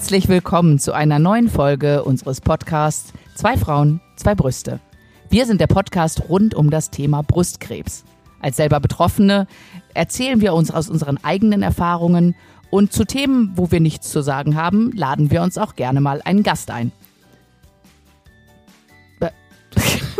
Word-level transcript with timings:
Herzlich 0.00 0.30
willkommen 0.30 0.78
zu 0.78 0.94
einer 0.94 1.18
neuen 1.18 1.50
Folge 1.50 2.02
unseres 2.04 2.40
Podcasts 2.40 3.12
Zwei 3.34 3.58
Frauen, 3.58 4.00
zwei 4.16 4.34
Brüste. 4.34 4.80
Wir 5.28 5.44
sind 5.44 5.60
der 5.60 5.66
Podcast 5.66 6.22
rund 6.30 6.54
um 6.54 6.70
das 6.70 6.88
Thema 6.88 7.22
Brustkrebs. 7.22 8.04
Als 8.40 8.56
selber 8.56 8.80
Betroffene 8.80 9.46
erzählen 9.92 10.40
wir 10.40 10.54
uns 10.54 10.70
aus 10.70 10.88
unseren 10.88 11.22
eigenen 11.22 11.62
Erfahrungen 11.62 12.34
und 12.70 12.94
zu 12.94 13.04
Themen, 13.04 13.52
wo 13.56 13.70
wir 13.70 13.80
nichts 13.80 14.10
zu 14.10 14.22
sagen 14.22 14.56
haben, 14.56 14.90
laden 14.96 15.30
wir 15.30 15.42
uns 15.42 15.58
auch 15.58 15.76
gerne 15.76 16.00
mal 16.00 16.22
einen 16.24 16.44
Gast 16.44 16.70
ein. 16.70 16.92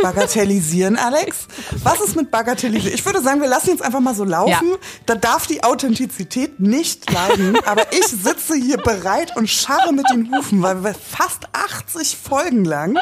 Bagatellisieren, 0.01 0.97
Alex? 0.97 1.47
Was 1.83 2.01
ist 2.01 2.15
mit 2.15 2.31
Bagatellisieren? 2.31 2.93
Ich 2.93 3.05
würde 3.05 3.21
sagen, 3.21 3.41
wir 3.41 3.47
lassen 3.47 3.69
jetzt 3.69 3.81
einfach 3.81 3.99
mal 3.99 4.15
so 4.15 4.23
laufen. 4.23 4.69
Ja. 4.69 4.77
Da 5.05 5.15
darf 5.15 5.47
die 5.47 5.63
Authentizität 5.63 6.59
nicht 6.59 7.11
leiden. 7.11 7.57
Aber 7.65 7.91
ich 7.91 8.07
sitze 8.07 8.55
hier 8.55 8.77
bereit 8.77 9.35
und 9.35 9.49
scharre 9.49 9.93
mit 9.93 10.05
den 10.11 10.33
Hufen, 10.35 10.61
weil 10.61 10.83
wir 10.83 10.93
fast 10.93 11.47
80 11.53 12.17
Folgen 12.17 12.65
lang 12.65 12.97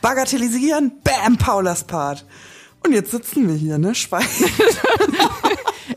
bagatellisieren, 0.00 0.92
bam, 1.02 1.36
Paulas 1.36 1.84
Part. 1.84 2.24
Und 2.84 2.92
jetzt 2.92 3.10
sitzen 3.10 3.48
wir 3.48 3.56
hier, 3.56 3.78
ne? 3.78 3.94
Schwein. 3.94 4.26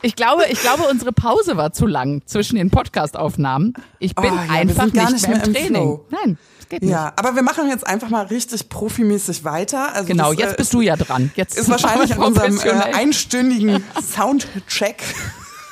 Ich 0.01 0.15
glaube, 0.15 0.43
ich 0.49 0.61
glaube, 0.61 0.83
unsere 0.89 1.11
Pause 1.11 1.57
war 1.57 1.73
zu 1.73 1.85
lang 1.85 2.21
zwischen 2.25 2.55
den 2.55 2.69
Podcast-Aufnahmen. 2.69 3.73
Ich 3.99 4.15
bin 4.15 4.31
oh, 4.31 4.35
ja, 4.35 4.41
einfach 4.49 4.85
nicht, 4.85 4.95
nicht, 4.95 5.27
mehr, 5.27 5.37
mehr 5.37 5.45
im 5.45 5.53
Training. 5.53 5.71
Flow. 5.71 6.05
Nein, 6.09 6.37
geht 6.69 6.81
nicht. 6.81 6.91
Ja, 6.91 7.13
aber 7.15 7.35
wir 7.35 7.41
machen 7.41 7.67
jetzt 7.67 7.85
einfach 7.85 8.09
mal 8.09 8.25
richtig 8.25 8.69
profimäßig 8.69 9.43
weiter. 9.43 9.93
Also 9.93 10.07
genau, 10.07 10.31
das, 10.33 10.41
jetzt 10.41 10.53
äh, 10.53 10.57
bist 10.57 10.73
du 10.73 10.81
ja 10.81 10.95
dran. 10.95 11.31
Jetzt 11.35 11.57
ist 11.57 11.69
wahrscheinlich 11.69 12.11
in 12.15 12.19
unserem 12.19 12.59
äh, 12.59 12.69
einstündigen 12.93 13.83
Soundcheck. 14.01 15.03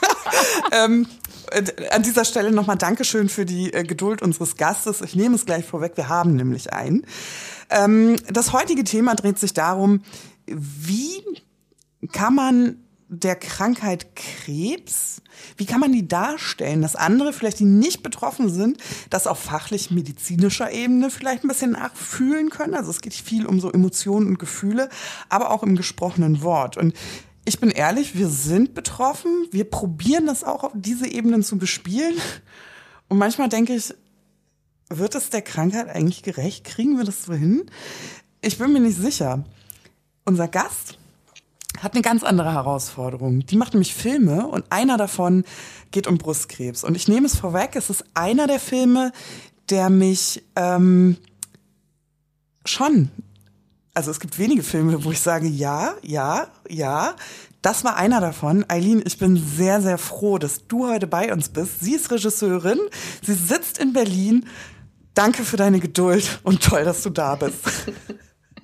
ähm, 0.72 1.08
äh, 1.52 1.64
an 1.92 2.04
dieser 2.04 2.26
Stelle 2.26 2.52
nochmal 2.52 2.78
Dankeschön 2.78 3.30
für 3.30 3.46
die 3.46 3.74
äh, 3.74 3.84
Geduld 3.84 4.22
unseres 4.22 4.58
Gastes. 4.58 5.02
Ich 5.02 5.16
nehme 5.16 5.36
es 5.36 5.46
gleich 5.46 5.66
vorweg, 5.66 5.94
wir 5.96 6.10
haben 6.10 6.36
nämlich 6.36 6.74
einen. 6.74 7.06
Ähm, 7.70 8.18
das 8.32 8.54
heutige 8.54 8.84
Thema 8.84 9.16
dreht 9.16 9.40
sich 9.40 9.54
darum, 9.54 10.02
wie 10.46 11.24
kann 12.12 12.36
man 12.36 12.87
der 13.10 13.36
Krankheit 13.36 14.16
Krebs, 14.16 15.22
wie 15.56 15.66
kann 15.66 15.80
man 15.80 15.94
die 15.94 16.08
darstellen, 16.08 16.82
dass 16.82 16.96
andere 16.96 17.32
vielleicht, 17.32 17.60
die 17.60 17.66
nicht 17.66 18.04
betroffen 18.04 18.50
sind, 18.50 18.78
das 19.10 19.28
auf 19.28 19.40
fachlich 19.40 19.92
medizinischer 19.92 20.72
Ebene 20.72 21.10
vielleicht 21.10 21.44
ein 21.44 21.48
bisschen 21.48 21.72
nachfühlen 21.72 22.50
können? 22.50 22.74
Also 22.74 22.92
es 22.92 23.02
geht 23.02 23.14
viel 23.14 23.46
um 23.46 23.60
so 23.60 23.72
Emotionen 23.72 24.28
und 24.28 24.40
Gefühle, 24.40 24.90
aber 25.30 25.52
auch 25.52 25.64
im 25.64 25.76
gesprochenen 25.76 26.42
Wort. 26.42 26.76
Und 26.76 26.94
ich 27.46 27.60
bin 27.62 27.70
ehrlich, 27.70 28.18
wir 28.18 28.28
sind 28.28 28.74
betroffen, 28.74 29.48
wir 29.52 29.64
probieren 29.64 30.26
das 30.26 30.44
auch 30.44 30.66
auf 30.66 30.74
diese 30.76 31.08
Ebenen 31.08 31.44
zu 31.44 31.58
bespielen. 31.58 32.16
Und 33.08 33.18
manchmal 33.18 33.48
denke 33.48 33.74
ich, 33.74 33.94
wird 34.90 35.16
es 35.16 35.30
der 35.30 35.42
Krankheit 35.42 35.88
eigentlich 35.88 36.24
gerecht? 36.24 36.66
Kriegen 36.66 36.98
wir 36.98 37.06
das 37.06 37.24
so 37.24 37.34
hin? 37.34 37.66
Ich 38.42 38.58
bin 38.58 38.74
mir 38.74 38.82
nicht 38.82 38.98
sicher. 38.98 39.46
Unser 40.26 40.50
Gast 40.50 40.98
hat 41.82 41.94
eine 41.94 42.02
ganz 42.02 42.24
andere 42.24 42.54
Herausforderung. 42.54 43.46
Die 43.46 43.58
macht 43.58 43.74
nämlich 43.74 43.94
Filme 43.94 44.48
und 44.48 44.66
einer 44.72 44.98
davon 44.98 45.44
geht 45.92 46.08
um 46.08 46.18
Brustkrebs. 46.18 46.84
Und 46.84 46.96
ich 46.96 47.08
nehme 47.08 47.28
es 47.28 47.38
vorweg, 47.38 47.76
es 47.76 47.90
ist 47.90 48.04
einer 48.14 48.48
der 48.48 48.60
Filme, 48.60 49.12
der 49.70 49.90
mich 49.90 50.44
ähm, 50.56 51.18
schon, 52.66 53.10
also 53.94 54.12
es 54.12 54.20
gibt 54.20 54.38
wenige 54.38 54.64
Filme, 54.64 55.04
wo 55.04 55.12
ich 55.12 55.22
sage, 55.22 55.48
ja, 55.48 55.94
ja, 56.04 56.48
ja. 56.70 57.16
Das 57.62 57.84
war 57.84 57.98
einer 57.98 58.22
davon. 58.22 58.64
Eileen, 58.70 59.02
ich 59.06 59.18
bin 59.18 59.36
sehr, 59.36 59.82
sehr 59.82 59.98
froh, 59.98 60.38
dass 60.38 60.68
du 60.68 60.88
heute 60.88 61.08
bei 61.08 61.34
uns 61.34 61.50
bist. 61.50 61.80
Sie 61.80 61.96
ist 61.96 62.12
Regisseurin, 62.12 62.80
sie 63.24 63.34
sitzt 63.34 63.80
in 63.80 63.94
Berlin. 63.94 64.46
Danke 65.16 65.44
für 65.44 65.58
deine 65.58 65.80
Geduld 65.80 66.40
und 66.44 66.64
toll, 66.64 66.84
dass 66.84 67.02
du 67.02 67.10
da 67.10 67.36
bist. 67.36 67.66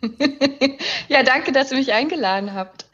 ja, 1.08 1.24
danke, 1.24 1.52
dass 1.52 1.72
ihr 1.72 1.78
mich 1.78 1.92
eingeladen 1.92 2.54
habt. 2.54 2.86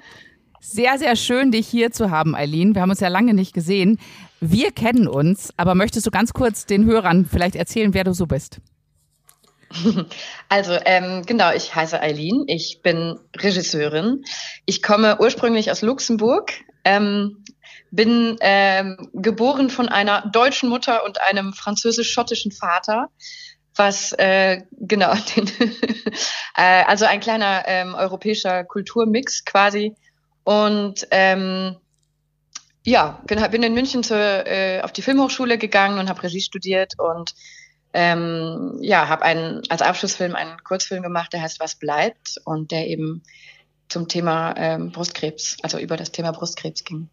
Sehr, 0.72 1.00
sehr 1.00 1.16
schön, 1.16 1.52
dich 1.52 1.68
hier 1.68 1.90
zu 1.90 2.12
haben, 2.12 2.36
Eileen. 2.36 2.76
Wir 2.76 2.84
haben 2.84 2.92
uns 2.92 3.00
ja 3.00 3.08
lange 3.08 3.34
nicht 3.34 3.56
gesehen. 3.56 4.00
Wir 4.40 4.72
kennen 4.72 5.08
uns, 5.08 5.52
aber 5.58 5.74
möchtest 5.74 6.06
du 6.06 6.12
ganz 6.12 6.32
kurz 6.32 6.68
den 6.68 6.86
Hörern 6.86 7.26
vielleicht 7.26 7.56
erzählen, 7.56 7.96
wer 7.96 8.04
du 8.04 8.14
so 8.14 8.28
bist? 8.28 8.60
Also 10.48 10.78
ähm, 10.86 11.24
genau, 11.26 11.52
ich 11.54 11.74
heiße 11.74 12.00
Eileen, 12.00 12.44
ich 12.46 12.82
bin 12.84 13.20
Regisseurin. 13.36 14.24
Ich 14.68 14.84
komme 14.84 15.20
ursprünglich 15.20 15.72
aus 15.72 15.82
Luxemburg, 15.82 16.54
ähm, 16.86 17.44
bin 17.90 18.38
ähm, 18.42 19.10
geboren 19.14 19.72
von 19.72 19.90
einer 19.90 20.30
deutschen 20.32 20.70
Mutter 20.70 21.04
und 21.04 21.20
einem 21.22 21.54
französisch-schottischen 21.54 22.52
Vater, 22.52 23.10
was 23.76 24.12
äh, 24.14 24.62
genau, 24.80 25.14
den, 25.36 25.48
äh, 26.56 26.84
also 26.86 27.06
ein 27.06 27.22
kleiner 27.22 27.64
ähm, 27.66 27.96
europäischer 27.96 28.64
Kulturmix 28.64 29.46
quasi 29.46 29.96
und 30.44 31.08
ähm, 31.12 31.76
ja, 32.86 33.22
bin 33.28 33.64
in 33.64 33.74
München 33.74 34.04
zur, 34.04 34.18
äh, 34.18 34.82
auf 34.82 34.92
die 34.92 35.02
Filmhochschule 35.02 35.58
gegangen 35.58 36.00
und 36.00 36.10
habe 36.10 36.24
Regie 36.24 36.42
studiert 36.42 36.94
und 36.98 37.36
ähm, 37.94 38.78
ja, 38.82 39.08
habe 39.08 39.24
einen 39.24 39.62
als 39.70 39.82
Abschlussfilm 39.82 40.36
einen 40.36 40.64
Kurzfilm 40.64 41.04
gemacht, 41.04 41.34
der 41.34 41.42
heißt 41.42 41.60
Was 41.60 41.76
bleibt 41.76 42.38
und 42.46 42.72
der 42.72 42.88
eben 42.88 43.24
zum 43.88 44.08
Thema 44.08 44.54
ähm, 44.58 44.92
Brustkrebs, 44.92 45.58
also 45.64 45.80
über 45.80 45.98
das 45.98 46.12
Thema 46.12 46.32
Brustkrebs 46.32 46.84
ging. 46.84 47.10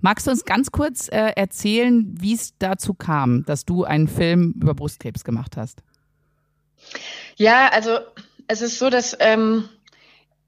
Magst 0.00 0.26
du 0.26 0.30
uns 0.30 0.44
ganz 0.44 0.70
kurz 0.70 1.08
äh, 1.08 1.32
erzählen, 1.36 2.06
wie 2.18 2.34
es 2.34 2.54
dazu 2.58 2.94
kam, 2.94 3.44
dass 3.44 3.64
du 3.64 3.84
einen 3.84 4.08
Film 4.08 4.54
über 4.60 4.74
Brustkrebs 4.74 5.24
gemacht 5.24 5.56
hast? 5.56 5.82
Ja, 7.36 7.68
also 7.68 7.98
es 8.46 8.62
ist 8.62 8.78
so, 8.78 8.88
dass 8.88 9.16
ähm, 9.20 9.68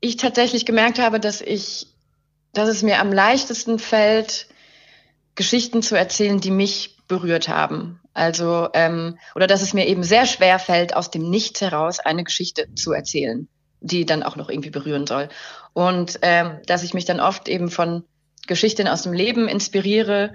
ich 0.03 0.17
tatsächlich 0.19 0.67
gemerkt 0.67 0.99
habe, 0.99 1.19
dass 1.19 1.41
ich 1.41 1.87
dass 2.53 2.69
es 2.69 2.83
mir 2.83 3.01
am 3.01 3.13
leichtesten 3.13 3.79
fällt, 3.79 4.47
Geschichten 5.35 5.83
zu 5.83 5.97
erzählen, 5.97 6.41
die 6.41 6.51
mich 6.51 6.99
berührt 7.09 7.49
haben. 7.49 8.01
Also, 8.15 8.69
ähm, 8.75 9.19
oder 9.35 9.47
dass 9.47 9.63
es 9.63 9.73
mir 9.73 9.87
eben 9.87 10.03
sehr 10.03 10.27
schwer 10.27 10.59
fällt, 10.59 10.95
aus 10.95 11.11
dem 11.11 11.31
Nichts 11.31 11.63
heraus 11.63 11.99
eine 11.99 12.25
Geschichte 12.25 12.69
zu 12.75 12.93
erzählen, 12.93 13.49
die 13.81 14.05
dann 14.05 14.23
auch 14.23 14.37
noch 14.37 14.51
irgendwie 14.51 14.71
berühren 14.71 15.07
soll. 15.07 15.31
Und 15.73 16.19
ähm, 16.21 16.59
dass 16.67 16.83
ich 16.83 16.93
mich 16.93 17.07
dann 17.07 17.21
oft 17.21 17.49
eben 17.49 17.71
von 17.71 18.05
Geschichten 18.47 18.87
aus 18.87 19.03
dem 19.03 19.15
Leben 19.15 19.49
inspiriere. 19.49 20.35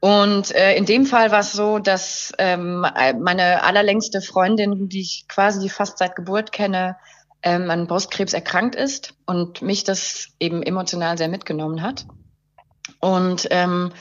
Und 0.00 0.54
äh, 0.54 0.74
in 0.76 0.84
dem 0.84 1.06
Fall 1.06 1.30
war 1.30 1.40
es 1.40 1.52
so, 1.52 1.78
dass 1.78 2.32
ähm, 2.36 2.80
meine 2.80 3.62
allerlängste 3.62 4.20
Freundin, 4.20 4.90
die 4.90 5.00
ich 5.00 5.24
quasi 5.28 5.70
fast 5.70 5.96
seit 5.96 6.16
Geburt 6.16 6.52
kenne, 6.52 6.96
ähm, 7.42 7.70
an 7.70 7.86
Brustkrebs 7.86 8.32
erkrankt 8.32 8.74
ist 8.74 9.14
und 9.26 9.62
mich 9.62 9.84
das 9.84 10.28
eben 10.38 10.62
emotional 10.62 11.18
sehr 11.18 11.28
mitgenommen 11.28 11.82
hat. 11.82 12.06
Und 13.00 13.48
ähm, 13.50 13.92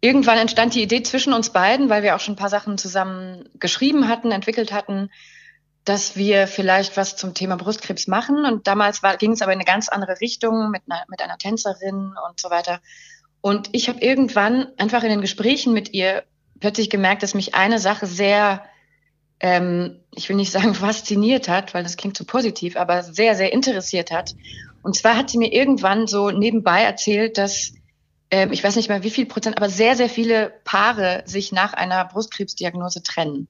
irgendwann 0.00 0.38
entstand 0.38 0.74
die 0.74 0.82
Idee 0.82 1.02
zwischen 1.02 1.32
uns 1.32 1.50
beiden, 1.50 1.88
weil 1.88 2.02
wir 2.02 2.14
auch 2.14 2.20
schon 2.20 2.34
ein 2.34 2.38
paar 2.38 2.50
Sachen 2.50 2.78
zusammen 2.78 3.48
geschrieben 3.58 4.08
hatten, 4.08 4.30
entwickelt 4.30 4.72
hatten, 4.72 5.10
dass 5.84 6.16
wir 6.16 6.46
vielleicht 6.46 6.96
was 6.96 7.16
zum 7.16 7.34
Thema 7.34 7.56
Brustkrebs 7.56 8.06
machen. 8.06 8.44
Und 8.44 8.66
damals 8.66 9.00
ging 9.18 9.32
es 9.32 9.42
aber 9.42 9.52
in 9.52 9.58
eine 9.58 9.64
ganz 9.64 9.88
andere 9.88 10.20
Richtung 10.20 10.70
mit 10.70 10.82
einer, 10.88 11.04
mit 11.08 11.22
einer 11.22 11.38
Tänzerin 11.38 12.14
und 12.28 12.38
so 12.38 12.50
weiter. 12.50 12.80
Und 13.40 13.70
ich 13.72 13.88
habe 13.88 14.00
irgendwann 14.00 14.66
einfach 14.76 15.02
in 15.02 15.10
den 15.10 15.20
Gesprächen 15.20 15.72
mit 15.72 15.94
ihr 15.94 16.24
plötzlich 16.60 16.90
gemerkt, 16.90 17.22
dass 17.22 17.34
mich 17.34 17.54
eine 17.54 17.78
Sache 17.78 18.06
sehr 18.06 18.64
ähm, 19.40 20.00
ich 20.14 20.28
will 20.28 20.36
nicht 20.36 20.52
sagen 20.52 20.74
fasziniert 20.74 21.48
hat, 21.48 21.74
weil 21.74 21.82
das 21.82 21.96
klingt 21.96 22.16
zu 22.16 22.24
positiv, 22.24 22.76
aber 22.76 23.02
sehr, 23.02 23.34
sehr 23.34 23.52
interessiert 23.52 24.10
hat. 24.10 24.34
Und 24.82 24.96
zwar 24.96 25.16
hat 25.16 25.30
sie 25.30 25.38
mir 25.38 25.52
irgendwann 25.52 26.06
so 26.06 26.30
nebenbei 26.30 26.82
erzählt, 26.82 27.38
dass 27.38 27.72
ähm, 28.30 28.52
ich 28.52 28.62
weiß 28.62 28.76
nicht 28.76 28.88
mehr 28.88 29.02
wie 29.02 29.10
viel 29.10 29.26
Prozent, 29.26 29.56
aber 29.56 29.68
sehr, 29.68 29.96
sehr 29.96 30.08
viele 30.08 30.52
Paare 30.64 31.22
sich 31.26 31.52
nach 31.52 31.72
einer 31.72 32.04
Brustkrebsdiagnose 32.04 33.02
trennen. 33.02 33.48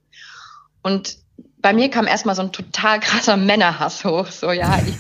Und 0.83 1.19
bei 1.59 1.73
mir 1.73 1.91
kam 1.91 2.07
erstmal 2.07 2.35
so 2.35 2.43
ein 2.43 2.53
total 2.53 3.01
krasser 3.01 3.37
Männerhass 3.37 4.05
hoch. 4.05 4.29
So, 4.29 4.53
ja, 4.53 4.79
ich, 4.87 4.95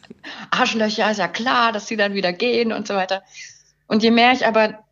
Arschlöcher, 0.50 1.10
ist 1.10 1.18
ja 1.18 1.28
klar, 1.28 1.72
dass 1.72 1.86
sie 1.86 1.96
dann 1.96 2.14
wieder 2.14 2.32
gehen 2.32 2.72
und 2.72 2.86
so 2.86 2.94
weiter. 2.94 3.22
Und 3.86 4.02
je 4.02 4.10
mehr 4.10 4.32
ich 4.32 4.46
aber 4.46 4.83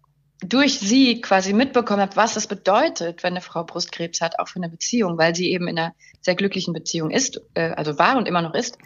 durch 0.42 0.78
sie 0.78 1.20
quasi 1.20 1.52
mitbekommen 1.52 2.00
habe, 2.00 2.16
was 2.16 2.36
es 2.36 2.46
bedeutet, 2.46 3.22
wenn 3.22 3.34
eine 3.34 3.40
Frau 3.40 3.64
Brustkrebs 3.64 4.20
hat, 4.20 4.38
auch 4.38 4.48
für 4.48 4.56
eine 4.56 4.68
Beziehung, 4.68 5.18
weil 5.18 5.34
sie 5.34 5.50
eben 5.52 5.68
in 5.68 5.78
einer 5.78 5.94
sehr 6.20 6.34
glücklichen 6.34 6.74
Beziehung 6.74 7.10
ist, 7.10 7.40
äh, 7.54 7.70
also 7.70 7.98
war 7.98 8.16
und 8.16 8.26
immer 8.26 8.42
noch 8.42 8.54
ist, 8.54 8.78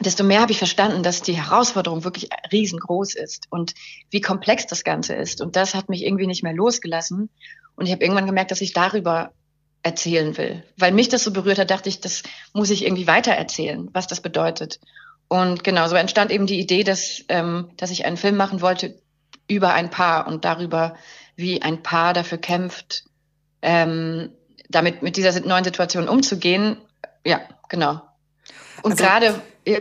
desto 0.00 0.24
mehr 0.24 0.40
habe 0.40 0.52
ich 0.52 0.58
verstanden, 0.58 1.02
dass 1.02 1.22
die 1.22 1.36
Herausforderung 1.36 2.04
wirklich 2.04 2.28
riesengroß 2.52 3.14
ist 3.14 3.46
und 3.50 3.74
wie 4.10 4.20
komplex 4.20 4.66
das 4.66 4.84
Ganze 4.84 5.14
ist. 5.14 5.40
Und 5.40 5.56
das 5.56 5.74
hat 5.74 5.88
mich 5.88 6.04
irgendwie 6.04 6.26
nicht 6.26 6.42
mehr 6.42 6.54
losgelassen. 6.54 7.30
Und 7.76 7.86
ich 7.86 7.92
habe 7.92 8.02
irgendwann 8.02 8.26
gemerkt, 8.26 8.50
dass 8.50 8.60
ich 8.60 8.72
darüber 8.72 9.32
erzählen 9.82 10.36
will. 10.36 10.62
Weil 10.76 10.92
mich 10.92 11.08
das 11.08 11.24
so 11.24 11.32
berührt 11.32 11.58
hat, 11.58 11.70
dachte 11.70 11.88
ich, 11.88 12.00
das 12.00 12.22
muss 12.52 12.70
ich 12.70 12.84
irgendwie 12.84 13.06
weiter 13.06 13.32
erzählen, 13.32 13.88
was 13.92 14.06
das 14.06 14.20
bedeutet. 14.20 14.80
Und 15.28 15.64
genau, 15.64 15.86
so 15.88 15.96
entstand 15.96 16.32
eben 16.32 16.46
die 16.46 16.58
Idee, 16.58 16.82
dass, 16.82 17.22
ähm, 17.28 17.70
dass 17.76 17.90
ich 17.90 18.04
einen 18.04 18.16
Film 18.16 18.36
machen 18.36 18.62
wollte 18.62 19.00
über 19.50 19.72
ein 19.74 19.90
Paar 19.90 20.26
und 20.28 20.44
darüber, 20.44 20.94
wie 21.36 21.60
ein 21.60 21.82
Paar 21.82 22.14
dafür 22.14 22.38
kämpft, 22.38 23.04
ähm, 23.62 24.30
damit 24.68 25.02
mit 25.02 25.16
dieser 25.16 25.38
neuen 25.40 25.64
Situation 25.64 26.08
umzugehen. 26.08 26.76
Ja, 27.26 27.40
genau. 27.68 28.00
Und 28.82 28.92
also, 28.92 29.04
gerade. 29.04 29.42
Ja. 29.66 29.80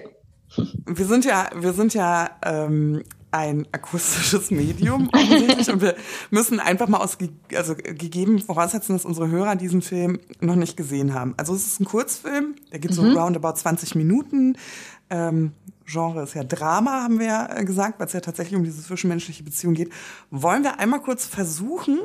Wir 0.85 1.05
sind 1.05 1.25
ja, 1.25 1.49
wir 1.55 1.73
sind 1.73 1.93
ja 1.93 2.31
ähm, 2.43 3.03
ein 3.29 3.67
akustisches 3.71 4.49
Medium 4.49 5.09
offensichtlich 5.13 5.69
und 5.73 5.81
wir 5.81 5.95
müssen 6.31 6.59
einfach 6.59 6.87
mal 6.87 6.97
aus 6.97 7.19
also 7.55 7.75
gegeben 7.75 8.39
voraussetzen, 8.39 8.93
dass 8.93 9.05
unsere 9.05 9.29
Hörer 9.29 9.55
diesen 9.55 9.83
Film 9.83 10.19
noch 10.41 10.55
nicht 10.55 10.75
gesehen 10.75 11.13
haben. 11.13 11.35
Also 11.37 11.53
es 11.53 11.67
ist 11.67 11.79
ein 11.79 11.85
Kurzfilm, 11.85 12.55
der 12.71 12.79
geht 12.79 12.95
so 12.95 13.03
mhm. 13.03 13.15
roundabout 13.15 13.53
20 13.53 13.93
Minuten. 13.93 14.57
Ähm, 15.11 15.53
Genre 15.89 16.23
ist 16.23 16.35
ja 16.35 16.43
Drama, 16.43 17.03
haben 17.03 17.19
wir 17.19 17.27
ja 17.27 17.61
gesagt, 17.63 17.99
weil 17.99 18.07
es 18.07 18.13
ja 18.13 18.21
tatsächlich 18.21 18.55
um 18.55 18.63
diese 18.63 18.83
zwischenmenschliche 18.83 19.43
Beziehung 19.43 19.73
geht. 19.73 19.91
Wollen 20.29 20.63
wir 20.63 20.79
einmal 20.79 21.01
kurz 21.01 21.25
versuchen 21.25 21.99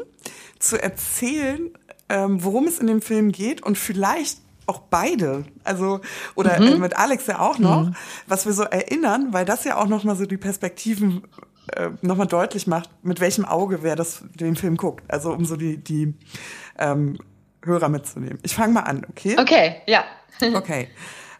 zu 0.59 0.83
erzählen, 0.83 1.71
ähm, 2.09 2.43
worum 2.43 2.67
es 2.67 2.79
in 2.79 2.87
dem 2.87 3.03
Film 3.03 3.33
geht 3.33 3.63
und 3.63 3.79
vielleicht 3.79 4.39
auch 4.67 4.79
beide, 4.79 5.45
also 5.63 6.01
oder 6.35 6.59
mhm. 6.59 6.67
äh, 6.67 6.77
mit 6.77 6.97
Alex 6.97 7.27
ja 7.27 7.39
auch 7.41 7.59
noch, 7.59 7.85
mhm. 7.85 7.95
was 8.27 8.47
wir 8.47 8.55
so 8.55 8.63
erinnern, 8.63 9.29
weil 9.33 9.45
das 9.45 9.65
ja 9.65 9.77
auch 9.77 9.87
noch 9.87 10.05
mal 10.05 10.17
so 10.17 10.25
die 10.25 10.39
Perspektiven 10.39 11.23
äh, 11.77 11.91
noch 12.01 12.17
mal 12.17 12.27
deutlich 12.27 12.67
macht, 12.67 12.89
mit 13.03 13.21
welchem 13.21 13.45
Auge 13.45 13.83
wer 13.83 13.97
das 13.97 14.23
den 14.35 14.57
Film 14.57 14.77
guckt, 14.77 15.05
also 15.09 15.33
um 15.33 15.45
so 15.45 15.57
die 15.57 15.77
die 15.77 16.15
ähm, 16.79 17.19
Hörer 17.63 17.89
mitzunehmen. 17.91 18.39
Ich 18.43 18.55
fange 18.55 18.73
mal 18.75 18.81
an, 18.81 19.07
okay? 19.09 19.37
Okay, 19.39 19.77
ja. 19.87 20.05
okay. 20.55 20.89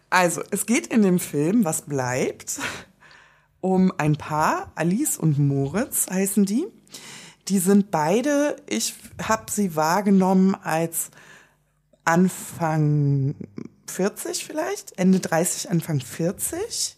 Also, 0.09 0.41
es 0.51 0.65
geht 0.65 0.87
in 0.87 1.01
dem 1.01 1.19
Film, 1.19 1.65
was 1.65 1.83
bleibt, 1.83 2.59
um 3.61 3.91
ein 3.97 4.15
Paar, 4.15 4.71
Alice 4.75 5.17
und 5.17 5.39
Moritz 5.39 6.07
heißen 6.09 6.45
die. 6.45 6.67
Die 7.47 7.59
sind 7.59 7.91
beide, 7.91 8.55
ich 8.67 8.95
habe 9.21 9.51
sie 9.51 9.75
wahrgenommen 9.75 10.55
als 10.55 11.11
Anfang 12.03 13.35
40 13.87 14.45
vielleicht, 14.45 14.97
Ende 14.97 15.19
30, 15.19 15.69
Anfang 15.69 15.99
40. 15.99 16.97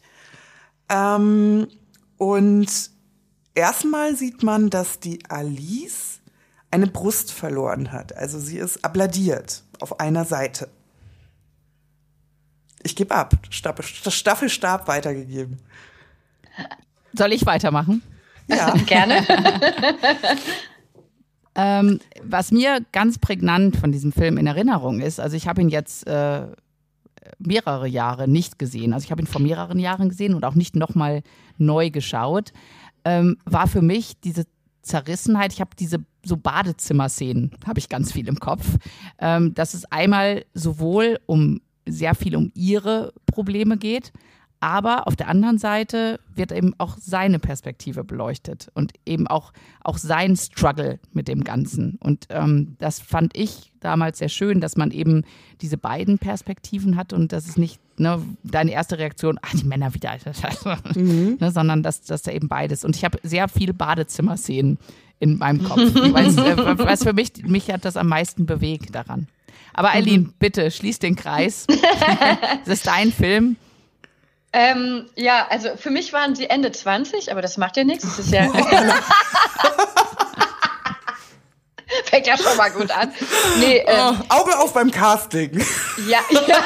Ähm, 0.89 1.68
und 2.18 2.92
erstmal 3.56 4.15
sieht 4.15 4.44
man, 4.44 4.69
dass 4.69 5.00
die 5.00 5.19
Alice 5.30 6.19
eine 6.71 6.88
Brust 6.88 7.31
verloren 7.31 7.92
hat. 7.92 8.15
Also 8.15 8.39
sie 8.39 8.57
ist 8.57 8.83
abladiert 8.83 9.63
auf 9.80 10.00
einer 10.00 10.25
Seite. 10.25 10.69
Ich 12.83 12.95
gebe 12.95 13.13
ab. 13.13 13.33
Staffelstab 13.50 14.88
weitergegeben. 14.88 15.57
Soll 17.13 17.33
ich 17.33 17.45
weitermachen? 17.45 18.01
Ja, 18.47 18.74
gerne. 18.85 19.25
Ähm, 21.59 22.00
was 22.21 22.51
mir 22.51 22.85
ganz 22.91 23.18
prägnant 23.18 23.77
von 23.77 23.91
diesem 23.91 24.12
Film 24.12 24.38
in 24.38 24.45
Erinnerung 24.45 25.00
ist, 25.00 25.19
also 25.19 25.35
ich 25.35 25.47
habe 25.47 25.59
ihn 25.59 25.69
jetzt 25.69 26.06
äh, 26.06 26.45
mehrere 27.39 27.88
Jahre 27.88 28.27
nicht 28.27 28.59
gesehen, 28.59 28.94
also 28.94 29.06
ich 29.06 29.12
habe 29.12 29.23
ihn 29.23 29.27
vor 29.27 29.41
mehreren 29.41 29.80
Jahren 29.80 30.09
gesehen 30.09 30.35
und 30.35 30.45
auch 30.45 30.53
nicht 30.53 30.75
nochmal 30.75 31.23
neu 31.57 31.89
geschaut, 31.89 32.53
ähm, 33.06 33.38
war 33.44 33.65
für 33.65 33.81
mich 33.81 34.19
diese 34.19 34.45
Zerrissenheit, 34.83 35.51
ich 35.51 35.59
habe 35.59 35.71
diese 35.77 35.97
so 36.23 36.38
Badezimmer-Szenen, 36.38 37.57
habe 37.65 37.80
ich 37.80 37.89
ganz 37.89 38.12
viel 38.12 38.27
im 38.27 38.39
Kopf, 38.39 38.77
ähm, 39.18 39.56
dass 39.56 39.73
es 39.73 39.85
einmal 39.85 40.45
sowohl 40.53 41.19
um 41.25 41.62
sehr 41.87 42.15
viel 42.15 42.35
um 42.35 42.51
ihre 42.53 43.13
Probleme 43.25 43.77
geht, 43.77 44.11
aber 44.59 45.05
auf 45.07 45.15
der 45.15 45.27
anderen 45.27 45.59
Seite 45.59 46.19
wird 46.33 46.51
eben 46.51 46.73
auch 46.79 46.97
seine 46.99 47.37
Perspektive 47.37 48.03
beleuchtet 48.03 48.69
und 48.73 48.93
eben 49.05 49.27
auch, 49.27 49.53
auch 49.83 49.99
sein 49.99 50.35
Struggle 50.35 50.99
mit 51.13 51.27
dem 51.27 51.43
Ganzen. 51.43 51.97
Und 52.01 52.25
ähm, 52.29 52.75
das 52.79 52.99
fand 52.99 53.37
ich 53.37 53.71
damals 53.81 54.17
sehr 54.17 54.29
schön, 54.29 54.59
dass 54.59 54.75
man 54.75 54.89
eben 54.89 55.25
diese 55.61 55.77
beiden 55.77 56.17
Perspektiven 56.17 56.95
hat 56.95 57.13
und 57.13 57.33
dass 57.33 57.47
es 57.47 57.57
nicht 57.57 57.79
ne, 57.99 58.19
deine 58.43 58.71
erste 58.71 58.97
Reaktion, 58.97 59.37
ah, 59.43 59.55
die 59.55 59.65
Männer 59.65 59.93
wieder, 59.93 60.17
mhm. 60.95 61.37
ne, 61.39 61.51
sondern 61.51 61.83
dass, 61.83 62.01
dass 62.01 62.23
da 62.23 62.31
eben 62.31 62.47
beides. 62.47 62.83
Und 62.83 62.95
ich 62.95 63.05
habe 63.05 63.19
sehr 63.21 63.47
viel 63.49 63.73
Badezimmer-Szenen 63.73 64.79
in 65.19 65.37
meinem 65.37 65.63
Kopf, 65.63 65.77
weil 65.93 66.27
äh, 66.27 66.79
was 66.79 67.03
für 67.03 67.13
mich, 67.13 67.43
mich 67.43 67.69
hat 67.71 67.85
das 67.85 67.95
am 67.95 68.07
meisten 68.07 68.47
bewegt 68.47 68.95
daran. 68.95 69.27
Aber 69.77 69.91
Eileen, 69.91 70.21
mhm. 70.21 70.33
bitte 70.39 70.71
schließ 70.71 70.97
den 70.97 71.15
Kreis. 71.15 71.68
das 72.65 72.79
ist 72.79 72.88
dein 72.88 73.13
Film. 73.13 73.57
Ähm, 74.51 75.07
ja, 75.15 75.45
also 75.50 75.77
für 75.77 75.91
mich 75.91 76.12
waren 76.13 76.33
sie 76.35 76.50
Ende 76.50 76.71
20, 76.71 77.31
aber 77.31 77.44
das 77.44 77.57
macht 77.57 77.77
ja 77.77 77.83
nichts. 77.83 78.03
Das 78.03 78.18
ist 78.18 78.31
ja. 78.31 78.51
Fängt 82.06 82.25
ja 82.25 82.35
schon 82.38 82.57
mal 82.57 82.71
gut 82.71 82.89
an. 82.89 83.13
Nee, 83.59 83.83
ähm, 83.85 84.19
oh, 84.29 84.29
Auge 84.29 84.57
auf 84.57 84.74
beim 84.74 84.89
Casting. 84.89 85.63
Ja, 86.07 86.21
ja. 86.47 86.63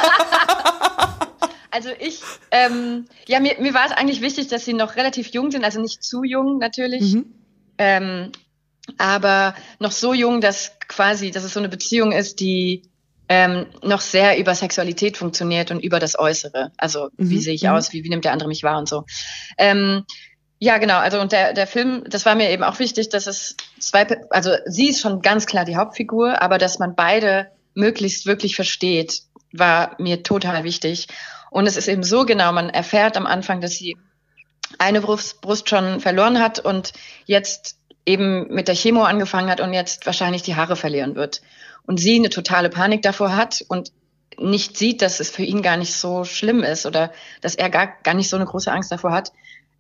Also 1.70 1.90
ich, 2.00 2.22
ähm, 2.52 3.10
ja, 3.28 3.42
mir, 3.42 3.58
mir 3.60 3.74
war 3.74 3.88
es 3.88 3.92
eigentlich 3.92 4.22
wichtig, 4.22 4.48
dass 4.48 4.64
sie 4.64 4.74
noch 4.74 4.96
relativ 4.96 5.28
jung 5.28 5.52
sind, 5.52 5.66
also 5.66 5.82
nicht 5.82 6.02
zu 6.02 6.24
jung 6.24 6.60
natürlich, 6.60 7.14
mhm. 7.14 7.26
ähm, 7.78 8.32
aber 8.98 9.54
noch 9.80 9.92
so 9.92 10.14
jung, 10.14 10.40
dass 10.40 10.80
quasi, 10.88 11.32
dass 11.32 11.44
es 11.44 11.54
so 11.54 11.60
eine 11.60 11.70
Beziehung 11.70 12.14
ist, 12.14 12.40
die 12.40 12.84
ähm, 13.34 13.68
noch 13.82 14.02
sehr 14.02 14.38
über 14.38 14.54
Sexualität 14.54 15.16
funktioniert 15.16 15.72
und 15.72 15.80
über 15.80 16.00
das 16.00 16.20
Äußere. 16.20 16.74
Also 16.76 17.08
mhm. 17.16 17.30
wie 17.30 17.40
sehe 17.40 17.54
ich 17.54 17.64
mhm. 17.64 17.70
aus, 17.70 17.94
wie, 17.94 18.04
wie 18.04 18.10
nimmt 18.10 18.26
der 18.26 18.34
andere 18.34 18.50
mich 18.50 18.62
wahr 18.62 18.78
und 18.78 18.90
so. 18.90 19.06
Ähm, 19.58 20.04
ja, 20.60 20.80
genau. 20.80 20.98
Also 20.98 21.22
und 21.22 21.32
der, 21.32 21.54
der 21.54 21.66
Film, 21.66 22.04
das 22.10 22.26
war 22.26 22.36
mir 22.36 22.50
eben 22.50 22.64
auch 22.64 22.80
wichtig, 22.80 23.08
dass 23.08 23.28
es 23.28 23.56
zwei, 23.80 24.06
also 24.32 24.52
sie 24.66 24.90
ist 24.90 25.00
schon 25.00 25.22
ganz 25.22 25.46
klar 25.46 25.64
die 25.64 25.78
Hauptfigur, 25.78 26.42
aber 26.42 26.58
dass 26.58 26.78
man 26.78 26.94
beide 26.94 27.48
möglichst 27.74 28.26
wirklich 28.26 28.58
versteht, 28.58 29.22
war 29.54 29.96
mir 29.98 30.24
total 30.24 30.66
wichtig. 30.66 31.08
Und 31.52 31.68
es 31.68 31.78
ist 31.78 31.88
eben 31.88 32.04
so 32.04 32.26
genau, 32.26 32.52
man 32.52 32.70
erfährt 32.70 33.16
am 33.16 33.28
Anfang, 33.28 33.62
dass 33.62 33.72
sie 33.72 33.96
eine 34.78 35.00
Brust, 35.00 35.40
Brust 35.40 35.70
schon 35.70 36.02
verloren 36.02 36.40
hat 36.40 36.60
und 36.60 36.92
jetzt 37.28 37.78
eben 38.06 38.54
mit 38.54 38.68
der 38.68 38.76
Chemo 38.76 39.04
angefangen 39.04 39.50
hat 39.50 39.62
und 39.62 39.72
jetzt 39.72 40.06
wahrscheinlich 40.06 40.44
die 40.44 40.58
Haare 40.58 40.76
verlieren 40.76 41.16
wird 41.16 41.42
und 41.86 42.00
sie 42.00 42.16
eine 42.16 42.30
totale 42.30 42.70
Panik 42.70 43.02
davor 43.02 43.36
hat 43.36 43.64
und 43.68 43.92
nicht 44.40 44.78
sieht, 44.78 45.02
dass 45.02 45.20
es 45.20 45.30
für 45.30 45.44
ihn 45.44 45.62
gar 45.62 45.78
nicht 45.78 45.94
so 45.94 46.24
schlimm 46.24 46.64
ist 46.64 46.86
oder 46.86 47.12
dass 47.42 47.56
er 47.56 47.70
gar, 47.70 47.88
gar 48.04 48.14
nicht 48.14 48.30
so 48.30 48.38
eine 48.38 48.46
große 48.46 48.72
Angst 48.72 48.92
davor 48.92 49.12
hat 49.12 49.32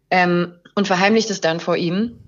ähm, 0.09 0.53
und 0.75 0.87
verheimlicht 0.87 1.29
es 1.29 1.41
dann 1.41 1.59
vor 1.59 1.77
ihm. 1.77 2.19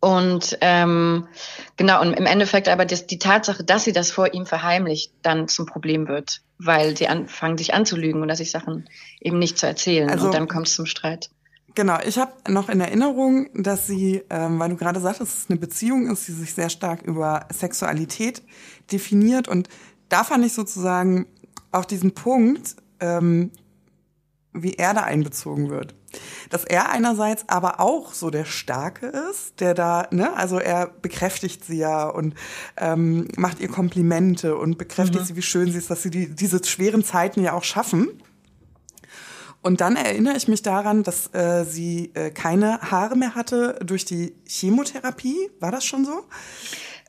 Und 0.00 0.58
ähm, 0.60 1.28
genau, 1.76 2.00
und 2.00 2.14
im 2.14 2.26
Endeffekt 2.26 2.68
aber 2.68 2.84
das, 2.84 3.06
die 3.06 3.20
Tatsache, 3.20 3.62
dass 3.62 3.84
sie 3.84 3.92
das 3.92 4.10
vor 4.10 4.34
ihm 4.34 4.46
verheimlicht, 4.46 5.12
dann 5.22 5.46
zum 5.46 5.66
Problem 5.66 6.08
wird, 6.08 6.40
weil 6.58 6.96
sie 6.96 7.06
anfangen, 7.06 7.56
sich 7.56 7.72
anzulügen 7.72 8.20
und 8.20 8.26
dass 8.26 8.38
sich 8.38 8.50
Sachen 8.50 8.88
eben 9.20 9.38
nicht 9.38 9.58
zu 9.58 9.66
erzählen. 9.66 10.10
Also, 10.10 10.26
und 10.26 10.34
dann 10.34 10.48
kommt 10.48 10.66
es 10.66 10.74
zum 10.74 10.86
Streit. 10.86 11.30
Genau, 11.74 11.98
ich 12.06 12.18
habe 12.18 12.32
noch 12.48 12.68
in 12.68 12.80
Erinnerung, 12.80 13.48
dass 13.54 13.86
sie, 13.86 14.22
ähm, 14.28 14.58
weil 14.58 14.70
du 14.70 14.76
gerade 14.76 15.00
sagtest, 15.00 15.36
es 15.36 15.46
eine 15.48 15.58
Beziehung 15.58 16.10
ist, 16.10 16.28
die 16.28 16.32
sich 16.32 16.54
sehr 16.54 16.68
stark 16.68 17.02
über 17.02 17.46
Sexualität 17.50 18.42
definiert. 18.90 19.48
Und 19.48 19.68
da 20.08 20.22
fand 20.22 20.44
ich 20.44 20.52
sozusagen 20.52 21.26
auch 21.70 21.86
diesen 21.86 22.12
Punkt, 22.12 22.76
ähm, 23.00 23.50
wie 24.52 24.74
er 24.74 24.92
da 24.92 25.02
einbezogen 25.02 25.70
wird. 25.70 25.94
Dass 26.50 26.64
er 26.64 26.90
einerseits 26.90 27.48
aber 27.48 27.80
auch 27.80 28.12
so 28.12 28.28
der 28.28 28.44
Starke 28.44 29.06
ist, 29.06 29.60
der 29.60 29.72
da, 29.72 30.08
ne, 30.10 30.36
also 30.36 30.58
er 30.58 30.88
bekräftigt 30.88 31.64
sie 31.64 31.78
ja 31.78 32.06
und 32.06 32.34
ähm, 32.76 33.28
macht 33.38 33.60
ihr 33.60 33.68
Komplimente 33.68 34.56
und 34.56 34.76
bekräftigt 34.76 35.22
mhm. 35.22 35.26
sie, 35.26 35.36
wie 35.36 35.42
schön 35.42 35.72
sie 35.72 35.78
ist, 35.78 35.90
dass 35.90 36.02
sie 36.02 36.10
die, 36.10 36.34
diese 36.34 36.62
schweren 36.62 37.02
Zeiten 37.02 37.42
ja 37.42 37.54
auch 37.54 37.64
schaffen. 37.64 38.21
Und 39.62 39.80
dann 39.80 39.96
erinnere 39.96 40.36
ich 40.36 40.48
mich 40.48 40.62
daran, 40.62 41.04
dass 41.04 41.32
äh, 41.34 41.64
sie 41.64 42.10
äh, 42.14 42.30
keine 42.30 42.80
Haare 42.80 43.16
mehr 43.16 43.34
hatte 43.34 43.78
durch 43.84 44.04
die 44.04 44.34
Chemotherapie. 44.46 45.50
War 45.60 45.70
das 45.70 45.84
schon 45.84 46.04
so? 46.04 46.24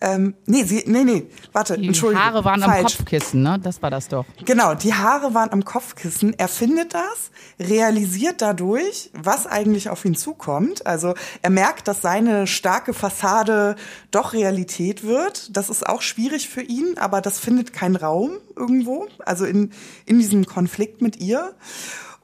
Ähm, 0.04 0.36
nee, 0.46 0.64
sie, 0.64 0.84
nee, 0.86 1.06
nee, 1.06 1.28
warte, 1.54 1.78
die 1.78 1.88
Entschuldigung. 1.88 2.22
Die 2.22 2.30
Haare 2.30 2.44
waren 2.44 2.62
falsch. 2.62 2.78
am 2.78 2.84
Kopfkissen, 2.84 3.42
ne? 3.42 3.58
Das 3.58 3.82
war 3.82 3.90
das 3.90 4.10
doch. 4.10 4.26
Genau, 4.44 4.76
die 4.76 4.94
Haare 4.94 5.34
waren 5.34 5.50
am 5.52 5.64
Kopfkissen. 5.64 6.38
Er 6.38 6.50
findet 6.50 6.94
das, 6.94 7.32
realisiert 7.58 8.42
dadurch, 8.42 9.12
was 9.14 9.48
eigentlich 9.48 9.90
auf 9.90 10.04
ihn 10.04 10.16
zukommt. 10.16 10.86
Also 10.86 11.14
er 11.42 11.50
merkt, 11.52 11.88
dass 11.88 12.02
seine 12.02 12.48
starke 12.48 12.94
Fassade 12.94 13.78
doch 14.12 14.34
Realität 14.34 15.04
wird. 15.06 15.56
Das 15.56 15.70
ist 15.70 15.88
auch 15.88 16.02
schwierig 16.02 16.50
für 16.50 16.62
ihn, 16.62 16.98
aber 16.98 17.22
das 17.22 17.40
findet 17.40 17.72
keinen 17.72 17.96
Raum 17.96 18.32
irgendwo. 18.58 19.08
Also 19.26 19.46
in, 19.46 19.72
in 20.06 20.20
diesem 20.20 20.46
Konflikt 20.46 21.02
mit 21.02 21.16
ihr. 21.22 21.56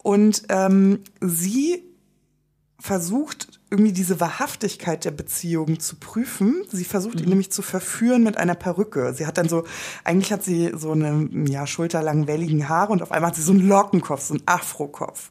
Und 0.01 0.43
ähm, 0.49 1.03
sie 1.21 1.83
versucht 2.79 3.59
irgendwie 3.69 3.91
diese 3.91 4.19
Wahrhaftigkeit 4.19 5.05
der 5.05 5.11
Beziehung 5.11 5.79
zu 5.79 5.97
prüfen. 5.97 6.63
Sie 6.71 6.85
versucht 6.85 7.15
mhm. 7.15 7.23
ihn 7.23 7.29
nämlich 7.29 7.51
zu 7.51 7.61
verführen 7.61 8.23
mit 8.23 8.37
einer 8.37 8.55
Perücke. 8.55 9.13
Sie 9.13 9.27
hat 9.27 9.37
dann 9.37 9.49
so, 9.49 9.65
eigentlich 10.03 10.31
hat 10.31 10.43
sie 10.43 10.71
so 10.75 10.93
eine 10.93 11.29
ja, 11.47 11.67
schulterlangen, 11.67 12.27
welligen 12.27 12.69
Haare 12.69 12.93
und 12.93 13.01
auf 13.01 13.11
einmal 13.11 13.29
hat 13.29 13.35
sie 13.35 13.43
so 13.43 13.51
einen 13.51 13.67
Lockenkopf, 13.67 14.23
so 14.23 14.33
einen 14.33 14.43
Afrokopf. 14.45 15.29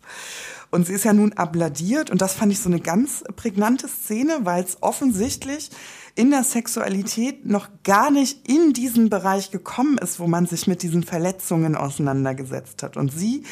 Und 0.70 0.87
sie 0.87 0.92
ist 0.92 1.04
ja 1.04 1.14
nun 1.14 1.32
abladiert 1.32 2.10
und 2.10 2.20
das 2.20 2.34
fand 2.34 2.52
ich 2.52 2.60
so 2.60 2.68
eine 2.68 2.80
ganz 2.80 3.25
prägnante 3.37 3.88
Szene, 3.88 4.40
weil 4.42 4.62
es 4.62 4.82
offensichtlich 4.82 5.70
in 6.14 6.30
der 6.30 6.44
Sexualität 6.44 7.46
noch 7.46 7.68
gar 7.84 8.10
nicht 8.10 8.46
in 8.46 8.75
diesen 8.75 9.08
Bereich 9.08 9.50
gekommen 9.50 9.96
ist, 9.98 10.20
wo 10.20 10.26
man 10.26 10.46
sich 10.46 10.66
mit 10.66 10.82
diesen 10.82 11.04
Verletzungen 11.04 11.75
auseinandergesetzt 11.75 12.82
hat. 12.82 12.98
Und 12.98 13.10
sie 13.10 13.44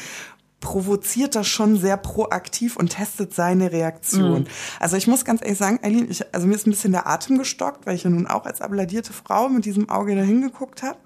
provoziert 0.59 1.35
das 1.35 1.47
schon 1.47 1.77
sehr 1.77 1.97
proaktiv 1.97 2.77
und 2.77 2.89
testet 2.89 3.33
seine 3.33 3.71
Reaktion. 3.71 4.41
Mhm. 4.41 4.47
Also 4.79 4.97
ich 4.97 5.07
muss 5.07 5.23
ganz 5.23 5.41
ehrlich 5.41 5.57
sagen, 5.57 5.79
Eileen, 5.83 6.09
ich, 6.09 6.33
also 6.33 6.47
mir 6.47 6.55
ist 6.55 6.65
ein 6.65 6.71
bisschen 6.71 6.91
der 6.91 7.07
Atem 7.07 7.37
gestockt, 7.37 7.85
weil 7.85 7.95
ich 7.95 8.03
ja 8.03 8.09
nun 8.09 8.27
auch 8.27 8.45
als 8.45 8.61
abladierte 8.61 9.13
Frau 9.13 9.49
mit 9.49 9.65
diesem 9.65 9.89
Auge 9.89 10.15
da 10.15 10.21
hingeguckt 10.21 10.81
habe. 10.81 10.97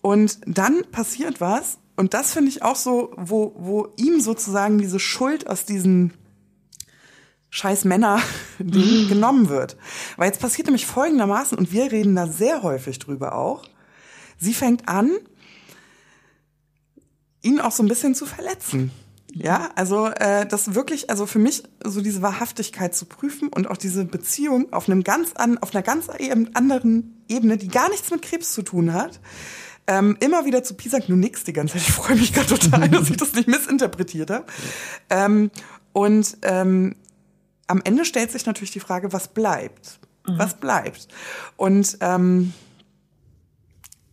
Und 0.00 0.38
dann 0.46 0.82
passiert 0.90 1.40
was, 1.40 1.78
und 1.96 2.14
das 2.14 2.32
finde 2.32 2.50
ich 2.50 2.62
auch 2.62 2.76
so, 2.76 3.12
wo, 3.16 3.54
wo 3.56 3.88
ihm 3.96 4.20
sozusagen 4.20 4.78
diese 4.78 5.00
Schuld 5.00 5.48
aus 5.48 5.64
diesen 5.64 6.12
scheiß 7.50 7.84
Männer 7.84 8.20
mhm. 8.58 9.08
genommen 9.08 9.48
wird. 9.48 9.76
Weil 10.16 10.28
jetzt 10.28 10.40
passiert 10.40 10.66
nämlich 10.66 10.86
folgendermaßen, 10.86 11.58
und 11.58 11.72
wir 11.72 11.90
reden 11.92 12.14
da 12.14 12.26
sehr 12.26 12.62
häufig 12.62 12.98
drüber 12.98 13.34
auch, 13.34 13.64
sie 14.38 14.54
fängt 14.54 14.88
an, 14.88 15.10
ihn 17.46 17.60
auch 17.60 17.72
so 17.72 17.82
ein 17.82 17.88
bisschen 17.88 18.14
zu 18.14 18.26
verletzen. 18.26 18.90
Ja, 19.32 19.70
also 19.74 20.06
äh, 20.06 20.46
das 20.46 20.74
wirklich, 20.74 21.10
also 21.10 21.26
für 21.26 21.38
mich 21.38 21.62
so 21.84 22.00
diese 22.00 22.22
Wahrhaftigkeit 22.22 22.94
zu 22.94 23.04
prüfen 23.04 23.48
und 23.48 23.68
auch 23.68 23.76
diese 23.76 24.06
Beziehung 24.06 24.72
auf 24.72 24.88
einem 24.88 25.04
ganz 25.04 25.34
an, 25.34 25.58
auf 25.58 25.74
einer 25.74 25.82
ganz 25.82 26.08
anderen 26.54 27.22
Ebene, 27.28 27.58
die 27.58 27.68
gar 27.68 27.90
nichts 27.90 28.10
mit 28.10 28.22
Krebs 28.22 28.52
zu 28.52 28.62
tun 28.62 28.94
hat, 28.94 29.20
ähm, 29.86 30.16
immer 30.20 30.46
wieder 30.46 30.64
zu 30.64 30.74
Pi 30.74 30.88
sagt 30.88 31.08
nur 31.08 31.18
nix 31.18 31.44
die 31.44 31.52
ganze 31.52 31.74
Zeit. 31.74 31.82
Ich 31.82 31.92
freue 31.92 32.16
mich 32.16 32.32
gerade 32.32 32.58
total, 32.58 32.88
dass 32.90 33.10
ich 33.10 33.16
das 33.16 33.34
nicht 33.34 33.46
missinterpretiert 33.46 34.30
habe. 34.30 34.46
Ähm, 35.10 35.50
und 35.92 36.38
ähm, 36.42 36.96
am 37.66 37.80
Ende 37.84 38.04
stellt 38.04 38.32
sich 38.32 38.46
natürlich 38.46 38.72
die 38.72 38.80
Frage, 38.80 39.12
was 39.12 39.28
bleibt? 39.28 40.00
Mhm. 40.26 40.38
Was 40.38 40.54
bleibt? 40.54 41.08
Und 41.56 41.98
ähm, 42.00 42.52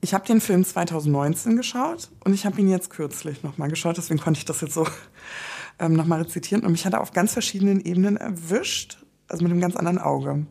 ich 0.04 0.14
habe 0.14 0.28
den 0.28 0.42
Film 0.42 0.66
2019 0.66 1.56
geschaut 1.56 2.10
und 2.26 2.34
ich 2.34 2.46
habe 2.46 2.60
ihn 2.60 2.68
jetzt 2.68 2.90
kürzlich 2.90 3.42
nochmal 3.42 3.70
geschaut, 3.70 3.98
deswegen 3.98 4.20
konnte 4.20 4.38
ich 4.38 4.46
das 4.46 4.60
jetzt 4.60 4.74
so 4.74 4.86
ähm, 5.80 5.94
nochmal 5.94 6.22
rezitieren. 6.22 6.64
Und 6.64 6.74
mich 6.74 6.86
hat 6.86 6.94
er 6.94 7.02
auf 7.02 7.14
ganz 7.14 7.32
verschiedenen 7.32 7.80
Ebenen 7.80 8.18
erwischt, 8.18 8.98
also 9.30 9.44
mit 9.44 9.52
einem 9.52 9.62
ganz 9.62 9.78
anderen 9.78 10.00
Auge. 10.00 10.46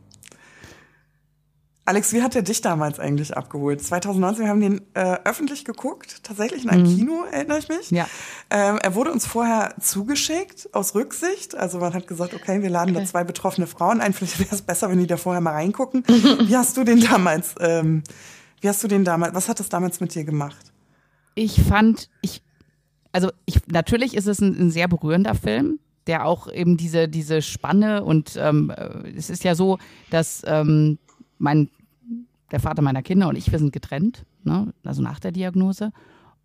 Alex, 1.85 2.12
wie 2.12 2.23
hat 2.23 2.35
er 2.35 2.42
dich 2.42 2.62
damals 2.62 2.99
eigentlich 2.99 3.37
abgeholt? 3.37 3.82
2019, 3.82 4.44
wir 4.44 4.50
haben 4.50 4.61
den 4.61 4.80
äh, 4.94 5.18
öffentlich 5.25 5.64
geguckt, 5.64 6.23
tatsächlich 6.23 6.64
in 6.64 6.71
einem 6.71 6.85
mhm. 6.85 6.97
Kino, 6.97 7.25
erinnere 7.30 7.59
ich 7.59 7.68
mich. 7.68 7.90
Ja. 7.90 8.06
Ähm, 8.50 8.78
er 8.80 8.94
wurde 8.94 9.12
uns 9.12 9.26
vorher 9.26 9.75
zugeschickt, 9.80 10.71
aus 10.73 10.94
Rücksicht. 10.94 11.56
Also 11.56 11.78
man 11.78 11.92
hat 11.92 12.06
gesagt, 12.06 12.35
okay, 12.35 12.62
wir 12.62 12.71
laden 12.71 12.94
okay. 12.97 13.04
da 13.04 13.11
zwei 13.11 13.25
betroffene 13.25 13.66
Frauen 13.66 14.00
ein. 14.00 14.12
Vielleicht 14.14 14.38
wäre 14.38 14.54
es 14.54 14.62
besser, 14.62 14.88
wenn 14.90 14.99
die 14.99 15.09
da 15.09 15.16
vorher 15.18 15.42
mal 15.42 15.52
reingucken. 15.52 16.04
wie 16.09 16.56
hast 16.56 16.76
du 16.76 16.85
den 16.85 17.00
damals, 17.00 17.54
ähm, 17.61 18.04
wie 18.62 18.69
hast 18.69 18.83
du 18.83 18.88
den 18.88 19.04
damals, 19.04 19.35
was 19.35 19.49
hat 19.50 19.61
das 19.61 19.69
damals 19.69 20.00
mit 20.00 20.14
dir 20.14 20.25
gemacht? 20.25 20.73
Ich 21.35 21.61
fand, 21.61 22.09
ich, 22.23 22.42
also 23.12 23.31
ich, 23.45 23.66
natürlich 23.69 24.14
ist 24.16 24.26
es 24.26 24.40
ein, 24.40 24.59
ein 24.59 24.71
sehr 24.71 24.88
berührender 24.88 25.35
Film 25.35 25.78
der 26.07 26.26
auch 26.26 26.50
eben 26.50 26.76
diese, 26.76 27.09
diese 27.09 27.42
Spanne 27.42 28.04
und 28.04 28.37
ähm, 28.37 28.71
äh, 28.71 29.11
es 29.16 29.31
ist 29.31 29.45
ja 29.45 29.54
so, 29.54 29.78
dass 30.11 30.42
ähm, 30.47 30.99
mein, 31.38 31.71
der 32.50 32.61
Vater 32.61 32.83
meiner 32.83 33.02
Kinder 33.02 33.28
und 33.28 33.37
ich, 33.37 33.50
wir 33.50 33.59
sind 33.59 33.73
getrennt, 33.73 34.25
ne? 34.45 34.73
also 34.85 35.02
nach 35.02 35.21
der 35.21 35.33
Diagnose. 35.33 35.92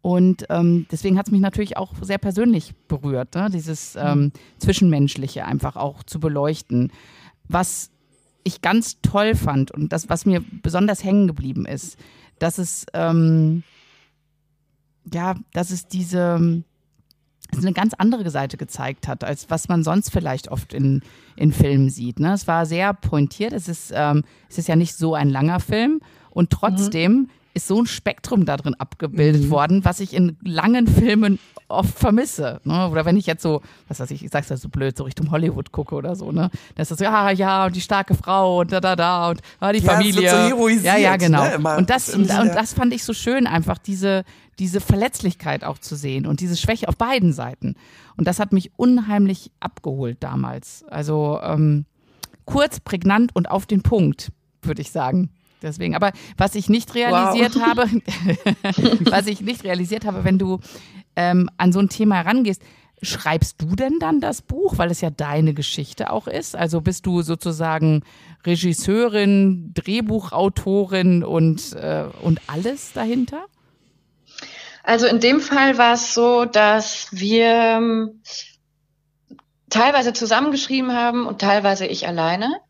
Und 0.02 0.46
ähm, 0.50 0.86
deswegen 0.92 1.18
hat 1.18 1.28
es 1.28 1.32
mich 1.32 1.42
natürlich 1.42 1.76
auch 1.76 1.94
sehr 2.02 2.20
persönlich 2.20 2.74
berührt, 2.88 3.36
ne? 3.36 3.50
dieses 3.52 3.96
ähm, 3.96 4.32
Zwischenmenschliche 4.60 5.46
einfach 5.46 5.76
auch 5.76 6.04
zu 6.04 6.20
beleuchten. 6.20 6.92
Was 7.50 7.90
ich 8.48 8.62
ganz 8.62 9.02
toll 9.02 9.36
fand 9.36 9.72
und 9.72 9.92
das, 9.92 10.10
was 10.10 10.26
mir 10.26 10.44
besonders 10.64 11.04
hängen 11.04 11.28
geblieben 11.28 11.66
ist, 11.66 11.98
dass 12.40 12.58
es, 12.58 12.86
ähm, 12.94 13.64
ja, 15.12 15.36
dass 15.54 15.70
es 15.70 15.88
diese, 15.88 16.64
eine 17.56 17.74
ganz 17.74 17.94
andere 17.94 18.30
Seite 18.30 18.58
gezeigt 18.58 19.08
hat, 19.08 19.24
als 19.24 19.50
was 19.50 19.70
man 19.70 19.84
sonst 19.84 20.12
vielleicht 20.12 20.50
oft 20.50 20.74
in, 20.74 21.02
in 21.36 21.52
Filmen 21.52 21.90
sieht. 21.90 22.20
Ne? 22.20 22.34
Es 22.34 22.48
war 22.48 22.66
sehr 22.66 22.94
pointiert, 22.94 23.54
es 23.54 23.68
ist, 23.68 23.92
ähm, 23.96 24.24
es 24.50 24.58
ist 24.58 24.68
ja 24.68 24.76
nicht 24.76 24.96
so 24.96 25.14
ein 25.14 25.30
langer 25.30 25.60
Film 25.60 26.02
und 26.30 26.50
trotzdem 26.50 27.12
mhm. 27.12 27.30
Ist 27.58 27.68
so 27.68 27.82
ein 27.82 27.86
Spektrum 27.86 28.46
da 28.46 28.56
drin 28.56 28.76
abgebildet 28.76 29.44
mhm. 29.44 29.50
worden, 29.50 29.86
was 29.86 30.00
ich 30.00 30.14
in 30.14 30.38
langen 30.44 30.88
Filmen 30.88 31.40
oft 31.68 31.98
vermisse. 31.98 32.62
Ne? 32.64 32.88
Oder 32.90 33.06
wenn 33.06 33.18
ich 33.18 33.26
jetzt 33.26 33.44
so, 33.44 33.62
was 33.88 34.00
weiß 34.00 34.12
ich, 34.12 34.24
ich 34.24 34.32
sag's 34.32 34.50
ja 34.50 34.58
so 34.58 34.70
blöd, 34.70 34.96
so 34.96 35.04
Richtung 35.04 35.32
Hollywood 35.32 35.72
gucke 35.72 35.96
oder 35.96 36.16
so, 36.16 36.32
ne? 36.32 36.50
Da 36.76 36.82
ist 36.82 36.92
das 36.92 37.00
so, 37.00 37.04
ja, 37.04 37.32
ja, 37.32 37.66
und 37.66 37.76
die 37.76 37.82
starke 37.82 38.16
Frau 38.16 38.62
und 38.62 38.72
da, 38.72 38.80
da, 38.80 38.96
da 38.96 39.30
und 39.30 39.42
ah, 39.60 39.74
die 39.74 39.80
ja, 39.80 39.92
Familie. 39.92 40.30
So 40.30 40.38
heroisiert, 40.38 40.86
ja, 40.86 40.98
ja, 40.98 41.18
genau. 41.18 41.44
Ne? 41.44 41.78
Und 41.78 41.90
das, 41.90 42.14
und, 42.14 42.30
und 42.30 42.56
das 42.56 42.74
fand 42.74 42.94
ich 42.94 43.04
so 43.04 43.14
schön, 43.14 43.48
einfach 43.48 43.78
diese, 43.78 44.24
diese 44.60 44.80
Verletzlichkeit 44.80 45.64
auch 45.64 45.80
zu 45.80 45.96
sehen 45.96 46.26
und 46.26 46.40
diese 46.40 46.56
Schwäche 46.56 46.88
auf 46.88 46.96
beiden 46.96 47.34
Seiten. 47.34 47.76
Und 48.16 48.28
das 48.28 48.40
hat 48.40 48.54
mich 48.54 48.72
unheimlich 48.78 49.52
abgeholt 49.60 50.18
damals. 50.22 50.86
Also 50.90 51.40
ähm, 51.44 51.86
kurz, 52.46 52.80
prägnant 52.80 53.36
und 53.36 53.52
auf 53.52 53.66
den 53.66 53.82
Punkt, 53.82 54.32
würde 54.62 54.82
ich 54.82 54.92
sagen. 54.92 55.32
Deswegen, 55.62 55.96
aber 55.96 56.12
was 56.38 56.56
ich 56.56 56.70
nicht 56.70 56.94
realisiert 56.94 57.56
wow. 57.56 57.66
habe, 57.66 57.86
was 59.12 59.28
ich 59.28 59.42
nicht 59.42 59.64
realisiert 59.64 60.06
habe, 60.06 60.24
wenn 60.24 60.38
du 60.38 60.60
ähm, 61.16 61.50
an 61.58 61.72
so 61.72 61.80
ein 61.80 61.90
Thema 61.90 62.16
herangehst, 62.16 62.62
schreibst 63.02 63.62
du 63.62 63.76
denn 63.76 64.00
dann 64.00 64.22
das 64.22 64.42
Buch, 64.42 64.78
weil 64.78 64.90
es 64.92 65.02
ja 65.02 65.10
deine 65.10 65.54
Geschichte 65.54 66.10
auch 66.12 66.28
ist? 66.28 66.56
Also 66.56 66.82
bist 66.82 67.06
du 67.06 67.22
sozusagen 67.22 68.04
Regisseurin, 68.46 69.72
Drehbuchautorin 69.74 71.24
und, 71.24 71.74
äh, 71.74 72.06
und 72.22 72.42
alles 72.48 72.94
dahinter? 72.94 73.46
Also 74.84 75.06
in 75.06 75.20
dem 75.20 75.42
Fall 75.42 75.78
war 75.78 75.94
es 75.94 76.14
so, 76.14 76.46
dass 76.46 77.10
wir 77.12 77.46
ähm, 77.46 78.22
teilweise 79.70 80.14
zusammengeschrieben 80.14 80.94
haben 80.94 81.28
und 81.28 81.42
teilweise 81.42 81.86
ich 81.86 82.08
alleine. 82.08 82.62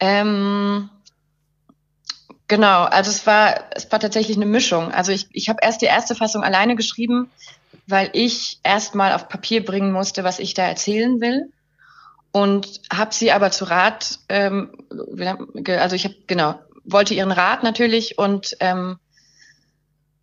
Ähm, 0.00 0.90
genau, 2.48 2.84
also 2.84 3.10
es 3.10 3.26
war, 3.26 3.64
es 3.74 3.90
war 3.90 4.00
tatsächlich 4.00 4.36
eine 4.36 4.46
Mischung. 4.46 4.92
Also 4.92 5.12
ich, 5.12 5.26
ich 5.32 5.48
habe 5.48 5.60
erst 5.62 5.82
die 5.82 5.86
erste 5.86 6.14
Fassung 6.14 6.42
alleine 6.42 6.76
geschrieben, 6.76 7.30
weil 7.86 8.10
ich 8.12 8.58
erstmal 8.62 9.12
auf 9.12 9.28
Papier 9.28 9.64
bringen 9.64 9.92
musste, 9.92 10.24
was 10.24 10.38
ich 10.38 10.54
da 10.54 10.64
erzählen 10.64 11.20
will. 11.20 11.50
Und 12.32 12.82
habe 12.92 13.14
sie 13.14 13.32
aber 13.32 13.50
zu 13.50 13.64
Rat, 13.64 14.18
ähm, 14.28 14.70
also 15.68 15.96
ich 15.96 16.04
habe, 16.04 16.16
genau, 16.26 16.58
wollte 16.84 17.14
ihren 17.14 17.32
Rat 17.32 17.62
natürlich 17.62 18.18
und 18.18 18.56
ähm, 18.60 18.98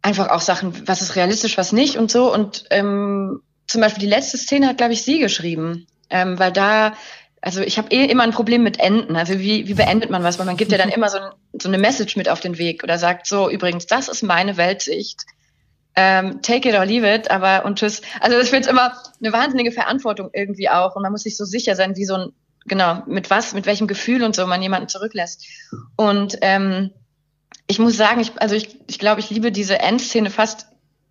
einfach 0.04 0.30
auch 0.30 0.42
Sachen, 0.42 0.88
was 0.88 1.02
ist 1.02 1.16
realistisch, 1.16 1.58
was 1.58 1.72
nicht 1.72 1.98
und 1.98 2.12
so. 2.12 2.32
Und 2.32 2.66
ähm, 2.70 3.42
zum 3.68 3.82
Beispiel 3.82 4.02
die 4.02 4.10
letzte 4.10 4.38
Szene 4.38 4.68
hat, 4.68 4.78
glaube 4.78 4.94
ich, 4.94 5.04
sie 5.04 5.20
geschrieben, 5.20 5.88
ähm, 6.10 6.38
weil 6.38 6.52
da, 6.52 6.94
also 7.44 7.60
ich 7.60 7.78
habe 7.78 7.92
eh 7.92 8.06
immer 8.06 8.24
ein 8.24 8.32
Problem 8.32 8.64
mit 8.64 8.80
Enden. 8.80 9.18
Also 9.18 9.38
wie, 9.38 9.68
wie 9.68 9.74
beendet 9.74 10.10
man 10.10 10.24
was? 10.24 10.40
Weil 10.40 10.46
man 10.46 10.56
gibt 10.56 10.72
ja 10.72 10.78
dann 10.78 10.90
immer 10.96 11.10
so, 11.10 11.18
so 11.60 11.68
eine 11.68 11.78
Message 11.78 12.16
mit 12.16 12.30
auf 12.30 12.40
den 12.40 12.58
Weg 12.58 12.84
oder 12.84 12.98
sagt 12.98 13.28
so, 13.28 13.50
übrigens, 13.50 13.86
das 13.86 14.08
ist 14.08 14.24
meine 14.24 14.56
Weltsicht. 14.56 15.24
Ähm, 15.96 16.42
take 16.42 16.70
it 16.70 16.76
or 16.76 16.86
leave 16.86 17.06
it, 17.06 17.30
aber 17.30 17.66
und 17.66 17.78
tschüss. 17.78 18.02
Also 18.22 18.38
das 18.38 18.52
wird 18.54 18.66
immer 18.66 18.94
eine 19.20 19.34
wahnsinnige 19.34 19.74
Verantwortung 19.74 20.30
irgendwie 20.34 20.70
auch 20.70 20.96
und 20.96 21.04
man 21.04 21.12
muss 21.12 21.24
sich 21.24 21.36
so 21.36 21.44
sicher 21.44 21.76
sein, 21.76 21.98
wie 21.98 22.06
so 22.06 22.16
ein, 22.16 22.34
genau, 22.66 23.04
mit 23.08 23.30
was, 23.30 23.54
mit 23.54 23.66
welchem 23.66 23.88
Gefühl 23.88 24.24
und 24.24 24.36
so 24.36 24.48
man 24.48 24.62
jemanden 24.62 24.88
zurücklässt. 24.88 25.46
Und 25.98 26.38
ähm, 26.42 26.92
ich 27.68 27.78
muss 27.78 27.98
sagen, 27.98 28.22
ich, 28.22 28.32
also 28.42 28.56
ich, 28.56 28.80
ich 28.88 29.00
glaube, 29.00 29.20
ich 29.20 29.30
liebe 29.30 29.52
diese 29.52 29.80
Endszene 29.80 30.30
fast 30.30 30.68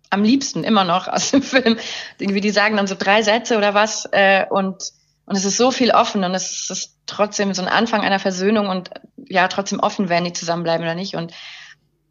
am 0.09 0.23
liebsten 0.23 0.63
immer 0.63 0.83
noch 0.83 1.07
aus 1.07 1.29
dem 1.29 1.43
Film. 1.43 1.77
Irgendwie, 2.17 2.41
die 2.41 2.49
sagen 2.49 2.75
dann 2.75 2.87
so 2.87 2.95
drei 2.97 3.21
Sätze 3.21 3.55
oder 3.55 3.75
was 3.75 4.09
äh, 4.11 4.45
und 4.49 4.83
und 5.25 5.35
es 5.35 5.45
ist 5.45 5.57
so 5.57 5.71
viel 5.71 5.91
offen 5.91 6.23
und 6.23 6.33
es 6.35 6.69
ist 6.69 6.97
trotzdem 7.05 7.53
so 7.53 7.61
ein 7.61 7.67
Anfang 7.67 8.01
einer 8.01 8.19
Versöhnung 8.19 8.67
und 8.67 8.89
ja 9.17 9.47
trotzdem 9.47 9.79
offen, 9.79 10.09
werden 10.09 10.25
die 10.25 10.33
zusammenbleiben 10.33 10.85
oder 10.85 10.95
nicht. 10.95 11.15
Und 11.15 11.33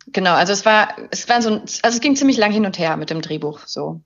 genau, 0.07 0.33
also 0.35 0.52
es 0.52 0.64
war 0.64 0.88
es 1.11 1.28
war 1.28 1.42
so 1.42 1.50
ein, 1.50 1.61
also 1.61 1.97
es 1.97 2.00
ging 2.00 2.16
ziemlich 2.16 2.38
lang 2.38 2.52
hin 2.52 2.66
und 2.66 2.78
her 2.78 2.97
mit 2.97 3.11
dem 3.11 3.21
Drehbuch 3.21 3.61
so. 3.66 4.00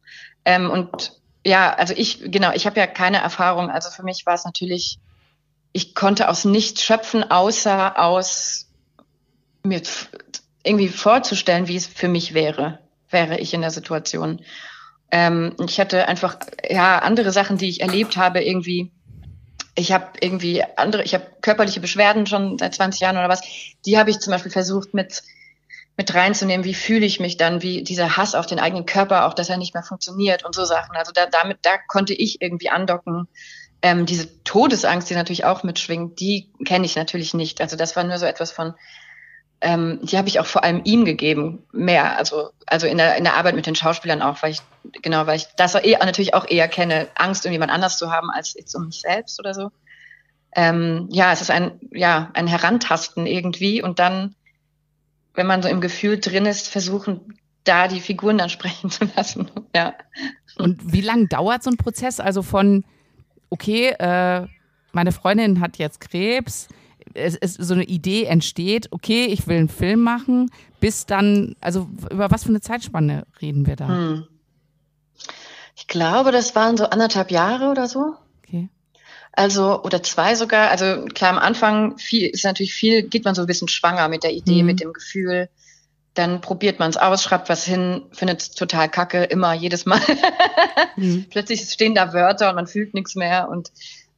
Ähm, 0.44 0.70
und 0.70 1.12
ja, 1.44 1.72
also 1.72 1.94
ich 1.96 2.20
genau, 2.32 2.52
ich 2.52 2.66
habe 2.66 2.80
ja 2.80 2.86
keine 2.86 3.18
Erfahrung, 3.18 3.70
also 3.70 3.90
für 3.90 4.02
mich 4.02 4.26
war 4.26 4.34
es 4.34 4.44
natürlich 4.44 4.98
ich 5.72 5.94
konnte 5.94 6.30
aus 6.30 6.46
nichts 6.46 6.82
schöpfen 6.82 7.30
außer 7.30 7.98
aus 7.98 8.66
mir 9.62 9.82
irgendwie 10.64 10.88
vorzustellen, 10.88 11.68
wie 11.68 11.76
es 11.76 11.86
für 11.86 12.08
mich 12.08 12.34
wäre, 12.34 12.78
wäre 13.10 13.38
ich 13.38 13.52
in 13.52 13.60
der 13.60 13.70
Situation. 13.70 14.40
Ähm, 15.10 15.54
ich 15.64 15.78
hatte 15.78 16.08
einfach 16.08 16.38
ja 16.68 16.98
andere 16.98 17.30
Sachen, 17.30 17.58
die 17.58 17.68
ich 17.68 17.82
erlebt 17.82 18.16
habe, 18.16 18.42
irgendwie 18.42 18.90
ich 19.76 19.92
habe 19.92 20.06
irgendwie 20.20 20.64
andere, 20.76 21.02
ich 21.02 21.14
habe 21.14 21.26
körperliche 21.42 21.80
Beschwerden 21.80 22.26
schon 22.26 22.58
seit 22.58 22.74
20 22.74 23.00
Jahren 23.00 23.16
oder 23.16 23.28
was. 23.28 23.42
Die 23.84 23.98
habe 23.98 24.10
ich 24.10 24.18
zum 24.18 24.32
Beispiel 24.32 24.50
versucht 24.50 24.94
mit 24.94 25.22
mit 25.96 26.14
reinzunehmen, 26.14 26.64
wie 26.64 26.74
fühle 26.74 27.06
ich 27.06 27.20
mich 27.20 27.38
dann, 27.38 27.62
wie 27.62 27.82
dieser 27.82 28.16
Hass 28.16 28.34
auf 28.34 28.46
den 28.46 28.58
eigenen 28.60 28.84
Körper, 28.84 29.26
auch 29.26 29.34
dass 29.34 29.48
er 29.48 29.56
nicht 29.56 29.72
mehr 29.72 29.82
funktioniert 29.82 30.44
und 30.44 30.54
so 30.54 30.64
Sachen. 30.64 30.94
Also 30.94 31.10
da, 31.12 31.26
damit, 31.26 31.58
da 31.62 31.78
konnte 31.78 32.12
ich 32.12 32.42
irgendwie 32.42 32.68
andocken. 32.68 33.28
Ähm, 33.80 34.04
diese 34.04 34.42
Todesangst, 34.44 35.08
die 35.08 35.14
natürlich 35.14 35.44
auch 35.44 35.62
mitschwingt, 35.62 36.20
die 36.20 36.50
kenne 36.66 36.84
ich 36.84 36.96
natürlich 36.96 37.32
nicht. 37.32 37.60
Also 37.62 37.76
das 37.76 37.96
war 37.96 38.04
nur 38.04 38.18
so 38.18 38.26
etwas 38.26 38.52
von, 38.52 38.74
ähm, 39.60 40.00
die 40.02 40.18
habe 40.18 40.28
ich 40.28 40.38
auch 40.38 40.46
vor 40.46 40.64
allem 40.64 40.82
ihm 40.84 41.04
gegeben, 41.04 41.64
mehr. 41.72 42.18
Also, 42.18 42.50
also 42.66 42.86
in 42.86 42.98
der, 42.98 43.16
in 43.16 43.24
der 43.24 43.36
Arbeit 43.36 43.54
mit 43.54 43.66
den 43.66 43.74
Schauspielern 43.74 44.22
auch, 44.22 44.42
weil 44.42 44.52
ich, 44.52 44.60
genau, 45.02 45.26
weil 45.26 45.36
ich 45.36 45.46
das 45.56 45.74
eher, 45.74 46.04
natürlich 46.04 46.34
auch 46.34 46.46
eher 46.48 46.68
kenne, 46.68 47.08
Angst, 47.14 47.44
irgendjemand 47.44 47.72
anders 47.72 47.98
zu 47.98 48.10
haben, 48.10 48.30
als 48.30 48.54
jetzt 48.54 48.74
um 48.74 48.86
mich 48.86 49.00
selbst 49.00 49.40
oder 49.40 49.54
so. 49.54 49.70
Ähm, 50.54 51.08
ja, 51.10 51.32
es 51.32 51.40
ist 51.40 51.50
ein, 51.50 51.80
ja, 51.90 52.30
ein 52.34 52.46
Herantasten 52.46 53.26
irgendwie 53.26 53.82
und 53.82 53.98
dann, 53.98 54.34
wenn 55.34 55.46
man 55.46 55.62
so 55.62 55.68
im 55.68 55.80
Gefühl 55.80 56.18
drin 56.18 56.46
ist, 56.46 56.68
versuchen, 56.68 57.38
da 57.64 57.88
die 57.88 58.00
Figuren 58.00 58.38
dann 58.38 58.48
sprechen 58.50 58.90
zu 58.90 59.06
lassen. 59.16 59.50
Ja. 59.74 59.94
Und 60.58 60.92
wie 60.92 61.02
lange 61.02 61.28
dauert 61.28 61.62
so 61.62 61.70
ein 61.70 61.76
Prozess? 61.76 62.20
Also 62.20 62.42
von, 62.42 62.84
okay, 63.50 63.88
äh, 63.98 64.46
meine 64.92 65.12
Freundin 65.12 65.60
hat 65.60 65.76
jetzt 65.76 66.00
Krebs, 66.00 66.68
es, 67.14 67.36
es, 67.36 67.54
so 67.54 67.74
eine 67.74 67.84
Idee 67.84 68.24
entsteht, 68.24 68.88
okay, 68.90 69.26
ich 69.26 69.46
will 69.46 69.56
einen 69.56 69.68
Film 69.68 70.00
machen, 70.00 70.50
bis 70.80 71.06
dann, 71.06 71.56
also 71.60 71.88
über 72.10 72.30
was 72.30 72.44
für 72.44 72.50
eine 72.50 72.60
Zeitspanne 72.60 73.26
reden 73.40 73.66
wir 73.66 73.76
da? 73.76 73.88
Hm. 73.88 74.26
Ich 75.76 75.86
glaube, 75.86 76.32
das 76.32 76.54
waren 76.54 76.76
so 76.76 76.86
anderthalb 76.86 77.30
Jahre 77.30 77.70
oder 77.70 77.86
so. 77.86 78.14
Okay. 78.42 78.68
Also, 79.32 79.82
oder 79.82 80.02
zwei 80.02 80.34
sogar. 80.34 80.70
Also 80.70 81.04
klar, 81.04 81.32
am 81.32 81.38
Anfang 81.38 81.98
viel, 81.98 82.28
ist 82.28 82.44
natürlich 82.44 82.74
viel, 82.74 83.02
geht 83.02 83.24
man 83.24 83.34
so 83.34 83.42
ein 83.42 83.46
bisschen 83.46 83.68
schwanger 83.68 84.08
mit 84.08 84.24
der 84.24 84.32
Idee, 84.32 84.62
mhm. 84.62 84.66
mit 84.66 84.80
dem 84.80 84.92
Gefühl. 84.92 85.48
Dann 86.14 86.40
probiert 86.40 86.78
man 86.78 86.88
es 86.88 86.96
aus, 86.96 87.22
schreibt 87.22 87.50
was 87.50 87.66
hin, 87.66 88.02
findet 88.12 88.40
es 88.40 88.50
total 88.52 88.88
kacke, 88.88 89.24
immer, 89.24 89.52
jedes 89.52 89.84
Mal. 89.84 90.00
mhm. 90.96 91.26
Plötzlich 91.28 91.60
stehen 91.60 91.94
da 91.94 92.14
Wörter 92.14 92.48
und 92.48 92.54
man 92.54 92.66
fühlt 92.66 92.94
nichts 92.94 93.14
mehr. 93.14 93.50
Und 93.50 93.70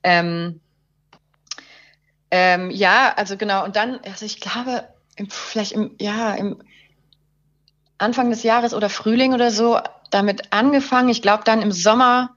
ähm, 0.05 0.61
ähm, 2.31 2.71
ja, 2.71 3.13
also 3.17 3.37
genau. 3.37 3.65
Und 3.65 3.77
dann, 3.77 4.01
also 4.05 4.25
ich 4.25 4.41
glaube, 4.41 4.85
im, 5.17 5.31
vielleicht 5.31 5.73
im, 5.73 5.95
ja, 6.01 6.35
im 6.35 6.63
Anfang 7.99 8.31
des 8.31 8.43
Jahres 8.43 8.75
oder 8.75 8.89
Frühling 8.89 9.35
oder 9.35 9.51
so 9.51 9.79
damit 10.11 10.53
angefangen. 10.53 11.09
Ich 11.09 11.23
glaube 11.23 11.45
dann 11.45 11.63
im 11.63 11.73
Sommer, 11.73 12.31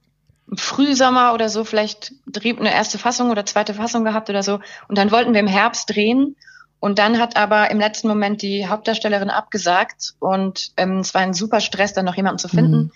im 0.49 0.57
Frühsommer 0.57 1.33
oder 1.33 1.49
so, 1.49 1.63
vielleicht 1.63 2.13
eine 2.35 2.73
erste 2.73 2.97
Fassung 2.97 3.29
oder 3.29 3.45
zweite 3.45 3.73
Fassung 3.73 4.03
gehabt 4.03 4.29
oder 4.29 4.43
so. 4.43 4.59
Und 4.87 4.97
dann 4.97 5.11
wollten 5.11 5.33
wir 5.33 5.39
im 5.39 5.47
Herbst 5.47 5.89
drehen. 5.89 6.35
Und 6.79 6.97
dann 6.97 7.19
hat 7.19 7.37
aber 7.37 7.69
im 7.69 7.77
letzten 7.77 8.07
Moment 8.07 8.41
die 8.41 8.67
Hauptdarstellerin 8.67 9.29
abgesagt 9.29 10.15
und 10.19 10.71
ähm, 10.77 10.97
es 11.01 11.13
war 11.13 11.21
ein 11.21 11.35
super 11.35 11.59
Stress, 11.59 11.93
dann 11.93 12.05
noch 12.05 12.15
jemanden 12.15 12.39
zu 12.39 12.47
finden. 12.47 12.85
Mhm. 12.85 12.91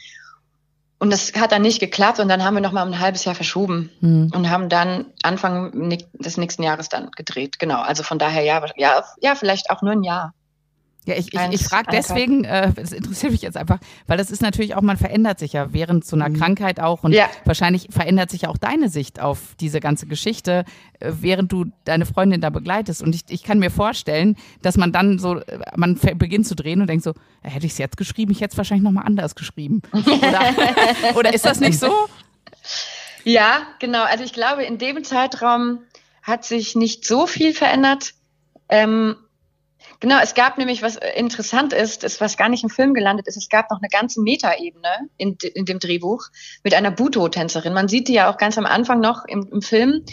Und 0.97 1.11
das 1.11 1.33
hat 1.33 1.51
dann 1.51 1.61
nicht 1.61 1.79
geklappt 1.79 2.19
und 2.19 2.29
dann 2.29 2.43
haben 2.43 2.53
wir 2.53 2.61
noch 2.61 2.71
mal 2.71 2.85
ein 2.85 2.99
halbes 2.99 3.25
Jahr 3.25 3.35
verschoben 3.35 3.91
mhm. 3.99 4.31
und 4.33 4.49
haben 4.49 4.69
dann 4.69 5.07
Anfang 5.23 5.89
des 6.13 6.37
nächsten 6.37 6.63
Jahres 6.63 6.89
dann 6.89 7.11
gedreht. 7.11 7.59
Genau, 7.59 7.81
also 7.81 8.03
von 8.03 8.17
daher 8.17 8.43
ja, 8.43 8.63
ja, 8.77 9.03
ja 9.19 9.35
vielleicht 9.35 9.69
auch 9.69 9.81
nur 9.81 9.91
ein 9.91 10.03
Jahr. 10.03 10.33
Ja, 11.05 11.15
ich, 11.15 11.33
ich, 11.33 11.39
ich 11.51 11.63
frage 11.63 11.89
deswegen, 11.91 12.45
äh, 12.45 12.73
das 12.73 12.91
interessiert 12.91 13.31
mich 13.31 13.43
jetzt 13.43 13.57
einfach, 13.57 13.77
weil 14.07 14.17
das 14.17 14.31
ist 14.31 14.41
natürlich 14.41 14.75
auch, 14.75 14.81
man 14.81 14.97
verändert 14.97 15.37
sich 15.37 15.53
ja 15.53 15.71
während 15.71 16.03
so 16.03 16.15
einer 16.15 16.29
mhm. 16.29 16.37
Krankheit 16.37 16.79
auch 16.79 17.03
und 17.03 17.11
ja. 17.13 17.29
wahrscheinlich 17.45 17.87
verändert 17.91 18.31
sich 18.31 18.47
auch 18.47 18.57
deine 18.57 18.89
Sicht 18.89 19.19
auf 19.19 19.55
diese 19.59 19.79
ganze 19.79 20.07
Geschichte, 20.07 20.65
äh, 20.99 21.11
während 21.19 21.51
du 21.51 21.65
deine 21.83 22.07
Freundin 22.07 22.41
da 22.41 22.49
begleitest. 22.49 23.03
Und 23.03 23.13
ich, 23.13 23.21
ich 23.29 23.43
kann 23.43 23.59
mir 23.59 23.69
vorstellen, 23.69 24.35
dass 24.63 24.77
man 24.77 24.91
dann 24.91 25.19
so, 25.19 25.37
äh, 25.37 25.59
man 25.75 25.99
beginnt 26.15 26.47
zu 26.47 26.55
drehen 26.55 26.81
und 26.81 26.87
denkt 26.87 27.03
so, 27.03 27.13
hätte 27.41 27.67
ich 27.67 27.73
es 27.73 27.77
jetzt 27.77 27.97
geschrieben, 27.97 28.31
ich 28.31 28.41
hätte 28.41 28.53
es 28.53 28.57
wahrscheinlich 28.57 28.83
nochmal 28.83 29.05
anders 29.05 29.35
geschrieben. 29.35 29.81
Oder, 29.93 30.41
oder 31.15 31.33
ist 31.33 31.45
das 31.45 31.59
nicht 31.59 31.79
so? 31.79 31.91
Ja, 33.23 33.67
genau. 33.79 34.03
Also 34.03 34.23
ich 34.23 34.33
glaube, 34.33 34.63
in 34.63 34.77
dem 34.77 35.03
Zeitraum 35.03 35.79
hat 36.21 36.45
sich 36.45 36.75
nicht 36.75 37.05
so 37.05 37.27
viel 37.27 37.53
verändert. 37.53 38.13
Ähm, 38.69 39.15
Genau, 40.05 40.19
es 40.21 40.35
gab 40.35 40.59
nämlich, 40.59 40.83
was 40.83 40.97
interessant 40.97 41.73
ist, 41.73 42.03
ist, 42.03 42.21
was 42.21 42.37
gar 42.37 42.47
nicht 42.47 42.63
im 42.63 42.69
Film 42.69 42.93
gelandet 42.93 43.27
ist, 43.27 43.37
es 43.37 43.49
gab 43.49 43.71
noch 43.71 43.79
eine 43.79 43.89
ganze 43.89 44.21
Metaebene 44.21 45.09
in, 45.17 45.35
in 45.55 45.65
dem 45.65 45.79
Drehbuch 45.79 46.27
mit 46.63 46.75
einer 46.75 46.91
Buto-Tänzerin. 46.91 47.73
Man 47.73 47.87
sieht 47.87 48.07
die 48.07 48.13
ja 48.13 48.31
auch 48.31 48.37
ganz 48.37 48.55
am 48.59 48.67
Anfang 48.67 48.99
noch 48.99 49.25
im, 49.25 49.49
im 49.51 49.63
Film, 49.63 50.03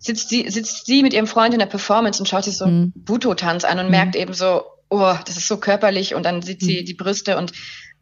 sitzt 0.00 0.30
sie, 0.30 0.50
sitzt 0.50 0.86
sie 0.86 1.04
mit 1.04 1.14
ihrem 1.14 1.28
Freund 1.28 1.54
in 1.54 1.60
der 1.60 1.66
Performance 1.66 2.20
und 2.20 2.26
schaut 2.26 2.42
sich 2.42 2.56
so 2.56 2.66
mhm. 2.66 2.92
Buto-Tanz 2.96 3.62
an 3.62 3.78
und 3.78 3.84
mhm. 3.84 3.92
merkt 3.92 4.16
eben 4.16 4.34
so, 4.34 4.64
oh, 4.88 5.14
das 5.24 5.36
ist 5.36 5.46
so 5.46 5.58
körperlich 5.58 6.16
und 6.16 6.26
dann 6.26 6.42
sieht 6.42 6.60
sie 6.60 6.80
mhm. 6.80 6.84
die 6.84 6.94
Brüste 6.94 7.36
und 7.36 7.52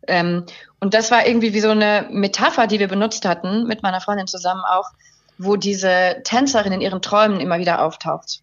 ähm, 0.08 0.46
und 0.80 0.94
das 0.94 1.10
war 1.10 1.26
irgendwie 1.26 1.52
wie 1.52 1.60
so 1.60 1.68
eine 1.68 2.08
Metapher, 2.10 2.66
die 2.66 2.78
wir 2.78 2.88
benutzt 2.88 3.26
hatten 3.26 3.66
mit 3.66 3.82
meiner 3.82 4.00
Freundin 4.00 4.26
zusammen 4.26 4.62
auch, 4.66 4.92
wo 5.36 5.56
diese 5.56 6.22
Tänzerin 6.24 6.72
in 6.72 6.80
ihren 6.80 7.02
Träumen 7.02 7.38
immer 7.38 7.58
wieder 7.58 7.84
auftaucht 7.84 8.40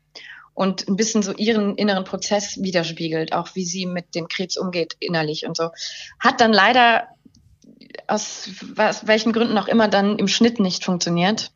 und 0.54 0.88
ein 0.88 0.96
bisschen 0.96 1.24
so 1.24 1.34
ihren 1.34 1.76
inneren 1.76 2.04
Prozess 2.04 2.62
widerspiegelt, 2.62 3.34
auch 3.34 3.56
wie 3.56 3.66
sie 3.66 3.86
mit 3.86 4.16
dem 4.16 4.28
Krebs 4.28 4.58
umgeht 4.58 4.96
innerlich 5.00 5.46
und 5.46 5.56
so. 5.56 5.70
Hat 6.20 6.42
dann 6.42 6.54
leider 6.54 7.08
aus 8.08 8.50
was, 8.76 9.08
welchen 9.08 9.34
Gründen 9.34 9.58
auch 9.58 9.68
immer 9.68 9.88
dann 9.88 10.20
im 10.20 10.28
Schnitt 10.28 10.60
nicht 10.60 10.84
funktioniert. 10.84 11.52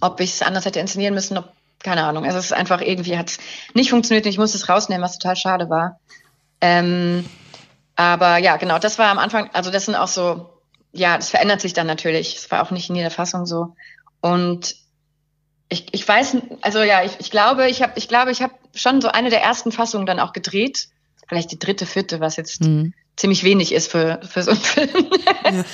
Ob 0.00 0.20
ich 0.20 0.30
es 0.30 0.42
anders 0.42 0.64
hätte 0.64 0.80
inszenieren 0.80 1.14
müssen, 1.14 1.36
ob, 1.36 1.52
keine 1.80 2.04
Ahnung. 2.04 2.24
Also 2.24 2.38
es 2.38 2.46
ist 2.46 2.52
einfach 2.52 2.80
irgendwie 2.80 3.18
hat 3.18 3.30
es 3.30 3.38
nicht 3.74 3.90
funktioniert 3.90 4.24
und 4.24 4.30
ich 4.30 4.38
musste 4.38 4.56
es 4.56 4.68
rausnehmen, 4.68 5.02
was 5.02 5.18
total 5.18 5.36
schade 5.36 5.68
war. 5.68 6.00
Ähm, 6.60 7.28
aber 7.96 8.38
ja, 8.38 8.56
genau, 8.56 8.78
das 8.78 8.98
war 8.98 9.10
am 9.10 9.18
Anfang, 9.18 9.50
also 9.52 9.70
das 9.70 9.84
sind 9.84 9.96
auch 9.96 10.08
so, 10.08 10.48
ja, 10.92 11.16
das 11.16 11.30
verändert 11.30 11.60
sich 11.60 11.72
dann 11.72 11.86
natürlich. 11.86 12.36
Es 12.36 12.50
war 12.50 12.62
auch 12.62 12.70
nicht 12.70 12.88
in 12.88 12.96
jeder 12.96 13.10
Fassung 13.10 13.46
so. 13.46 13.74
Und 14.20 14.76
ich, 15.72 15.86
ich 15.92 16.06
weiß, 16.06 16.36
also 16.60 16.82
ja, 16.82 17.02
ich, 17.02 17.12
ich 17.18 17.30
glaube, 17.30 17.68
ich 17.68 17.82
habe, 17.82 17.92
ich 17.96 18.06
glaube, 18.06 18.30
ich 18.30 18.42
habe 18.42 18.52
schon 18.74 19.00
so 19.00 19.08
eine 19.08 19.30
der 19.30 19.42
ersten 19.42 19.72
Fassungen 19.72 20.06
dann 20.06 20.20
auch 20.20 20.34
gedreht. 20.34 20.88
Vielleicht 21.26 21.50
die 21.50 21.58
dritte, 21.58 21.86
vierte, 21.86 22.20
was 22.20 22.36
jetzt 22.36 22.60
mhm. 22.60 22.92
ziemlich 23.16 23.42
wenig 23.42 23.72
ist 23.72 23.90
für, 23.90 24.20
für 24.22 24.42
so 24.42 24.50
einen 24.50 24.60
Film. 24.60 25.10
Ja. 25.24 25.64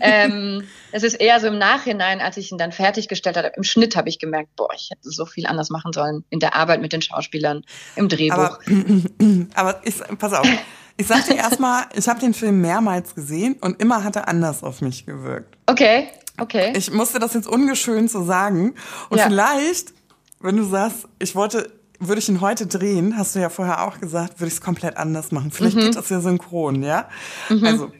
ähm, 0.00 0.64
es 0.90 1.04
ist 1.04 1.14
eher 1.14 1.38
so 1.38 1.46
im 1.46 1.58
Nachhinein, 1.58 2.20
als 2.20 2.36
ich 2.38 2.50
ihn 2.50 2.58
dann 2.58 2.72
fertiggestellt 2.72 3.36
habe. 3.36 3.52
Im 3.56 3.62
Schnitt 3.62 3.94
habe 3.94 4.08
ich 4.08 4.18
gemerkt, 4.18 4.56
boah, 4.56 4.68
ich 4.74 4.90
hätte 4.90 5.08
so 5.08 5.26
viel 5.26 5.46
anders 5.46 5.70
machen 5.70 5.92
sollen 5.92 6.24
in 6.30 6.40
der 6.40 6.56
Arbeit 6.56 6.80
mit 6.80 6.92
den 6.92 7.02
Schauspielern, 7.02 7.62
im 7.94 8.08
Drehbuch. 8.08 8.36
Aber, 8.36 8.58
aber 9.54 9.80
ich, 9.84 9.94
pass 10.18 10.32
auf. 10.32 10.48
Ich 10.96 11.06
sagte 11.06 11.34
erstmal, 11.34 11.84
ich 11.94 12.08
habe 12.08 12.18
den 12.18 12.34
Film 12.34 12.62
mehrmals 12.62 13.14
gesehen 13.14 13.56
und 13.60 13.80
immer 13.80 14.02
hat 14.02 14.16
er 14.16 14.28
anders 14.28 14.64
auf 14.64 14.80
mich 14.80 15.06
gewirkt. 15.06 15.56
Okay. 15.66 16.08
Okay. 16.38 16.72
Ich 16.76 16.90
musste 16.92 17.18
das 17.18 17.34
jetzt 17.34 17.48
ungeschönt 17.48 18.10
so 18.10 18.24
sagen. 18.24 18.74
Und 19.08 19.18
ja. 19.18 19.26
vielleicht, 19.26 19.94
wenn 20.40 20.56
du 20.56 20.64
sagst, 20.64 21.08
ich 21.18 21.34
wollte, 21.34 21.72
würde 21.98 22.18
ich 22.18 22.28
ihn 22.28 22.40
heute 22.40 22.66
drehen, 22.66 23.16
hast 23.16 23.34
du 23.34 23.38
ja 23.38 23.48
vorher 23.48 23.86
auch 23.86 24.00
gesagt, 24.00 24.40
würde 24.40 24.48
ich 24.48 24.54
es 24.54 24.60
komplett 24.60 24.96
anders 24.96 25.32
machen. 25.32 25.50
Vielleicht 25.50 25.76
mhm. 25.76 25.80
geht 25.80 25.96
das 25.96 26.08
ja 26.08 26.20
synchron, 26.20 26.82
ja? 26.82 27.08
Mhm. 27.48 27.64
Also, 27.64 27.92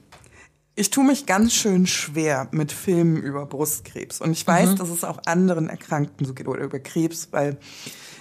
ich 0.78 0.90
tue 0.90 1.04
mich 1.04 1.24
ganz 1.24 1.54
schön 1.54 1.86
schwer 1.86 2.48
mit 2.50 2.70
Filmen 2.70 3.16
über 3.16 3.46
Brustkrebs. 3.46 4.20
Und 4.20 4.32
ich 4.32 4.46
weiß, 4.46 4.70
mhm. 4.70 4.76
dass 4.76 4.90
es 4.90 5.04
auch 5.04 5.20
anderen 5.24 5.70
Erkrankten 5.70 6.26
so 6.26 6.34
geht, 6.34 6.46
oder 6.48 6.62
über 6.62 6.78
Krebs, 6.78 7.28
weil 7.30 7.56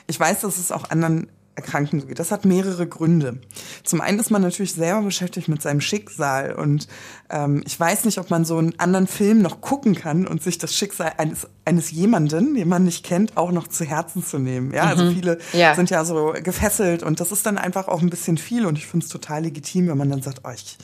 ich 0.08 0.20
weiß, 0.20 0.42
dass 0.42 0.58
es 0.58 0.72
auch 0.72 0.90
anderen 0.90 1.28
Erkrankten 1.56 2.02
so 2.02 2.08
geht. 2.08 2.20
Das 2.20 2.32
hat 2.32 2.46
mehrere 2.46 2.86
Gründe. 2.86 3.40
Zum 3.84 4.02
einen 4.02 4.20
ist 4.20 4.30
man 4.30 4.42
natürlich 4.42 4.74
selber 4.74 5.04
beschäftigt 5.04 5.48
mit 5.48 5.62
seinem 5.62 5.82
Schicksal 5.82 6.54
und 6.54 6.88
ähm, 7.30 7.64
ich 7.66 7.80
weiß 7.80 8.06
nicht, 8.06 8.18
ob 8.18 8.30
man 8.30 8.44
so 8.44 8.58
einen 8.58 8.78
anderen 8.80 9.08
Film 9.08 9.42
noch 9.42 9.62
gucken 9.62 9.96
kann 9.96 10.28
und 10.28 10.44
sich 10.44 10.58
das 10.58 10.76
Schicksal 10.76 11.14
eines, 11.18 11.48
eines 11.64 11.92
jemanden, 11.92 12.56
den 12.56 12.68
man 12.68 12.84
nicht 12.84 13.06
kennt, 13.06 13.38
auch 13.38 13.52
noch 13.52 13.68
zu 13.68 13.86
Herzen 13.86 14.24
zu 14.24 14.38
nehmen. 14.38 14.74
Ja, 14.74 14.84
also 14.84 15.04
mhm. 15.04 15.10
also 15.10 15.20
viele 15.20 15.38
ja. 15.54 15.76
sind 15.76 15.90
ja 15.90 16.04
so 16.04 16.34
gefesselt 16.44 17.04
und 17.04 17.20
das 17.20 17.32
ist 17.32 17.46
dann 17.46 17.58
einfach 17.58 17.88
auch 17.88 18.02
ein 18.02 18.10
bisschen 18.10 18.38
viel 18.38 18.66
und 18.66 18.78
ich 18.78 18.86
finde 18.86 19.06
es 19.06 19.12
total 19.12 19.44
legitim, 19.44 19.88
wenn 19.88 19.98
man 19.98 20.10
dann 20.10 20.22
sagt, 20.22 20.42
oh, 20.44 20.52
ich, 20.54 20.78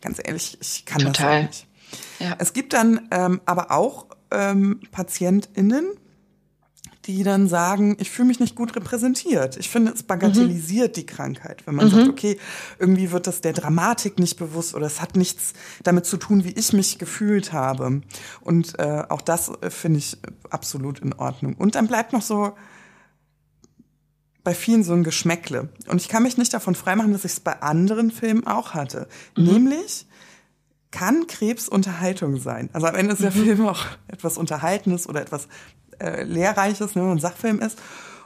ganz 0.00 0.20
ehrlich, 0.22 0.56
ich 0.60 0.84
kann 0.84 1.02
total. 1.02 1.12
das 1.12 1.24
auch 1.24 1.48
nicht. 1.48 1.66
Ja. 2.20 2.36
Es 2.38 2.52
gibt 2.52 2.72
dann 2.72 3.08
ähm, 3.10 3.40
aber 3.44 3.70
auch 3.70 4.06
ähm, 4.30 4.80
PatientInnen, 4.92 5.86
die 7.06 7.24
dann 7.24 7.48
sagen, 7.48 7.96
ich 7.98 8.10
fühle 8.10 8.28
mich 8.28 8.38
nicht 8.38 8.54
gut 8.54 8.76
repräsentiert. 8.76 9.56
Ich 9.56 9.68
finde, 9.68 9.92
es 9.92 10.04
bagatellisiert 10.04 10.90
mhm. 10.90 11.00
die 11.00 11.06
Krankheit, 11.06 11.66
wenn 11.66 11.74
man 11.74 11.86
mhm. 11.86 11.90
sagt, 11.90 12.08
okay, 12.08 12.38
irgendwie 12.78 13.10
wird 13.10 13.26
das 13.26 13.40
der 13.40 13.52
Dramatik 13.52 14.18
nicht 14.18 14.38
bewusst 14.38 14.74
oder 14.74 14.86
es 14.86 15.00
hat 15.00 15.16
nichts 15.16 15.52
damit 15.82 16.06
zu 16.06 16.16
tun, 16.16 16.44
wie 16.44 16.52
ich 16.52 16.72
mich 16.72 16.98
gefühlt 16.98 17.52
habe. 17.52 18.02
Und 18.40 18.78
äh, 18.78 19.02
auch 19.08 19.20
das 19.20 19.50
äh, 19.60 19.70
finde 19.70 19.98
ich 19.98 20.16
absolut 20.50 21.00
in 21.00 21.12
Ordnung. 21.12 21.54
Und 21.54 21.74
dann 21.74 21.88
bleibt 21.88 22.12
noch 22.12 22.22
so 22.22 22.52
bei 24.44 24.54
vielen 24.54 24.84
so 24.84 24.92
ein 24.92 25.04
Geschmäckle. 25.04 25.68
Und 25.88 26.00
ich 26.00 26.08
kann 26.08 26.22
mich 26.22 26.36
nicht 26.36 26.54
davon 26.54 26.74
freimachen, 26.74 27.12
dass 27.12 27.24
ich 27.24 27.32
es 27.32 27.40
bei 27.40 27.62
anderen 27.62 28.10
Filmen 28.10 28.46
auch 28.46 28.74
hatte. 28.74 29.08
Mhm. 29.36 29.44
Nämlich, 29.44 30.06
kann 30.92 31.26
Krebs 31.26 31.68
Unterhaltung 31.68 32.38
sein? 32.38 32.68
Also 32.72 32.86
am 32.86 32.94
Ende 32.94 33.14
ist 33.14 33.22
der 33.22 33.32
mhm. 33.32 33.44
Film 33.44 33.66
auch 33.66 33.84
etwas 34.08 34.36
Unterhaltenes 34.36 35.08
oder 35.08 35.20
etwas 35.20 35.48
äh, 36.02 36.22
lehrreich 36.24 36.80
ist, 36.80 36.96
ne, 36.96 37.02
ein 37.02 37.18
Sachfilm 37.18 37.60
ist. 37.60 37.78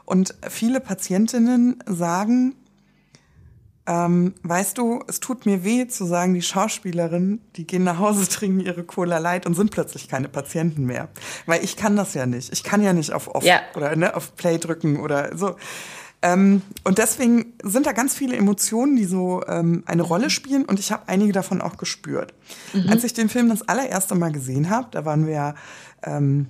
Und 0.04 0.34
viele 0.48 0.80
Patientinnen 0.80 1.82
sagen, 1.86 2.54
ähm, 3.88 4.34
weißt 4.42 4.78
du, 4.78 5.02
es 5.06 5.20
tut 5.20 5.46
mir 5.46 5.62
weh 5.62 5.86
zu 5.86 6.04
sagen, 6.04 6.34
die 6.34 6.42
Schauspielerinnen, 6.42 7.40
die 7.56 7.66
gehen 7.66 7.84
nach 7.84 7.98
Hause, 7.98 8.28
trinken 8.28 8.60
ihre 8.60 8.84
Cola 8.84 9.18
Light 9.18 9.46
und 9.46 9.54
sind 9.54 9.70
plötzlich 9.70 10.08
keine 10.08 10.28
Patienten 10.28 10.86
mehr. 10.86 11.08
Weil 11.46 11.62
ich 11.62 11.76
kann 11.76 11.96
das 11.96 12.14
ja 12.14 12.26
nicht. 12.26 12.52
Ich 12.52 12.64
kann 12.64 12.82
ja 12.82 12.92
nicht 12.92 13.12
auf 13.12 13.34
Off 13.34 13.44
ja. 13.44 13.60
oder 13.74 13.94
ne, 13.94 14.14
auf 14.14 14.34
Play 14.36 14.58
drücken 14.58 15.00
oder 15.00 15.36
so. 15.36 15.56
Ähm, 16.22 16.62
und 16.82 16.98
deswegen 16.98 17.54
sind 17.62 17.86
da 17.86 17.92
ganz 17.92 18.14
viele 18.14 18.36
Emotionen, 18.36 18.96
die 18.96 19.04
so 19.04 19.42
ähm, 19.46 19.84
eine 19.86 20.02
Rolle 20.02 20.30
spielen 20.30 20.64
und 20.64 20.80
ich 20.80 20.90
habe 20.90 21.04
einige 21.08 21.32
davon 21.32 21.60
auch 21.60 21.76
gespürt. 21.76 22.34
Mhm. 22.72 22.88
Als 22.88 23.04
ich 23.04 23.12
den 23.12 23.28
Film 23.28 23.48
das 23.48 23.68
allererste 23.68 24.14
Mal 24.14 24.32
gesehen 24.32 24.70
habe, 24.70 24.88
da 24.90 25.04
waren 25.04 25.26
wir 25.26 25.34
ja, 25.34 25.54
ähm, 26.02 26.46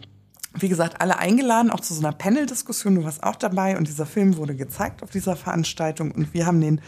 wie 0.59 0.69
gesagt, 0.69 1.01
alle 1.01 1.19
eingeladen, 1.19 1.71
auch 1.71 1.81
zu 1.81 1.95
so 1.95 2.01
einer 2.01 2.17
Panel-Diskussion. 2.17 2.95
Du 2.95 3.05
warst 3.05 3.23
auch 3.23 3.37
dabei 3.37 3.77
und 3.77 3.89
dieser 3.89 4.07
Film 4.07 4.37
wurde 4.37 4.55
gezeigt 4.55 5.03
auf 5.03 5.11
dieser 5.11 5.37
Veranstaltung 5.37 6.11
und 6.13 6.35
wir 6.35 6.47
haben 6.47 6.61
den 6.61 6.81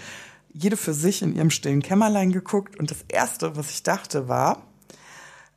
jede 0.52 0.76
für 0.76 0.94
sich 0.94 1.22
in 1.22 1.37
ihrem 1.37 1.50
stillen 1.50 1.83
Kämmerlein 1.83 2.33
geguckt 2.33 2.76
und 2.76 2.90
das 2.90 3.04
erste, 3.09 3.57
was 3.57 3.70
ich 3.70 3.83
dachte, 3.83 4.28
war, 4.28 4.62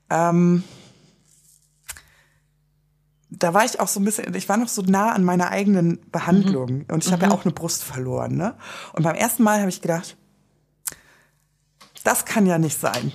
ähm, 0.09 0.63
da 3.29 3.53
war 3.53 3.63
ich 3.63 3.79
auch 3.79 3.87
so 3.87 3.99
ein 3.99 4.03
bisschen, 4.03 4.35
ich 4.35 4.49
war 4.49 4.57
noch 4.57 4.67
so 4.67 4.81
nah 4.81 5.13
an 5.13 5.23
meiner 5.23 5.49
eigenen 5.49 5.99
Behandlung 6.11 6.79
mhm. 6.79 6.85
und 6.91 7.05
ich 7.05 7.11
habe 7.11 7.25
mhm. 7.25 7.31
ja 7.31 7.37
auch 7.37 7.45
eine 7.45 7.53
Brust 7.53 7.83
verloren. 7.83 8.35
Ne? 8.35 8.55
Und 8.93 9.03
beim 9.03 9.15
ersten 9.15 9.43
Mal 9.43 9.59
habe 9.59 9.69
ich 9.69 9.81
gedacht, 9.81 10.17
das 12.03 12.25
kann 12.25 12.45
ja 12.45 12.57
nicht 12.57 12.79
sein. 12.79 13.13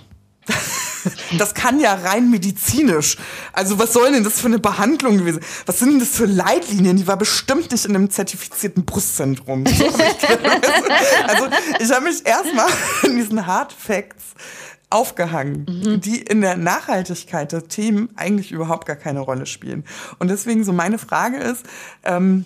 Das 1.39 1.55
kann 1.55 1.81
ja 1.81 1.95
rein 1.95 2.31
medizinisch. 2.31 3.17
Also 3.53 3.79
was 3.79 3.93
soll 3.93 4.13
denn 4.13 4.25
das 4.25 4.41
für 4.41 4.47
eine 4.47 4.59
Behandlung 4.59 5.19
gewesen? 5.19 5.41
Was 5.67 5.79
sind 5.79 5.91
denn 5.91 5.99
das 6.01 6.11
für 6.11 6.27
Leitlinien? 6.27 6.97
Die 6.97 7.07
war 7.07 7.17
bestimmt 7.17 7.71
nicht 7.73 7.85
in 7.85 7.95
einem 7.95 8.11
zertifizierten 8.11 8.85
Brustzentrum. 8.85 9.65
also 9.67 11.49
ich 11.79 11.91
habe 11.91 12.05
mich 12.05 12.25
erstmal 12.27 12.69
in 13.05 13.17
diesen 13.17 13.47
Hard 13.47 13.73
Facts 13.73 14.35
aufgehangen, 14.89 15.67
mhm. 15.69 16.01
die 16.01 16.23
in 16.23 16.41
der 16.41 16.57
Nachhaltigkeit 16.57 17.53
der 17.53 17.67
Themen 17.69 18.09
eigentlich 18.17 18.53
überhaupt 18.53 18.87
gar 18.87 18.97
keine 18.97 19.21
Rolle 19.21 19.47
spielen. 19.47 19.85
Und 20.19 20.29
deswegen 20.29 20.65
so 20.65 20.73
meine 20.73 20.99
Frage 20.99 21.39
ist, 21.39 21.65
ähm, 22.05 22.45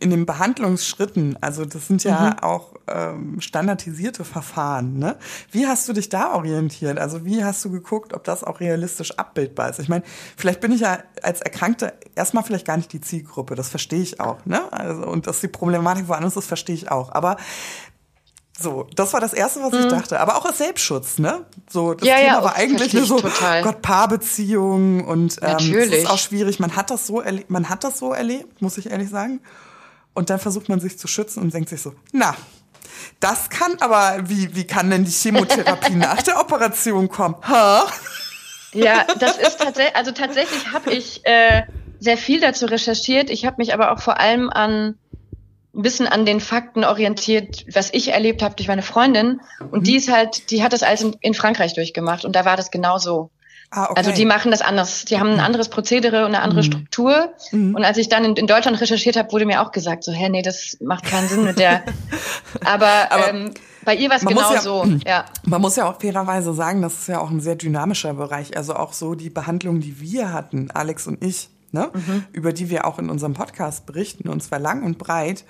in 0.00 0.10
den 0.10 0.26
Behandlungsschritten, 0.26 1.38
also 1.40 1.64
das 1.64 1.86
sind 1.86 2.04
ja 2.04 2.36
mhm. 2.36 2.38
auch 2.40 2.74
ähm, 2.86 3.40
standardisierte 3.40 4.24
Verfahren, 4.24 4.98
ne? 4.98 5.16
Wie 5.50 5.66
hast 5.66 5.88
du 5.88 5.92
dich 5.92 6.08
da 6.08 6.34
orientiert? 6.34 6.98
Also 6.98 7.24
wie 7.24 7.44
hast 7.44 7.64
du 7.64 7.70
geguckt, 7.70 8.12
ob 8.12 8.24
das 8.24 8.44
auch 8.44 8.60
realistisch 8.60 9.18
abbildbar 9.18 9.70
ist? 9.70 9.78
Ich 9.78 9.88
meine, 9.88 10.04
vielleicht 10.36 10.60
bin 10.60 10.72
ich 10.72 10.80
ja 10.80 10.98
als 11.22 11.40
Erkrankte 11.40 11.94
erstmal 12.14 12.44
vielleicht 12.44 12.66
gar 12.66 12.76
nicht 12.76 12.92
die 12.92 13.00
Zielgruppe, 13.00 13.54
das 13.54 13.68
verstehe 13.68 14.02
ich 14.02 14.20
auch, 14.20 14.44
ne? 14.44 14.72
Also, 14.72 15.06
und 15.06 15.26
dass 15.26 15.40
die 15.40 15.48
Problematik 15.48 16.08
woanders 16.08 16.36
ist, 16.36 16.46
verstehe 16.46 16.74
ich 16.74 16.90
auch. 16.90 17.12
Aber 17.12 17.36
so, 18.58 18.86
das 18.94 19.12
war 19.12 19.20
das 19.20 19.32
Erste, 19.32 19.60
was 19.62 19.72
ich 19.72 19.86
mhm. 19.86 19.90
dachte. 19.90 20.20
Aber 20.20 20.36
auch 20.36 20.44
als 20.44 20.58
Selbstschutz, 20.58 21.18
ne? 21.18 21.44
So, 21.68 21.94
das 21.94 22.06
ja, 22.06 22.16
Thema 22.16 22.26
ja, 22.26 22.44
war 22.44 22.54
eigentlich 22.54 22.94
nur 22.94 23.04
so 23.04 23.20
total. 23.20 23.62
Gott, 23.62 23.82
Paarbeziehungen 23.82 25.04
und 25.04 25.38
ähm, 25.42 25.52
Natürlich. 25.52 25.90
das 25.90 25.98
ist 26.00 26.10
auch 26.10 26.18
schwierig. 26.18 26.60
Man 26.60 26.76
hat 26.76 26.90
das 26.90 27.06
so 27.06 27.20
erlebt, 27.20 27.50
man 27.50 27.68
hat 27.68 27.82
das 27.82 27.98
so 27.98 28.12
erlebt, 28.12 28.62
muss 28.62 28.78
ich 28.78 28.90
ehrlich 28.90 29.10
sagen. 29.10 29.40
Und 30.14 30.30
dann 30.30 30.38
versucht 30.38 30.68
man 30.68 30.80
sich 30.80 30.98
zu 30.98 31.08
schützen 31.08 31.42
und 31.42 31.52
denkt 31.52 31.68
sich 31.68 31.82
so, 31.82 31.94
na, 32.12 32.36
das 33.20 33.50
kann 33.50 33.76
aber, 33.80 34.28
wie, 34.28 34.54
wie 34.54 34.64
kann 34.64 34.90
denn 34.90 35.04
die 35.04 35.10
Chemotherapie 35.10 35.94
nach 35.94 36.22
der 36.22 36.40
Operation 36.40 37.08
kommen? 37.08 37.36
Ha? 37.42 37.84
Ja, 38.72 39.04
das 39.18 39.38
ist 39.38 39.58
tatsächlich, 39.58 39.96
also 39.96 40.10
tatsächlich 40.12 40.72
habe 40.72 40.92
ich 40.92 41.24
äh, 41.24 41.62
sehr 42.00 42.16
viel 42.16 42.40
dazu 42.40 42.66
recherchiert. 42.66 43.30
Ich 43.30 43.46
habe 43.46 43.56
mich 43.58 43.72
aber 43.72 43.92
auch 43.92 44.00
vor 44.00 44.20
allem 44.20 44.50
an 44.50 44.98
ein 45.76 45.82
bisschen 45.82 46.06
an 46.06 46.24
den 46.24 46.40
Fakten 46.40 46.84
orientiert, 46.84 47.64
was 47.72 47.92
ich 47.92 48.12
erlebt 48.12 48.42
habe 48.42 48.54
durch 48.54 48.68
meine 48.68 48.82
Freundin. 48.82 49.40
Und 49.70 49.80
mhm. 49.80 49.84
die 49.84 49.96
ist 49.96 50.10
halt, 50.10 50.50
die 50.50 50.62
hat 50.62 50.72
das 50.72 50.82
alles 50.82 51.02
in, 51.02 51.16
in 51.20 51.34
Frankreich 51.34 51.74
durchgemacht 51.74 52.24
und 52.24 52.36
da 52.36 52.44
war 52.44 52.56
das 52.56 52.70
genau 52.70 52.98
so. 52.98 53.30
Ah, 53.74 53.86
okay. 53.90 53.94
Also 53.96 54.12
die 54.12 54.24
machen 54.24 54.52
das 54.52 54.62
anders. 54.62 55.04
Die 55.04 55.18
haben 55.18 55.30
ein 55.30 55.34
mhm. 55.34 55.40
anderes 55.40 55.68
Prozedere 55.68 56.20
und 56.20 56.26
eine 56.26 56.42
andere 56.42 56.60
mhm. 56.60 56.66
Struktur. 56.66 57.32
Mhm. 57.50 57.74
Und 57.74 57.84
als 57.84 57.98
ich 57.98 58.08
dann 58.08 58.24
in, 58.24 58.36
in 58.36 58.46
Deutschland 58.46 58.80
recherchiert 58.80 59.16
habe, 59.16 59.32
wurde 59.32 59.46
mir 59.46 59.62
auch 59.62 59.72
gesagt, 59.72 60.04
so, 60.04 60.12
hä, 60.12 60.28
nee, 60.28 60.42
das 60.42 60.76
macht 60.80 61.04
keinen 61.04 61.26
Sinn 61.26 61.42
mit 61.44 61.58
der. 61.58 61.82
Aber, 62.64 63.10
Aber 63.10 63.30
ähm, 63.30 63.50
bei 63.84 63.96
ihr 63.96 64.10
war 64.10 64.16
es 64.16 64.24
genau 64.24 64.52
ja, 64.52 64.60
so. 64.60 64.84
Ja. 65.06 65.24
Man 65.42 65.60
muss 65.60 65.74
ja 65.74 65.90
auch 65.90 66.00
fairerweise 66.00 66.54
sagen, 66.54 66.82
das 66.82 66.94
ist 67.00 67.08
ja 67.08 67.18
auch 67.18 67.30
ein 67.30 67.40
sehr 67.40 67.56
dynamischer 67.56 68.14
Bereich. 68.14 68.56
Also 68.56 68.76
auch 68.76 68.92
so 68.92 69.16
die 69.16 69.30
Behandlung, 69.30 69.80
die 69.80 70.00
wir 70.00 70.32
hatten, 70.32 70.70
Alex 70.70 71.08
und 71.08 71.22
ich, 71.24 71.48
ne? 71.72 71.90
Mhm. 71.92 72.26
über 72.30 72.52
die 72.52 72.70
wir 72.70 72.86
auch 72.86 73.00
in 73.00 73.10
unserem 73.10 73.34
Podcast 73.34 73.86
berichten, 73.86 74.28
und 74.28 74.40
zwar 74.40 74.60
lang 74.60 74.84
und 74.84 74.98
breit 74.98 75.44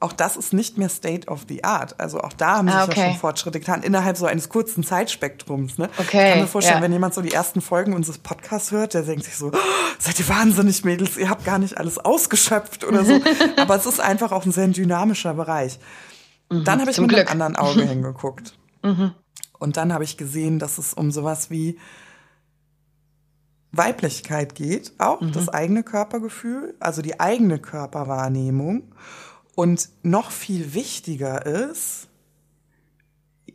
auch 0.00 0.14
das 0.14 0.36
ist 0.36 0.54
nicht 0.54 0.78
mehr 0.78 0.88
State 0.88 1.28
of 1.28 1.44
the 1.48 1.62
Art. 1.62 2.00
Also 2.00 2.20
auch 2.20 2.32
da 2.32 2.56
haben 2.56 2.68
ah, 2.70 2.86
sich 2.86 2.92
okay. 2.92 3.00
ja 3.00 3.06
schon 3.10 3.20
Fortschritte 3.20 3.60
getan, 3.60 3.82
innerhalb 3.82 4.16
so 4.16 4.24
eines 4.24 4.48
kurzen 4.48 4.82
Zeitspektrums. 4.82 5.76
Ne? 5.76 5.90
Okay, 5.98 6.24
ich 6.24 6.32
kann 6.32 6.40
mir 6.40 6.46
vorstellen, 6.46 6.78
ja. 6.78 6.82
wenn 6.82 6.92
jemand 6.92 7.12
so 7.12 7.20
die 7.20 7.32
ersten 7.32 7.60
Folgen 7.60 7.92
unseres 7.92 8.16
Podcasts 8.16 8.70
hört, 8.70 8.94
der 8.94 9.02
denkt 9.02 9.24
sich 9.24 9.36
so, 9.36 9.48
oh, 9.48 9.58
seid 9.98 10.18
ihr 10.18 10.28
wahnsinnig, 10.28 10.84
Mädels, 10.84 11.18
ihr 11.18 11.28
habt 11.28 11.44
gar 11.44 11.58
nicht 11.58 11.76
alles 11.76 11.98
ausgeschöpft 11.98 12.84
oder 12.84 13.04
so. 13.04 13.20
Aber 13.56 13.76
es 13.76 13.84
ist 13.84 14.00
einfach 14.00 14.32
auch 14.32 14.46
ein 14.46 14.52
sehr 14.52 14.68
dynamischer 14.68 15.34
Bereich. 15.34 15.78
Mhm, 16.48 16.64
dann 16.64 16.80
habe 16.80 16.90
ich 16.90 16.98
mit 16.98 17.10
Glück. 17.10 17.30
einem 17.30 17.42
anderen 17.42 17.56
Auge 17.56 17.82
hingeguckt. 17.82 18.54
Mhm. 18.82 19.12
Und 19.58 19.76
dann 19.76 19.92
habe 19.92 20.04
ich 20.04 20.16
gesehen, 20.16 20.58
dass 20.58 20.78
es 20.78 20.94
um 20.94 21.10
sowas 21.10 21.50
wie 21.50 21.78
Weiblichkeit 23.72 24.54
geht, 24.54 24.92
auch 24.96 25.20
mhm. 25.20 25.32
das 25.32 25.50
eigene 25.50 25.82
Körpergefühl, 25.82 26.74
also 26.80 27.02
die 27.02 27.20
eigene 27.20 27.58
Körperwahrnehmung 27.58 28.94
und 29.54 29.88
noch 30.02 30.30
viel 30.30 30.74
wichtiger 30.74 31.44
ist, 31.44 32.08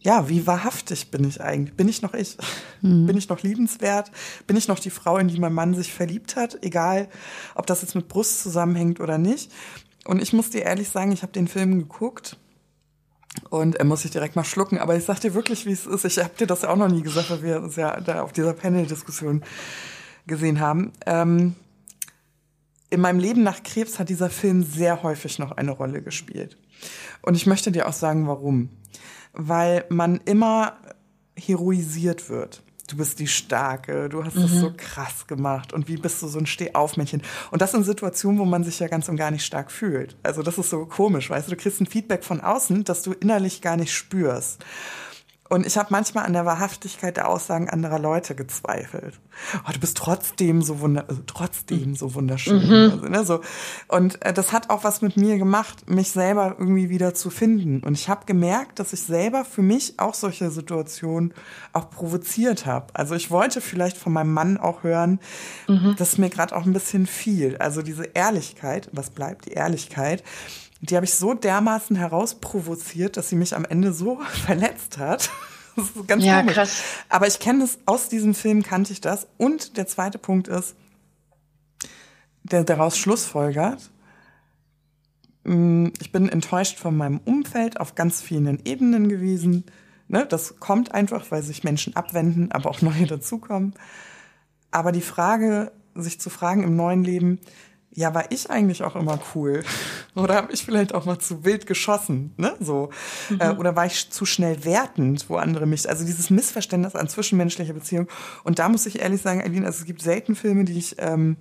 ja, 0.05 0.29
wie 0.29 0.45
wahrhaftig 0.45 1.09
bin 1.09 1.23
ich 1.23 1.41
eigentlich? 1.41 1.75
Bin 1.75 1.87
ich 1.87 2.03
noch 2.03 2.13
ich? 2.13 2.37
Mhm. 2.81 3.07
Bin 3.07 3.17
ich 3.17 3.27
noch 3.27 3.41
liebenswert? 3.41 4.11
Bin 4.45 4.55
ich 4.55 4.67
noch 4.67 4.77
die 4.77 4.91
Frau, 4.91 5.17
in 5.17 5.29
die 5.29 5.39
mein 5.39 5.53
Mann 5.53 5.73
sich 5.73 5.93
verliebt 5.93 6.35
hat? 6.35 6.63
Egal, 6.63 7.09
ob 7.55 7.65
das 7.65 7.81
jetzt 7.81 7.95
mit 7.95 8.07
Brust 8.07 8.43
zusammenhängt 8.43 8.99
oder 8.99 9.17
nicht. 9.17 9.51
Und 10.05 10.21
ich 10.21 10.31
muss 10.31 10.51
dir 10.51 10.61
ehrlich 10.61 10.89
sagen, 10.89 11.11
ich 11.11 11.23
habe 11.23 11.31
den 11.31 11.47
Film 11.47 11.79
geguckt 11.79 12.37
und 13.49 13.77
er 13.77 13.85
muss 13.85 14.05
ich 14.05 14.11
direkt 14.11 14.35
mal 14.35 14.43
schlucken. 14.43 14.77
Aber 14.77 14.95
ich 14.95 15.05
sag 15.05 15.19
dir 15.21 15.33
wirklich, 15.33 15.65
wie 15.65 15.71
es 15.71 15.87
ist. 15.87 16.05
Ich 16.05 16.19
habe 16.19 16.35
dir 16.37 16.45
das 16.45 16.61
ja 16.61 16.69
auch 16.69 16.75
noch 16.75 16.89
nie 16.89 17.01
gesagt, 17.01 17.31
weil 17.31 17.41
wir 17.41 17.63
es 17.63 17.75
ja 17.75 17.99
da 17.99 18.21
auf 18.21 18.31
dieser 18.31 18.53
Panel-Diskussion 18.53 19.43
gesehen 20.27 20.59
haben. 20.59 20.91
Ähm, 21.07 21.55
in 22.95 23.01
meinem 23.01 23.19
Leben 23.19 23.43
nach 23.43 23.61
Krebs 23.61 23.99
hat 23.99 24.09
dieser 24.09 24.29
Film 24.29 24.63
sehr 24.63 25.03
häufig 25.03 25.37
noch 25.37 25.51
eine 25.51 25.71
Rolle 25.71 26.01
gespielt. 26.01 26.57
Und 27.21 27.35
ich 27.35 27.45
möchte 27.45 27.71
dir 27.71 27.87
auch 27.87 27.93
sagen, 27.93 28.27
warum. 28.27 28.69
Weil 29.33 29.85
man 29.89 30.21
immer 30.23 30.77
heroisiert 31.37 32.29
wird. 32.29 32.63
Du 32.87 32.97
bist 32.97 33.19
die 33.19 33.27
Starke, 33.27 34.07
du 34.07 34.23
hast 34.23 34.35
mhm. 34.35 34.47
so 34.47 34.73
krass 34.77 35.27
gemacht 35.27 35.73
und 35.73 35.87
wie 35.87 35.97
bist 35.97 36.21
du 36.21 36.27
so 36.27 36.39
ein 36.39 36.45
Stehaufmännchen. 36.45 37.21
Und 37.51 37.61
das 37.61 37.73
in 37.73 37.83
Situationen, 37.83 38.39
wo 38.39 38.45
man 38.45 38.63
sich 38.63 38.79
ja 38.79 38.87
ganz 38.87 39.09
und 39.09 39.17
gar 39.17 39.31
nicht 39.31 39.43
stark 39.43 39.71
fühlt. 39.71 40.15
Also 40.23 40.41
das 40.41 40.57
ist 40.57 40.69
so 40.69 40.85
komisch, 40.85 41.29
weißt 41.29 41.47
du, 41.47 41.55
du 41.55 41.57
kriegst 41.57 41.81
ein 41.81 41.87
Feedback 41.87 42.23
von 42.23 42.39
außen, 42.39 42.83
das 42.83 43.01
du 43.01 43.11
innerlich 43.11 43.61
gar 43.61 43.75
nicht 43.75 43.91
spürst. 43.91 44.63
Und 45.47 45.67
ich 45.67 45.77
habe 45.77 45.89
manchmal 45.91 46.25
an 46.25 46.33
der 46.33 46.45
Wahrhaftigkeit 46.45 47.17
der 47.17 47.29
Aussagen 47.29 47.69
anderer 47.69 47.99
Leute 47.99 48.33
gezweifelt. 48.33 49.19
Oh, 49.67 49.71
du 49.71 49.79
bist 49.79 49.95
trotzdem 49.95 50.63
so 50.63 50.79
wunder 50.79 51.05
also 51.07 51.21
trotzdem 51.27 51.95
so 51.95 52.15
wunderschön. 52.15 52.65
Mhm. 52.65 52.91
Also, 52.91 53.05
ne, 53.05 53.25
so. 53.25 53.41
Und 53.87 54.25
äh, 54.25 54.33
das 54.33 54.51
hat 54.51 54.71
auch 54.71 54.83
was 54.83 55.03
mit 55.03 55.17
mir 55.17 55.37
gemacht, 55.37 55.87
mich 55.87 56.09
selber 56.09 56.55
irgendwie 56.57 56.89
wieder 56.89 57.13
zu 57.13 57.29
finden. 57.29 57.81
Und 57.83 57.93
ich 57.93 58.09
habe 58.09 58.25
gemerkt, 58.25 58.79
dass 58.79 58.91
ich 58.91 59.03
selber 59.03 59.45
für 59.45 59.61
mich 59.61 59.99
auch 59.99 60.15
solche 60.15 60.49
Situationen 60.49 61.31
auch 61.73 61.91
provoziert 61.91 62.65
habe. 62.65 62.87
Also 62.93 63.13
ich 63.13 63.29
wollte 63.29 63.61
vielleicht 63.61 63.97
von 63.97 64.13
meinem 64.13 64.33
Mann 64.33 64.57
auch 64.57 64.81
hören, 64.81 65.19
mhm. 65.67 65.95
dass 65.97 66.17
mir 66.17 66.31
gerade 66.31 66.55
auch 66.55 66.65
ein 66.65 66.73
bisschen 66.73 67.05
viel. 67.05 67.57
Also 67.57 67.83
diese 67.83 68.05
Ehrlichkeit, 68.15 68.89
was 68.93 69.11
bleibt 69.11 69.45
die 69.45 69.51
Ehrlichkeit? 69.51 70.23
Die 70.85 70.95
habe 70.95 71.05
ich 71.05 71.13
so 71.13 71.33
dermaßen 71.33 71.95
herausprovoziert, 71.95 73.17
dass 73.17 73.29
sie 73.29 73.35
mich 73.35 73.55
am 73.55 73.65
Ende 73.65 73.93
so 73.93 74.19
verletzt 74.45 74.97
hat. 74.97 75.29
Das 75.75 75.85
ist 75.89 76.07
ganz 76.07 76.23
ja, 76.23 76.39
komisch. 76.39 76.55
Krass. 76.55 76.83
Aber 77.09 77.27
ich 77.27 77.39
kenne 77.39 77.59
das, 77.59 77.79
aus 77.85 78.09
diesem 78.09 78.33
Film 78.33 78.63
kannte 78.63 78.93
ich 78.93 79.01
das. 79.01 79.27
Und 79.37 79.77
der 79.77 79.87
zweite 79.87 80.17
Punkt 80.17 80.47
ist, 80.47 80.75
der 82.43 82.63
daraus 82.63 82.97
schlussfolgert, 82.97 83.91
mm, 85.43 85.87
ich 85.99 86.11
bin 86.11 86.29
enttäuscht 86.29 86.79
von 86.79 86.95
meinem 86.95 87.19
Umfeld 87.25 87.79
auf 87.79 87.95
ganz 87.95 88.21
vielen 88.21 88.63
Ebenen 88.65 89.09
gewesen. 89.09 89.65
Ne, 90.07 90.25
das 90.25 90.59
kommt 90.59 90.93
einfach, 90.93 91.31
weil 91.31 91.41
sich 91.41 91.63
Menschen 91.63 91.95
abwenden, 91.95 92.51
aber 92.51 92.69
auch 92.69 92.81
neue 92.81 93.07
dazukommen. 93.07 93.73
Aber 94.71 94.91
die 94.91 95.01
Frage, 95.01 95.71
sich 95.95 96.19
zu 96.19 96.29
fragen 96.29 96.63
im 96.63 96.75
neuen 96.75 97.03
Leben, 97.03 97.39
ja, 97.95 98.13
war 98.13 98.29
ich 98.29 98.49
eigentlich 98.49 98.83
auch 98.83 98.95
immer 98.95 99.19
cool? 99.33 99.63
Oder 100.15 100.35
habe 100.35 100.51
ich 100.51 100.65
vielleicht 100.65 100.93
auch 100.93 101.05
mal 101.05 101.17
zu 101.17 101.45
wild 101.45 101.65
geschossen? 101.65 102.33
Ne? 102.35 102.53
So. 102.59 102.89
Mhm. 103.29 103.39
Äh, 103.39 103.49
oder 103.51 103.75
war 103.75 103.85
ich 103.85 104.09
zu 104.09 104.25
schnell 104.25 104.65
wertend, 104.65 105.29
wo 105.29 105.37
andere 105.37 105.65
mich. 105.65 105.87
Also 105.87 106.05
dieses 106.05 106.29
Missverständnis 106.29 106.95
an 106.95 107.07
zwischenmenschlicher 107.07 107.73
Beziehung. 107.73 108.07
Und 108.43 108.59
da 108.59 108.67
muss 108.67 108.85
ich 108.85 108.99
ehrlich 108.99 109.21
sagen, 109.21 109.41
Aline, 109.41 109.65
also 109.65 109.79
es 109.79 109.85
gibt 109.85 110.01
selten 110.01 110.35
Filme, 110.35 110.65
die 110.65 110.77
ich 110.77 110.97
ähm, 110.99 111.37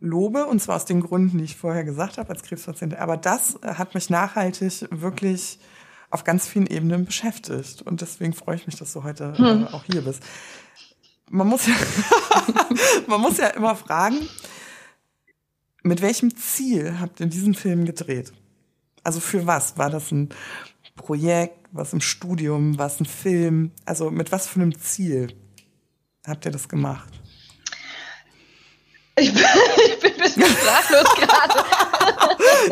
lobe, 0.00 0.46
und 0.46 0.60
zwar 0.60 0.76
aus 0.76 0.86
den 0.86 1.02
Gründen, 1.02 1.36
die 1.36 1.44
ich 1.44 1.56
vorher 1.56 1.84
gesagt 1.84 2.16
habe 2.16 2.30
als 2.30 2.42
Krebspatientin. 2.42 2.98
Aber 2.98 3.18
das 3.18 3.56
äh, 3.62 3.74
hat 3.74 3.94
mich 3.94 4.08
nachhaltig 4.08 4.88
wirklich 4.90 5.58
auf 6.10 6.24
ganz 6.24 6.48
vielen 6.48 6.66
Ebenen 6.66 7.04
beschäftigt. 7.04 7.82
Und 7.82 8.00
deswegen 8.00 8.32
freue 8.32 8.56
ich 8.56 8.66
mich, 8.66 8.76
dass 8.76 8.94
du 8.94 9.04
heute 9.04 9.34
äh, 9.36 9.38
hm. 9.38 9.68
auch 9.68 9.84
hier 9.84 10.00
bist. 10.00 10.22
Man 11.28 11.46
muss 11.46 11.66
ja, 11.66 11.74
man 13.06 13.20
muss 13.20 13.36
ja 13.36 13.48
immer 13.48 13.76
fragen, 13.76 14.26
mit 15.82 16.02
welchem 16.02 16.36
Ziel 16.36 16.98
habt 17.00 17.20
ihr 17.20 17.26
diesen 17.26 17.54
Film 17.54 17.84
gedreht? 17.84 18.32
Also 19.02 19.20
für 19.20 19.46
was? 19.46 19.78
War 19.78 19.90
das 19.90 20.10
ein 20.10 20.30
Projekt, 20.96 21.66
was 21.72 21.92
im 21.92 22.00
Studium, 22.00 22.78
was 22.78 23.00
ein 23.00 23.06
Film? 23.06 23.72
Also 23.84 24.10
mit 24.10 24.32
was 24.32 24.48
für 24.48 24.60
einem 24.60 24.78
Ziel 24.78 25.34
habt 26.26 26.44
ihr 26.44 26.52
das 26.52 26.68
gemacht? 26.68 27.08
Ich 29.18 29.32
bin, 29.32 29.44
ich 29.86 30.00
bin 30.00 30.12
ein 30.12 30.18
bisschen 30.18 30.44
sprachlos 30.44 31.14
gerade. 31.16 31.64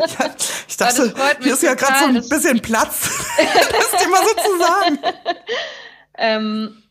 ja, 0.19 0.35
ich 0.67 0.77
dachte, 0.77 1.13
hier 1.41 1.53
ist 1.53 1.63
ja 1.63 1.73
gerade 1.73 1.99
so 1.99 2.05
ein 2.05 2.29
bisschen 2.29 2.61
Platz, 2.61 3.09
das 3.37 4.01
dir 4.01 4.09
mal 4.09 4.21
so 4.23 4.33
zu 4.33 4.59
sagen. 4.59 4.99
Ähm, 6.17 6.83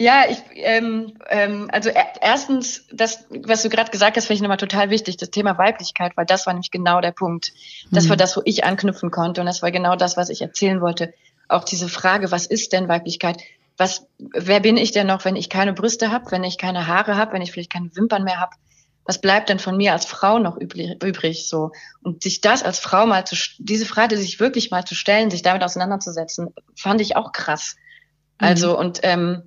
ja, 0.00 0.24
ich, 0.30 0.38
ähm, 0.54 1.12
ähm, 1.28 1.68
also 1.70 1.90
erstens, 2.22 2.86
das, 2.90 3.26
was 3.28 3.60
du 3.60 3.68
gerade 3.68 3.90
gesagt 3.90 4.16
hast, 4.16 4.28
finde 4.28 4.36
ich 4.36 4.40
nochmal 4.40 4.56
total 4.56 4.88
wichtig, 4.88 5.18
das 5.18 5.28
Thema 5.28 5.58
Weiblichkeit, 5.58 6.16
weil 6.16 6.24
das 6.24 6.46
war 6.46 6.54
nämlich 6.54 6.70
genau 6.70 7.02
der 7.02 7.12
Punkt. 7.12 7.52
Das 7.90 8.06
mhm. 8.06 8.08
war 8.08 8.16
das, 8.16 8.34
wo 8.34 8.40
ich 8.46 8.64
anknüpfen 8.64 9.10
konnte 9.10 9.42
und 9.42 9.46
das 9.46 9.60
war 9.60 9.70
genau 9.70 9.96
das, 9.96 10.16
was 10.16 10.30
ich 10.30 10.40
erzählen 10.40 10.80
wollte. 10.80 11.12
Auch 11.48 11.64
diese 11.64 11.90
Frage, 11.90 12.30
was 12.30 12.46
ist 12.46 12.72
denn 12.72 12.88
Weiblichkeit? 12.88 13.42
Was, 13.76 14.06
wer 14.18 14.60
bin 14.60 14.78
ich 14.78 14.92
denn 14.92 15.06
noch, 15.06 15.26
wenn 15.26 15.36
ich 15.36 15.50
keine 15.50 15.74
Brüste 15.74 16.10
habe, 16.10 16.30
wenn 16.30 16.44
ich 16.44 16.56
keine 16.56 16.86
Haare 16.86 17.18
habe, 17.18 17.34
wenn 17.34 17.42
ich 17.42 17.52
vielleicht 17.52 17.72
keine 17.72 17.94
Wimpern 17.94 18.24
mehr 18.24 18.40
habe? 18.40 18.56
Was 19.04 19.20
bleibt 19.20 19.50
denn 19.50 19.58
von 19.58 19.76
mir 19.76 19.92
als 19.92 20.06
Frau 20.06 20.38
noch 20.38 20.56
übrig, 20.56 20.96
übrig? 21.04 21.46
So 21.46 21.72
und 22.02 22.22
sich 22.22 22.40
das 22.40 22.62
als 22.62 22.78
Frau 22.78 23.04
mal 23.04 23.26
zu, 23.26 23.36
diese 23.58 23.84
Frage 23.84 24.16
sich 24.16 24.40
wirklich 24.40 24.70
mal 24.70 24.86
zu 24.86 24.94
stellen, 24.94 25.30
sich 25.30 25.42
damit 25.42 25.62
auseinanderzusetzen, 25.62 26.54
fand 26.74 27.02
ich 27.02 27.16
auch 27.16 27.32
krass. 27.32 27.76
Also 28.38 28.70
mhm. 28.70 28.78
und 28.78 29.00
ähm, 29.02 29.42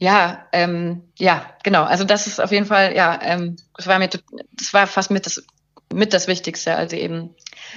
ja, 0.00 0.46
ähm, 0.52 1.04
ja, 1.18 1.44
genau. 1.62 1.84
Also 1.84 2.04
das 2.04 2.26
ist 2.26 2.40
auf 2.40 2.50
jeden 2.50 2.66
Fall, 2.66 2.96
ja, 2.96 3.18
ähm, 3.22 3.56
das 3.76 3.86
war 3.86 3.98
mir, 3.98 4.08
das 4.08 4.72
war 4.72 4.86
fast 4.86 5.10
mit 5.10 5.26
das, 5.26 5.44
mit 5.92 6.12
das 6.14 6.26
Wichtigste. 6.26 6.74
Also 6.74 6.96
eben 6.96 7.34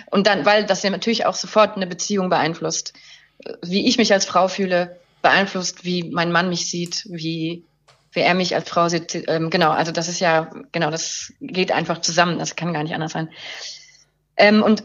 und 0.10 0.26
dann, 0.26 0.46
weil 0.46 0.66
das 0.66 0.84
ja 0.84 0.90
natürlich 0.90 1.26
auch 1.26 1.36
sofort 1.36 1.76
eine 1.76 1.86
Beziehung 1.86 2.30
beeinflusst, 2.30 2.94
wie 3.62 3.88
ich 3.88 3.98
mich 3.98 4.14
als 4.14 4.26
Frau 4.26 4.48
fühle, 4.48 5.00
beeinflusst, 5.22 5.84
wie 5.84 6.10
mein 6.12 6.32
Mann 6.32 6.50
mich 6.50 6.70
sieht, 6.70 7.06
wie 7.10 7.66
wie 8.14 8.22
er 8.22 8.36
mich 8.36 8.56
als 8.56 8.70
Frau 8.70 8.88
sieht. 8.90 9.28
Ähm, 9.28 9.50
genau, 9.50 9.72
also 9.72 9.92
das 9.92 10.08
ist 10.08 10.20
ja, 10.20 10.50
genau, 10.72 10.92
das 10.92 11.34
geht 11.42 11.72
einfach 11.72 12.00
zusammen. 12.00 12.40
Das 12.40 12.56
kann 12.56 12.74
gar 12.74 12.84
nicht 12.84 12.94
anders 12.94 13.12
sein. 13.12 13.30
Ähm, 14.38 14.64
und 14.64 14.84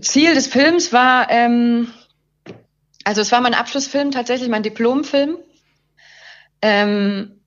Ziel 0.00 0.34
des 0.34 0.48
Films 0.48 0.92
war, 0.92 1.30
ähm, 1.30 1.88
also 3.04 3.20
es 3.20 3.32
war 3.32 3.40
mein 3.40 3.54
Abschlussfilm, 3.54 4.10
tatsächlich 4.10 4.48
mein 4.48 4.62
Diplomfilm. 4.62 5.38
Ähm, 6.66 7.42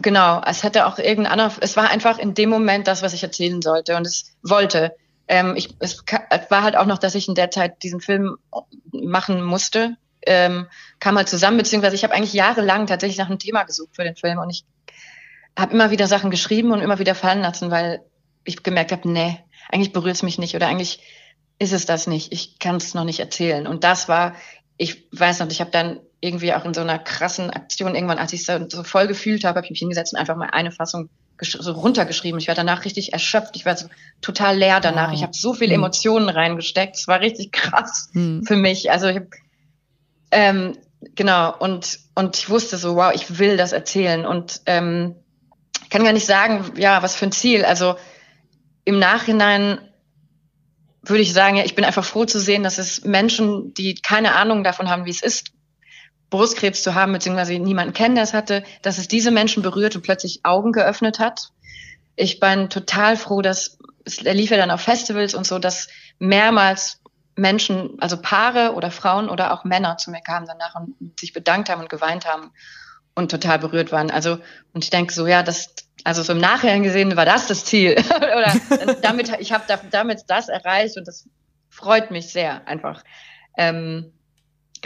genau, 0.00 0.40
es 0.46 0.62
hatte 0.62 0.86
auch 0.86 1.00
irgendein 1.00 1.32
anderer, 1.32 1.50
es 1.60 1.76
war 1.76 1.90
einfach 1.90 2.16
in 2.20 2.32
dem 2.32 2.48
Moment 2.48 2.86
das, 2.86 3.02
was 3.02 3.12
ich 3.12 3.24
erzählen 3.24 3.60
sollte 3.60 3.96
und 3.96 4.06
es 4.06 4.36
wollte. 4.44 4.94
Ähm, 5.26 5.56
ich, 5.56 5.74
es 5.80 6.04
war 6.48 6.62
halt 6.62 6.76
auch 6.76 6.86
noch, 6.86 6.98
dass 6.98 7.16
ich 7.16 7.26
in 7.26 7.34
der 7.34 7.50
Zeit 7.50 7.82
diesen 7.82 8.00
Film 8.00 8.36
machen 8.92 9.42
musste. 9.42 9.96
Ähm, 10.24 10.68
kam 11.00 11.16
halt 11.16 11.28
zusammen, 11.28 11.56
beziehungsweise 11.56 11.96
ich 11.96 12.04
habe 12.04 12.14
eigentlich 12.14 12.34
jahrelang 12.34 12.86
tatsächlich 12.86 13.18
nach 13.18 13.26
einem 13.28 13.40
Thema 13.40 13.64
gesucht 13.64 13.96
für 13.96 14.04
den 14.04 14.14
Film 14.14 14.38
und 14.38 14.50
ich 14.50 14.64
habe 15.58 15.74
immer 15.74 15.90
wieder 15.90 16.06
Sachen 16.06 16.30
geschrieben 16.30 16.70
und 16.70 16.82
immer 16.82 17.00
wieder 17.00 17.16
fallen 17.16 17.40
lassen, 17.40 17.72
weil 17.72 18.00
ich 18.44 18.62
gemerkt 18.62 18.92
habe, 18.92 19.10
nee, 19.10 19.40
eigentlich 19.72 19.92
berührt 19.92 20.14
es 20.14 20.22
mich 20.22 20.38
nicht 20.38 20.54
oder 20.54 20.68
eigentlich 20.68 21.00
ist 21.58 21.72
es 21.72 21.84
das 21.84 22.06
nicht. 22.06 22.32
Ich 22.32 22.60
kann 22.60 22.76
es 22.76 22.94
noch 22.94 23.04
nicht 23.04 23.18
erzählen. 23.18 23.66
Und 23.66 23.82
das 23.82 24.08
war, 24.08 24.36
ich 24.76 25.08
weiß 25.10 25.40
noch, 25.40 25.48
ich 25.50 25.60
habe 25.60 25.72
dann 25.72 25.98
irgendwie 26.20 26.54
auch 26.54 26.64
in 26.64 26.74
so 26.74 26.80
einer 26.80 26.98
krassen 26.98 27.50
Aktion 27.50 27.94
irgendwann, 27.94 28.18
als 28.18 28.32
ich 28.32 28.44
so, 28.44 28.68
so 28.68 28.82
voll 28.82 29.06
gefühlt 29.06 29.44
habe, 29.44 29.58
habe 29.58 29.66
ich 29.66 29.70
mich 29.70 29.78
hingesetzt 29.80 30.14
und 30.14 30.20
einfach 30.20 30.36
mal 30.36 30.50
eine 30.50 30.72
Fassung 30.72 31.08
so 31.40 31.72
runtergeschrieben. 31.72 32.40
Ich 32.40 32.48
war 32.48 32.54
danach 32.54 32.84
richtig 32.84 33.12
erschöpft. 33.12 33.56
Ich 33.56 33.66
war 33.66 33.76
so 33.76 33.88
total 34.22 34.56
leer 34.56 34.80
danach. 34.80 35.08
Wow. 35.08 35.16
Ich 35.16 35.22
habe 35.22 35.32
so 35.34 35.52
viele 35.52 35.74
hm. 35.74 35.80
Emotionen 35.80 36.28
reingesteckt. 36.28 36.96
Es 36.96 37.08
war 37.08 37.20
richtig 37.20 37.52
krass 37.52 38.08
hm. 38.12 38.42
für 38.44 38.56
mich. 38.56 38.90
Also 38.90 39.08
ich, 39.08 39.20
ähm, 40.30 40.78
genau 41.14 41.54
und 41.58 41.98
und 42.14 42.38
ich 42.38 42.48
wusste 42.48 42.78
so, 42.78 42.96
wow, 42.96 43.12
ich 43.14 43.38
will 43.38 43.58
das 43.58 43.72
erzählen 43.72 44.24
und 44.24 44.62
ähm, 44.64 45.16
kann 45.90 46.02
gar 46.02 46.14
nicht 46.14 46.26
sagen, 46.26 46.72
ja, 46.76 47.02
was 47.02 47.14
für 47.14 47.26
ein 47.26 47.32
Ziel. 47.32 47.64
Also 47.64 47.96
im 48.84 48.98
Nachhinein 48.98 49.78
würde 51.02 51.22
ich 51.22 51.32
sagen, 51.32 51.56
ja, 51.56 51.64
ich 51.64 51.74
bin 51.74 51.84
einfach 51.84 52.04
froh 52.04 52.24
zu 52.24 52.40
sehen, 52.40 52.62
dass 52.62 52.78
es 52.78 53.04
Menschen, 53.04 53.74
die 53.74 53.94
keine 53.94 54.34
Ahnung 54.34 54.64
davon 54.64 54.88
haben, 54.88 55.04
wie 55.04 55.10
es 55.10 55.22
ist, 55.22 55.52
Brustkrebs 56.30 56.82
zu 56.82 56.94
haben, 56.94 57.12
beziehungsweise 57.12 57.58
niemanden 57.58 57.94
kennen, 57.94 58.14
der 58.14 58.24
es 58.24 58.34
hatte, 58.34 58.64
dass 58.82 58.98
es 58.98 59.08
diese 59.08 59.30
Menschen 59.30 59.62
berührt 59.62 59.94
und 59.96 60.02
plötzlich 60.02 60.40
Augen 60.44 60.72
geöffnet 60.72 61.18
hat. 61.18 61.50
Ich 62.16 62.40
bin 62.40 62.68
total 62.70 63.16
froh, 63.16 63.42
dass 63.42 63.78
es 64.04 64.20
lief 64.20 64.50
ja 64.50 64.56
dann 64.56 64.70
auf 64.70 64.80
Festivals 64.80 65.34
und 65.34 65.46
so, 65.46 65.58
dass 65.58 65.88
mehrmals 66.18 67.00
Menschen, 67.34 67.98
also 68.00 68.16
Paare 68.16 68.72
oder 68.74 68.90
Frauen 68.90 69.28
oder 69.28 69.52
auch 69.52 69.64
Männer 69.64 69.98
zu 69.98 70.10
mir 70.10 70.22
kamen 70.22 70.46
danach 70.46 70.74
und 70.74 71.20
sich 71.20 71.32
bedankt 71.32 71.68
haben 71.68 71.82
und 71.82 71.90
geweint 71.90 72.24
haben 72.24 72.52
und 73.14 73.30
total 73.30 73.58
berührt 73.58 73.92
waren. 73.92 74.10
Also, 74.10 74.38
und 74.72 74.84
ich 74.84 74.90
denke 74.90 75.12
so, 75.12 75.26
ja, 75.26 75.42
das, 75.42 75.74
also 76.04 76.22
so 76.22 76.32
im 76.32 76.38
Nachhinein 76.38 76.82
gesehen 76.82 77.16
war 77.16 77.24
das 77.24 77.46
das 77.46 77.64
Ziel. 77.64 77.96
oder 78.16 78.54
damit, 79.02 79.30
ich 79.40 79.52
habe 79.52 79.64
damit 79.90 80.24
das 80.28 80.48
erreicht 80.48 80.96
und 80.96 81.06
das 81.06 81.28
freut 81.68 82.10
mich 82.10 82.28
sehr 82.28 82.66
einfach. 82.66 83.02
Ähm, 83.58 84.12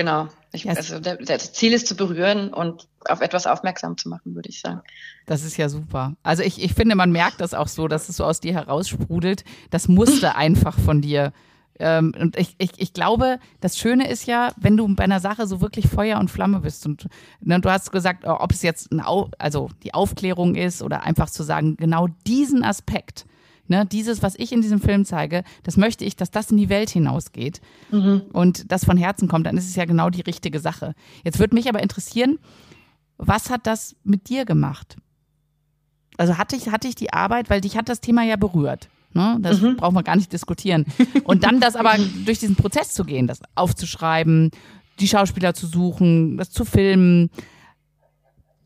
Genau. 0.01 0.29
Ich, 0.53 0.65
yes. 0.65 0.79
Also 0.79 0.99
das 0.99 1.53
Ziel 1.53 1.75
ist 1.75 1.87
zu 1.87 1.95
berühren 1.95 2.55
und 2.55 2.89
auf 3.05 3.21
etwas 3.21 3.47
aufmerksam 3.47 3.99
zu 3.99 4.09
machen, 4.09 4.35
würde 4.35 4.49
ich 4.49 4.63
sagen. 4.63 4.81
Das 5.27 5.45
ist 5.45 5.59
ja 5.59 5.69
super. 5.69 6.15
Also 6.23 6.43
ich, 6.43 6.63
ich 6.65 6.73
finde, 6.73 6.95
man 6.95 7.13
merkt 7.13 7.43
das 7.43 7.53
auch 7.53 7.69
so, 7.69 7.87
dass 7.87 8.09
es 8.09 8.17
so 8.17 8.25
aus 8.25 8.41
dir 8.41 8.55
heraussprudelt. 8.55 9.45
Das 9.69 9.89
musste 9.89 10.35
einfach 10.37 10.79
von 10.79 11.03
dir. 11.03 11.35
Ähm, 11.79 12.15
und 12.19 12.39
ich, 12.39 12.55
ich, 12.57 12.71
ich 12.79 12.95
glaube, 12.95 13.41
das 13.61 13.77
Schöne 13.77 14.09
ist 14.09 14.25
ja, 14.25 14.53
wenn 14.57 14.79
du 14.79 14.89
bei 14.95 15.05
einer 15.05 15.21
Sache 15.21 15.47
so 15.47 15.61
wirklich 15.61 15.87
Feuer 15.87 16.19
und 16.19 16.31
Flamme 16.31 16.61
bist 16.61 16.87
und 16.87 17.07
ne, 17.43 17.61
du 17.61 17.69
hast 17.71 17.93
gesagt, 17.93 18.25
ob 18.25 18.53
es 18.53 18.63
jetzt 18.63 18.91
ein 18.93 19.03
Au 19.03 19.29
also 19.37 19.69
die 19.83 19.93
Aufklärung 19.93 20.55
ist 20.55 20.81
oder 20.81 21.03
einfach 21.03 21.29
zu 21.29 21.43
sagen, 21.43 21.77
genau 21.77 22.09
diesen 22.27 22.65
Aspekt 22.65 23.27
Ne, 23.71 23.87
dieses, 23.87 24.21
was 24.21 24.35
ich 24.37 24.51
in 24.51 24.63
diesem 24.63 24.81
Film 24.81 25.05
zeige, 25.05 25.45
das 25.63 25.77
möchte 25.77 26.05
ich, 26.05 26.17
dass 26.17 26.33
das 26.33 26.51
in 26.51 26.57
die 26.57 26.69
Welt 26.69 26.91
hinausgeht 26.91 27.61
mhm. 27.93 28.23
und 28.33 28.73
das 28.73 28.85
von 28.85 28.97
Herzen 28.97 29.29
kommt, 29.29 29.47
dann 29.47 29.57
ist 29.57 29.69
es 29.69 29.77
ja 29.77 29.85
genau 29.85 30.11
die 30.11 30.23
richtige 30.23 30.59
Sache. 30.59 30.93
Jetzt 31.23 31.39
würde 31.39 31.55
mich 31.55 31.69
aber 31.69 31.81
interessieren, 31.81 32.41
was 33.17 33.49
hat 33.49 33.69
das 33.69 33.95
mit 34.03 34.29
dir 34.29 34.45
gemacht? 34.45 34.97
Also 36.17 36.37
hatte 36.37 36.57
ich, 36.57 36.71
hatte 36.73 36.89
ich 36.89 36.97
die 36.97 37.13
Arbeit, 37.13 37.49
weil 37.49 37.61
dich 37.61 37.77
hat 37.77 37.89
das 37.89 38.01
Thema 38.01 38.25
ja 38.25 38.35
berührt. 38.35 38.89
Ne? 39.15 39.39
Das 39.41 39.61
mhm. 39.61 39.77
brauchen 39.77 39.95
wir 39.95 40.03
gar 40.03 40.17
nicht 40.17 40.33
diskutieren. 40.33 40.85
Und 41.23 41.45
dann 41.45 41.61
das 41.61 41.77
aber 41.77 41.95
durch 42.25 42.41
diesen 42.41 42.57
Prozess 42.57 42.93
zu 42.93 43.05
gehen, 43.05 43.29
das 43.29 43.39
aufzuschreiben, 43.55 44.51
die 44.99 45.07
Schauspieler 45.07 45.55
zu 45.55 45.69
suchen, 45.69 46.39
das 46.39 46.51
zu 46.51 46.65
filmen. 46.65 47.31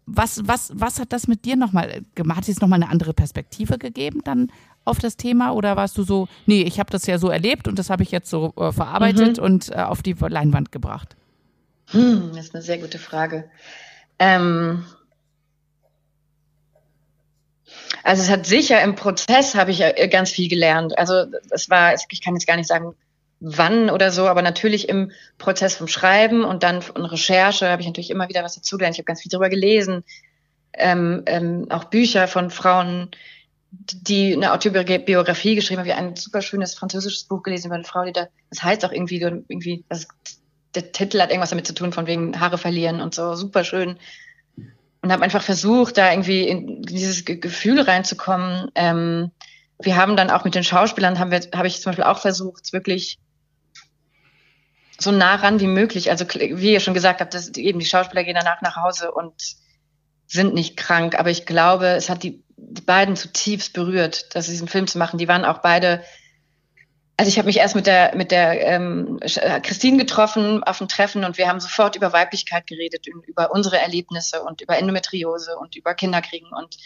Was, 0.07 0.41
was, 0.47 0.73
was 0.75 0.99
hat 0.99 1.13
das 1.13 1.29
mit 1.29 1.45
dir 1.45 1.57
nochmal 1.57 2.01
gemacht? 2.15 2.39
Hat 2.39 2.49
es 2.49 2.63
nochmal 2.63 2.83
eine 2.83 2.91
andere 2.91 3.13
Perspektive 3.13 3.77
gegeben 3.77 4.23
dann 4.25 4.49
auf 4.85 4.99
das 4.99 5.17
Thema 5.17 5.53
oder 5.53 5.77
warst 5.77 5.97
du 5.99 6.03
so, 6.03 6.29
nee, 6.47 6.63
ich 6.63 6.79
habe 6.79 6.91
das 6.91 7.07
ja 7.07 7.19
so 7.19 7.29
erlebt 7.31 7.69
und 7.69 7.79
das 7.79 7.91
habe 7.91 8.03
ich 8.03 8.11
jetzt 8.11 8.31
so 8.31 8.53
äh, 8.57 8.73
verarbeitet 8.73 9.39
mhm. 9.39 9.45
und 9.45 9.71
äh, 9.71 9.77
auf 9.77 10.03
die 10.03 10.13
Leinwand 10.13 10.73
gebracht? 10.73 11.17
Hm, 11.91 12.33
das 12.35 12.47
ist 12.47 12.55
eine 12.55 12.63
sehr 12.63 12.79
gute 12.79 12.99
Frage. 12.99 13.45
Ähm 14.19 14.85
also 18.03 18.23
es 18.23 18.31
hat 18.31 18.47
sicher 18.47 18.83
im 18.83 18.95
Prozess 18.95 19.55
habe 19.55 19.71
ich 19.71 19.81
äh, 19.81 20.09
ganz 20.09 20.31
viel 20.31 20.49
gelernt. 20.49 20.99
Also 20.99 21.25
es 21.51 21.71
war, 21.71 21.95
ich 21.95 22.21
kann 22.21 22.35
jetzt 22.35 22.47
gar 22.47 22.57
nicht 22.57 22.69
sagen, 22.69 22.95
wann 23.41 23.91
oder 23.91 24.11
so, 24.11 24.27
aber 24.27 24.43
natürlich 24.43 24.89
im 24.89 25.11
Prozess 25.39 25.77
vom 25.77 25.89
Schreiben 25.89 26.45
und 26.45 26.63
dann 26.63 26.83
von 26.83 27.05
Recherche 27.05 27.69
habe 27.69 27.83
ich 27.83 27.89
natürlich 27.89 28.11
immer 28.11 28.29
wieder 28.29 28.43
was 28.43 28.55
dazu 28.55 28.77
gelernt. 28.77 28.97
Ich 28.97 29.01
habe 29.01 29.07
ganz 29.07 29.23
viel 29.23 29.31
darüber 29.31 29.51
gelesen, 29.51 30.05
ähm, 30.73 31.23
ähm, 31.27 31.67
auch 31.71 31.85
Bücher 31.85 32.27
von 32.27 32.51
Frauen, 32.51 33.11
die 33.77 34.35
eine 34.35 34.53
Autobiografie 34.53 35.55
geschrieben 35.55 35.81
hat, 35.81 35.87
wie 35.87 35.93
ein 35.93 36.17
super 36.17 36.43
schönes 36.43 36.75
französisches 36.75 37.25
Buch 37.25 37.43
gelesen 37.43 37.69
über 37.69 37.75
eine 37.75 37.85
Frau, 37.85 38.05
die 38.05 38.13
da, 38.13 38.29
das 38.51 38.63
heißt 38.63 38.85
auch 38.85 38.93
irgendwie, 38.93 39.21
irgendwie, 39.21 39.85
das, 39.89 40.07
der 40.75 40.93
Titel 40.93 41.21
hat 41.21 41.31
irgendwas 41.31 41.51
damit 41.51 41.67
zu 41.67 41.75
tun, 41.75 41.93
von 41.93 42.07
wegen 42.07 42.39
Haare 42.41 42.59
verlieren 42.59 43.01
und 43.01 43.15
so, 43.15 43.35
super 43.35 43.65
schön. 43.65 43.99
Und 45.03 45.13
habe 45.13 45.23
einfach 45.23 45.43
versucht, 45.43 45.99
da 45.99 46.11
irgendwie 46.11 46.49
in 46.49 46.83
dieses 46.83 47.25
Gefühl 47.25 47.81
reinzukommen. 47.81 48.71
Ähm, 48.75 49.31
wir 49.79 49.97
haben 49.97 50.17
dann 50.17 50.31
auch 50.31 50.45
mit 50.45 50.55
den 50.55 50.65
Schauspielern, 50.65 51.19
haben 51.19 51.31
wir, 51.31 51.41
habe 51.55 51.67
ich 51.67 51.81
zum 51.81 51.91
Beispiel 51.91 52.05
auch 52.05 52.19
versucht, 52.19 52.73
wirklich 52.73 53.19
so 54.99 55.11
nah 55.11 55.35
ran 55.35 55.61
wie 55.61 55.67
möglich. 55.67 56.11
Also 56.11 56.25
wie 56.27 56.73
ihr 56.73 56.81
schon 56.81 56.95
gesagt 56.95 57.21
habt, 57.21 57.35
dass 57.35 57.49
eben 57.51 57.81
die 57.81 57.87
Schauspieler 57.87 58.25
gehen 58.25 58.37
danach 58.39 58.63
nach 58.63 58.77
Hause 58.77 59.13
und 59.13 59.35
sind 60.27 60.55
nicht 60.55 60.77
krank, 60.77 61.19
aber 61.19 61.31
ich 61.31 61.47
glaube, 61.47 61.89
es 61.89 62.09
hat 62.09 62.23
die 62.23 62.44
die 62.67 62.83
beiden 62.83 63.17
zutiefst 63.17 63.73
berührt, 63.73 64.35
dass 64.35 64.47
diesen 64.47 64.69
Film 64.69 64.87
zu 64.87 64.99
machen. 64.99 65.19
Die 65.19 65.29
waren 65.29 65.45
auch 65.45 65.59
beide 65.59 66.03
also 67.17 67.29
ich 67.29 67.39
habe 67.39 67.47
mich 67.47 67.59
erst 67.59 67.77
mit 67.77 67.87
der 67.87 68.15
mit 68.17 68.31
der 68.31 68.61
ähm, 68.67 69.19
äh, 69.21 69.61
Christine 69.61 69.99
getroffen 69.99 70.65
auf 70.65 70.79
dem 70.79 70.89
Treffen 70.89 71.25
und 71.25 71.39
wir 71.39 71.49
haben 71.49 71.61
sofort 71.61 71.97
über 71.97 72.13
Weiblichkeit 72.13 72.67
geredet, 72.67 73.07
über 73.07 73.53
unsere 73.53 73.79
Erlebnisse 73.79 74.43
und 74.43 74.61
über 74.61 74.77
Endometriose 74.77 75.57
und 75.57 75.77
über 75.77 75.95
Kinderkriegen 75.95 76.49
und 76.53 76.77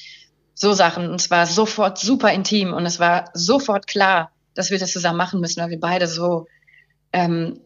so 0.54 0.74
Sachen. 0.74 1.08
Und 1.08 1.20
es 1.20 1.30
war 1.30 1.46
sofort 1.46 1.98
super 1.98 2.32
intim 2.32 2.74
und 2.74 2.84
es 2.84 3.00
war 3.00 3.30
sofort 3.32 3.86
klar, 3.86 4.32
dass 4.54 4.70
wir 4.70 4.78
das 4.78 4.92
zusammen 4.92 5.16
machen 5.16 5.40
müssen, 5.40 5.62
weil 5.62 5.70
wir 5.70 5.80
beide 5.80 6.06
so 6.06 6.46
ähm, 7.12 7.60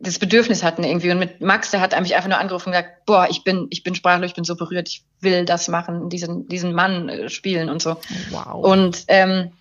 das 0.00 0.18
Bedürfnis 0.18 0.62
hatten 0.62 0.84
irgendwie. 0.84 1.10
Und 1.10 1.18
mit 1.18 1.40
Max, 1.40 1.70
der 1.70 1.80
hat 1.80 1.98
mich 2.00 2.14
einfach 2.14 2.28
nur 2.28 2.38
angerufen 2.38 2.68
und 2.68 2.72
gesagt, 2.72 3.06
boah, 3.06 3.26
ich 3.30 3.44
bin, 3.44 3.66
ich 3.70 3.82
bin 3.82 3.94
sprachlos, 3.94 4.30
ich 4.30 4.34
bin 4.34 4.44
so 4.44 4.56
berührt, 4.56 4.88
ich 4.88 5.04
will 5.20 5.44
das 5.44 5.68
machen, 5.68 6.08
diesen, 6.08 6.48
diesen 6.48 6.72
Mann 6.72 7.08
äh, 7.08 7.28
spielen 7.28 7.68
und 7.68 7.82
so. 7.82 7.96
Wow. 8.30 8.64
Und 8.64 9.04
ähm, 9.08 9.52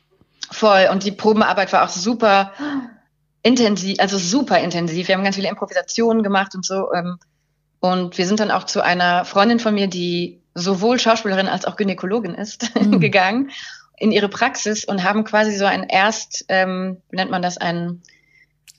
Voll. 0.52 0.88
Und 0.92 1.04
die 1.04 1.12
Probenarbeit 1.12 1.74
war 1.74 1.84
auch 1.84 1.90
super 1.90 2.54
intensiv, 3.42 4.00
also 4.00 4.18
super 4.18 4.60
intensiv. 4.60 5.08
Wir 5.08 5.16
haben 5.16 5.24
ganz 5.24 5.36
viele 5.36 5.50
Improvisationen 5.50 6.24
gemacht 6.24 6.56
und 6.56 6.66
so. 6.66 6.92
Ähm, 6.94 7.18
und 7.80 8.18
wir 8.18 8.26
sind 8.26 8.40
dann 8.40 8.52
auch 8.52 8.64
zu 8.64 8.82
einer 8.82 9.26
Freundin 9.26 9.60
von 9.60 9.74
mir, 9.74 9.88
die 9.88 10.42
sowohl 10.54 11.00
Schauspielerin 11.00 11.48
als 11.48 11.66
auch 11.66 11.76
Gynäkologin 11.76 12.36
ist, 12.36 12.76
mhm. 12.80 13.00
gegangen 13.00 13.52
in 13.98 14.12
ihre 14.12 14.30
Praxis 14.30 14.86
und 14.86 15.04
haben 15.04 15.24
quasi 15.24 15.56
so 15.56 15.66
ein 15.66 15.84
Erst, 15.84 16.46
ähm, 16.50 17.02
wie 17.10 17.18
nennt 17.18 17.32
man 17.32 17.42
das, 17.42 17.58
ein 17.58 18.02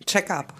Check-up. 0.04 0.52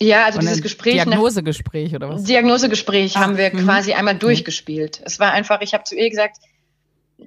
Ja, 0.00 0.26
also 0.26 0.40
dieses 0.40 0.62
Gespräch. 0.62 0.94
Diagnosegespräch 0.94 1.94
oder 1.94 2.10
was? 2.10 2.24
Diagnosegespräch 2.24 3.16
ah, 3.16 3.20
haben 3.20 3.36
wir 3.36 3.54
mh. 3.54 3.62
quasi 3.62 3.94
einmal 3.94 4.14
mhm. 4.14 4.18
durchgespielt. 4.20 5.00
Es 5.04 5.18
war 5.18 5.32
einfach, 5.32 5.60
ich 5.62 5.72
habe 5.72 5.84
zu 5.84 5.94
ihr 5.94 6.10
gesagt, 6.10 6.36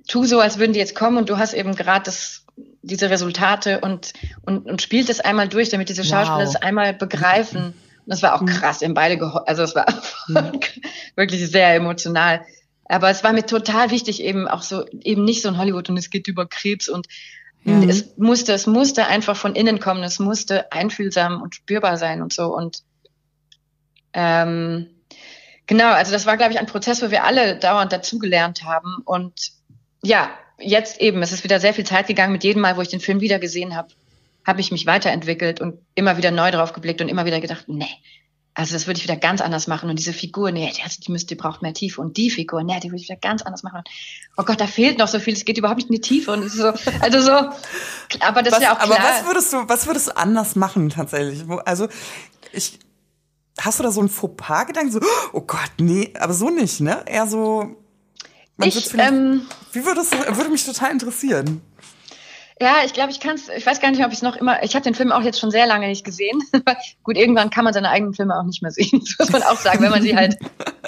tu 0.08 0.26
so, 0.26 0.40
als 0.40 0.60
würden 0.60 0.74
die 0.74 0.80
jetzt 0.80 0.96
kommen 0.96 1.18
und 1.18 1.30
du 1.30 1.38
hast 1.38 1.54
eben 1.54 1.76
gerade 1.76 2.12
diese 2.82 3.10
Resultate 3.10 3.80
und, 3.80 4.14
und, 4.44 4.68
und 4.68 4.82
spielt 4.82 5.10
es 5.10 5.20
einmal 5.20 5.48
durch, 5.48 5.70
damit 5.70 5.90
diese 5.90 6.04
Schauspieler 6.04 6.44
es 6.44 6.56
einmal 6.56 6.94
begreifen. 6.94 7.66
Und 7.66 7.74
das 8.06 8.22
war 8.22 8.36
auch 8.36 8.42
mhm. 8.42 8.48
krass, 8.48 8.82
in 8.82 8.94
beide, 8.94 9.20
also 9.46 9.64
es 9.64 9.76
war 9.76 9.86
mhm. 10.28 10.60
wirklich 11.16 11.50
sehr 11.50 11.74
emotional. 11.74 12.42
Aber 12.86 13.10
es 13.10 13.24
war 13.24 13.34
mir 13.34 13.46
total 13.46 13.92
wichtig, 13.92 14.24
eben 14.24 14.48
auch 14.48 14.64
so, 14.64 14.86
eben 15.04 15.24
nicht 15.24 15.42
so 15.42 15.50
ein 15.50 15.58
Hollywood 15.58 15.90
und 15.90 15.98
es 15.98 16.10
geht 16.10 16.28
über 16.28 16.48
Krebs 16.48 16.90
und 16.90 17.08
mhm. 17.64 17.90
es 17.90 18.18
musste, 18.18 18.54
es 18.54 18.68
musste 18.68 19.08
einfach 19.08 19.36
von 19.36 19.56
innen 19.56 19.80
kommen, 19.80 20.04
es 20.04 20.20
musste 20.20 20.72
einfühlsam 20.72 21.42
und 21.42 21.56
spürbar 21.56 21.98
sein 21.98 22.22
und 22.22 22.34
so. 22.34 22.56
Und 22.56 22.84
ähm, 24.14 24.88
genau, 25.68 25.92
also 25.92 26.12
das 26.12 26.26
war, 26.26 26.38
glaube 26.38 26.54
ich, 26.54 26.60
ein 26.60 26.66
Prozess, 26.66 27.02
wo 27.02 27.12
wir 27.12 27.24
alle 27.24 27.58
dauernd 27.58 27.92
dazugelernt 27.92 28.64
haben. 28.64 28.98
Und 29.06 29.52
ja, 30.04 30.30
jetzt 30.60 31.02
eben, 31.02 31.22
es 31.22 31.32
ist 31.32 31.44
wieder 31.44 31.60
sehr 31.60 31.74
viel 31.74 31.86
Zeit 31.86 32.08
gegangen. 32.08 32.34
Mit 32.34 32.44
jedem 32.44 32.62
Mal, 32.62 32.78
wo 32.78 32.82
ich 32.82 32.90
den 32.90 33.00
Film 33.00 33.22
wieder 33.22 33.40
gesehen 33.40 33.76
habe, 33.76 33.90
habe 34.46 34.62
ich 34.62 34.72
mich 34.72 34.86
weiterentwickelt 34.86 35.62
und 35.62 35.80
immer 35.96 36.18
wieder 36.18 36.32
neu 36.32 36.52
drauf 36.52 36.74
geblickt 36.74 37.02
und 37.02 37.10
immer 37.10 37.26
wieder 37.26 37.40
gedacht, 37.40 37.66
nee, 37.68 37.86
also 38.60 38.74
das 38.74 38.88
würde 38.88 38.98
ich 38.98 39.06
wieder 39.06 39.16
ganz 39.16 39.40
anders 39.40 39.68
machen. 39.68 39.90
Und 39.90 39.98
diese 39.98 40.12
Figur, 40.12 40.52
nee, 40.52 40.70
die, 40.70 41.00
die, 41.00 41.12
müsste, 41.14 41.28
die 41.28 41.36
braucht 41.36 41.62
mehr 41.62 41.74
Tiefe. 41.74 42.02
Und 42.02 42.18
die 42.18 42.30
Figur, 42.30 42.62
nee, 42.62 42.78
die 42.82 42.90
würde 42.90 43.02
ich 43.02 43.08
wieder 43.08 43.18
ganz 43.18 43.42
anders 43.42 43.64
machen. 43.64 43.78
Und, 43.78 43.90
oh 44.36 44.44
Gott, 44.44 44.60
da 44.60 44.68
fehlt 44.68 44.98
noch 44.98 45.08
so 45.08 45.18
viel. 45.20 45.34
Es 45.34 45.46
geht 45.46 45.58
überhaupt 45.58 45.78
nicht 45.78 45.90
in 45.90 45.96
die 45.96 46.02
Tiefe. 46.02 46.34
Und 46.34 46.52
so, 46.52 46.74
also 47.00 47.22
so, 47.22 47.32
aber 48.20 48.44
das 48.44 48.52
was, 48.52 48.60
ist 48.60 48.66
ja 48.66 48.74
auch 48.74 48.80
klar. 48.80 49.00
Aber 49.00 49.10
was 49.10 49.26
würdest 49.26 49.54
du, 49.54 49.70
was 49.70 49.88
würdest 49.88 50.08
du 50.08 50.18
anders 50.18 50.58
machen 50.58 50.90
tatsächlich? 50.90 51.46
Also 51.64 51.88
ich, 52.52 52.80
hast 53.58 53.80
du 53.80 53.84
da 53.84 53.92
so 53.92 54.02
ein 54.02 54.10
Fauxpas-Gedanken? 54.10 54.92
So, 54.92 55.00
oh 55.32 55.40
Gott, 55.40 55.72
nee, 55.80 56.14
aber 56.20 56.34
so 56.34 56.50
nicht, 56.50 56.82
ne? 56.82 57.02
Eher 57.06 57.28
so, 57.28 57.78
ich, 58.62 58.94
ähm, 58.96 59.48
wie 59.72 59.86
würde 59.86 60.02
es, 60.02 60.12
würde 60.12 60.50
mich 60.50 60.66
total 60.66 60.92
interessieren. 60.92 61.62
Ja, 62.62 62.84
ich 62.86 62.92
glaube, 62.92 63.12
ich 63.12 63.22
kann 63.22 63.36
es, 63.36 63.48
ich 63.48 63.66
weiß 63.66 63.80
gar 63.80 63.90
nicht, 63.90 64.04
ob 64.04 64.10
ich 64.10 64.18
es 64.18 64.22
noch 64.22 64.36
immer, 64.36 64.62
ich 64.64 64.76
habe 64.76 64.84
den 64.84 64.94
Film 64.94 65.14
auch 65.14 65.22
jetzt 65.22 65.40
schon 65.40 65.52
sehr 65.52 65.66
lange 65.66 65.88
nicht 65.88 66.04
gesehen. 66.04 66.42
Gut, 67.04 67.16
irgendwann 67.16 67.50
kann 67.50 67.64
man 67.64 67.74
seine 67.74 67.90
eigenen 67.90 68.14
Filme 68.14 68.38
auch 68.38 68.44
nicht 68.44 68.62
mehr 68.62 68.72
sehen, 68.72 69.02
das 69.18 69.18
muss 69.18 69.32
man 69.32 69.44
auch 69.44 69.58
sagen, 69.58 69.82
wenn 69.82 69.92
man 69.92 70.02
sie 70.02 70.16
halt, 70.16 70.38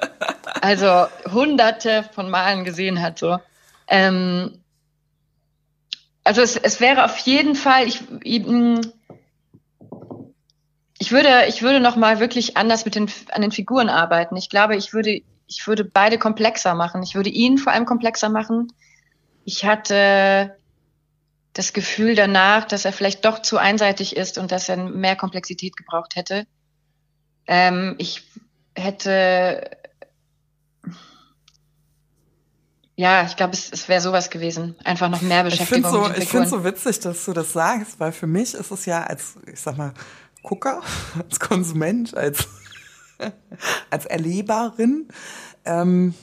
also 0.62 1.08
hunderte 1.32 2.04
von 2.14 2.30
Malen 2.30 2.66
gesehen 2.66 3.02
hat, 3.02 3.18
so. 3.18 3.38
Ähm, 3.88 4.60
also 6.24 6.42
es, 6.42 6.58
es 6.58 6.82
wäre 6.82 7.06
auf 7.06 7.18
jeden 7.20 7.56
Fall, 7.56 7.88
ich, 7.88 8.04
ich 8.24 8.46
würde, 11.12 11.46
ich 11.48 11.62
würde 11.62 11.80
noch 11.80 11.96
mal 11.96 12.20
wirklich 12.20 12.58
anders 12.58 12.86
mit 12.86 12.96
den, 12.96 13.10
an 13.32 13.42
den 13.42 13.52
Figuren 13.52 13.90
arbeiten. 13.90 14.36
Ich 14.36 14.50
glaube, 14.50 14.76
ich 14.76 14.94
würde 14.94 15.22
ich 15.52 15.68
würde 15.68 15.84
beide 15.84 16.18
komplexer 16.18 16.76
machen. 16.76 17.04
Ich 17.04 17.16
würde 17.16 17.30
ihn 17.30 17.58
vor 17.58 17.74
allem 17.74 17.86
komplexer 17.86 18.30
machen. 18.30 18.72
Ich 19.44 19.66
hatte 19.66 20.56
das 21.54 21.74
Gefühl 21.74 22.16
danach, 22.16 22.66
dass 22.66 22.86
er 22.86 22.94
vielleicht 22.94 23.26
doch 23.26 23.42
zu 23.42 23.58
einseitig 23.58 24.16
ist 24.16 24.38
und 24.38 24.52
dass 24.52 24.70
er 24.70 24.78
mehr 24.78 25.16
Komplexität 25.16 25.76
gebraucht 25.76 26.16
hätte. 26.16 26.46
Ähm, 27.48 27.96
ich 27.98 28.24
hätte, 28.76 29.70
ja, 32.96 33.24
ich 33.26 33.36
glaube, 33.36 33.54
es, 33.54 33.70
es 33.72 33.90
wäre 33.90 34.00
sowas 34.00 34.30
gewesen. 34.30 34.76
Einfach 34.84 35.10
noch 35.10 35.22
mehr 35.22 35.44
Beschäftigung. 35.44 35.84
Ich 35.84 35.92
finde 35.92 36.14
so, 36.16 36.22
ich 36.22 36.30
finde 36.30 36.48
so 36.48 36.64
witzig, 36.64 37.00
dass 37.02 37.26
du 37.26 37.34
das 37.34 37.52
sagst, 37.52 38.00
weil 38.00 38.12
für 38.12 38.28
mich 38.28 38.54
ist 38.54 38.72
es 38.72 38.86
ja 38.86 39.04
als, 39.04 39.36
ich 39.52 39.60
sag 39.60 39.78
mal, 39.78 39.94
Gucker, 40.44 40.82
als 41.20 41.40
Konsument, 41.40 42.16
als 42.16 42.48
als 43.90 44.06
Erleberin. 44.06 45.08
Ähm, 45.66 46.14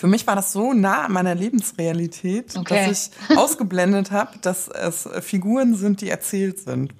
für 0.00 0.06
mich 0.06 0.26
war 0.26 0.34
das 0.34 0.52
so 0.52 0.72
nah 0.72 1.04
an 1.04 1.12
meiner 1.12 1.34
Lebensrealität, 1.34 2.56
okay. 2.56 2.86
dass 2.86 3.10
ich 3.30 3.36
ausgeblendet 3.36 4.10
habe, 4.10 4.38
dass 4.40 4.68
es 4.68 5.06
Figuren 5.20 5.74
sind, 5.74 6.00
die 6.00 6.08
erzählt 6.08 6.58
sind. 6.58 6.94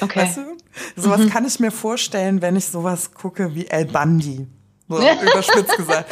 Okay. 0.00 0.20
Weißt 0.20 0.38
du? 0.38 0.56
Sowas 0.96 1.20
mhm. 1.20 1.28
kann 1.28 1.44
ich 1.44 1.60
mir 1.60 1.70
vorstellen, 1.70 2.40
wenn 2.40 2.56
ich 2.56 2.64
sowas 2.64 3.12
gucke 3.12 3.54
wie 3.54 3.66
El 3.66 3.84
Bandi. 3.84 4.46
So 4.88 4.96
überspitzt 5.22 5.76
gesagt. 5.76 6.10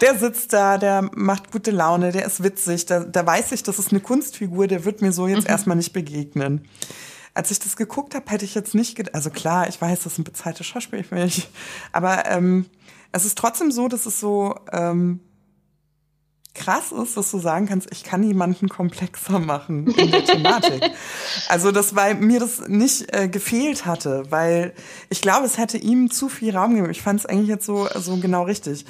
Der 0.00 0.16
sitzt 0.16 0.54
da, 0.54 0.78
der 0.78 1.10
macht 1.14 1.52
gute 1.52 1.70
Laune, 1.70 2.12
der 2.12 2.24
ist 2.24 2.42
witzig, 2.42 2.86
da, 2.86 3.00
da 3.00 3.26
weiß 3.26 3.52
ich, 3.52 3.62
das 3.62 3.78
ist 3.78 3.90
eine 3.90 4.00
Kunstfigur, 4.00 4.68
der 4.68 4.86
wird 4.86 5.02
mir 5.02 5.12
so 5.12 5.26
jetzt 5.26 5.44
mhm. 5.44 5.50
erstmal 5.50 5.76
nicht 5.76 5.92
begegnen 5.92 6.66
als 7.34 7.52
ich 7.52 7.60
das 7.60 7.76
geguckt 7.76 8.16
habe, 8.16 8.28
hätte 8.32 8.44
ich 8.44 8.56
jetzt 8.56 8.74
nicht, 8.74 8.96
gedacht, 8.96 9.14
also 9.14 9.30
klar, 9.30 9.68
ich 9.68 9.80
weiß, 9.80 10.02
das 10.02 10.16
sind 10.16 10.24
bezahlte 10.24 10.64
Schauspieler, 10.64 11.04
aber 11.92 12.26
ähm, 12.26 12.66
es 13.12 13.24
ist 13.24 13.38
trotzdem 13.38 13.70
so, 13.70 13.86
dass 13.86 14.06
es 14.06 14.18
so 14.18 14.56
ähm, 14.72 15.20
krass 16.58 16.92
ist, 16.92 17.16
dass 17.16 17.30
du 17.30 17.38
sagen 17.38 17.66
kannst, 17.66 17.88
ich 17.92 18.04
kann 18.04 18.22
jemanden 18.22 18.68
komplexer 18.68 19.38
machen 19.38 19.86
in 19.86 20.10
der 20.10 20.24
Thematik. 20.24 20.82
also 21.48 21.72
das, 21.72 21.94
weil 21.94 22.16
mir 22.16 22.40
das 22.40 22.68
nicht 22.68 23.14
äh, 23.14 23.28
gefehlt 23.28 23.86
hatte, 23.86 24.24
weil 24.30 24.74
ich 25.08 25.22
glaube, 25.22 25.46
es 25.46 25.56
hätte 25.56 25.78
ihm 25.78 26.10
zu 26.10 26.28
viel 26.28 26.56
Raum 26.56 26.74
gegeben. 26.74 26.90
Ich 26.90 27.02
fand 27.02 27.20
es 27.20 27.26
eigentlich 27.26 27.48
jetzt 27.48 27.66
so, 27.66 27.88
so 27.94 28.16
genau 28.16 28.42
richtig. 28.42 28.84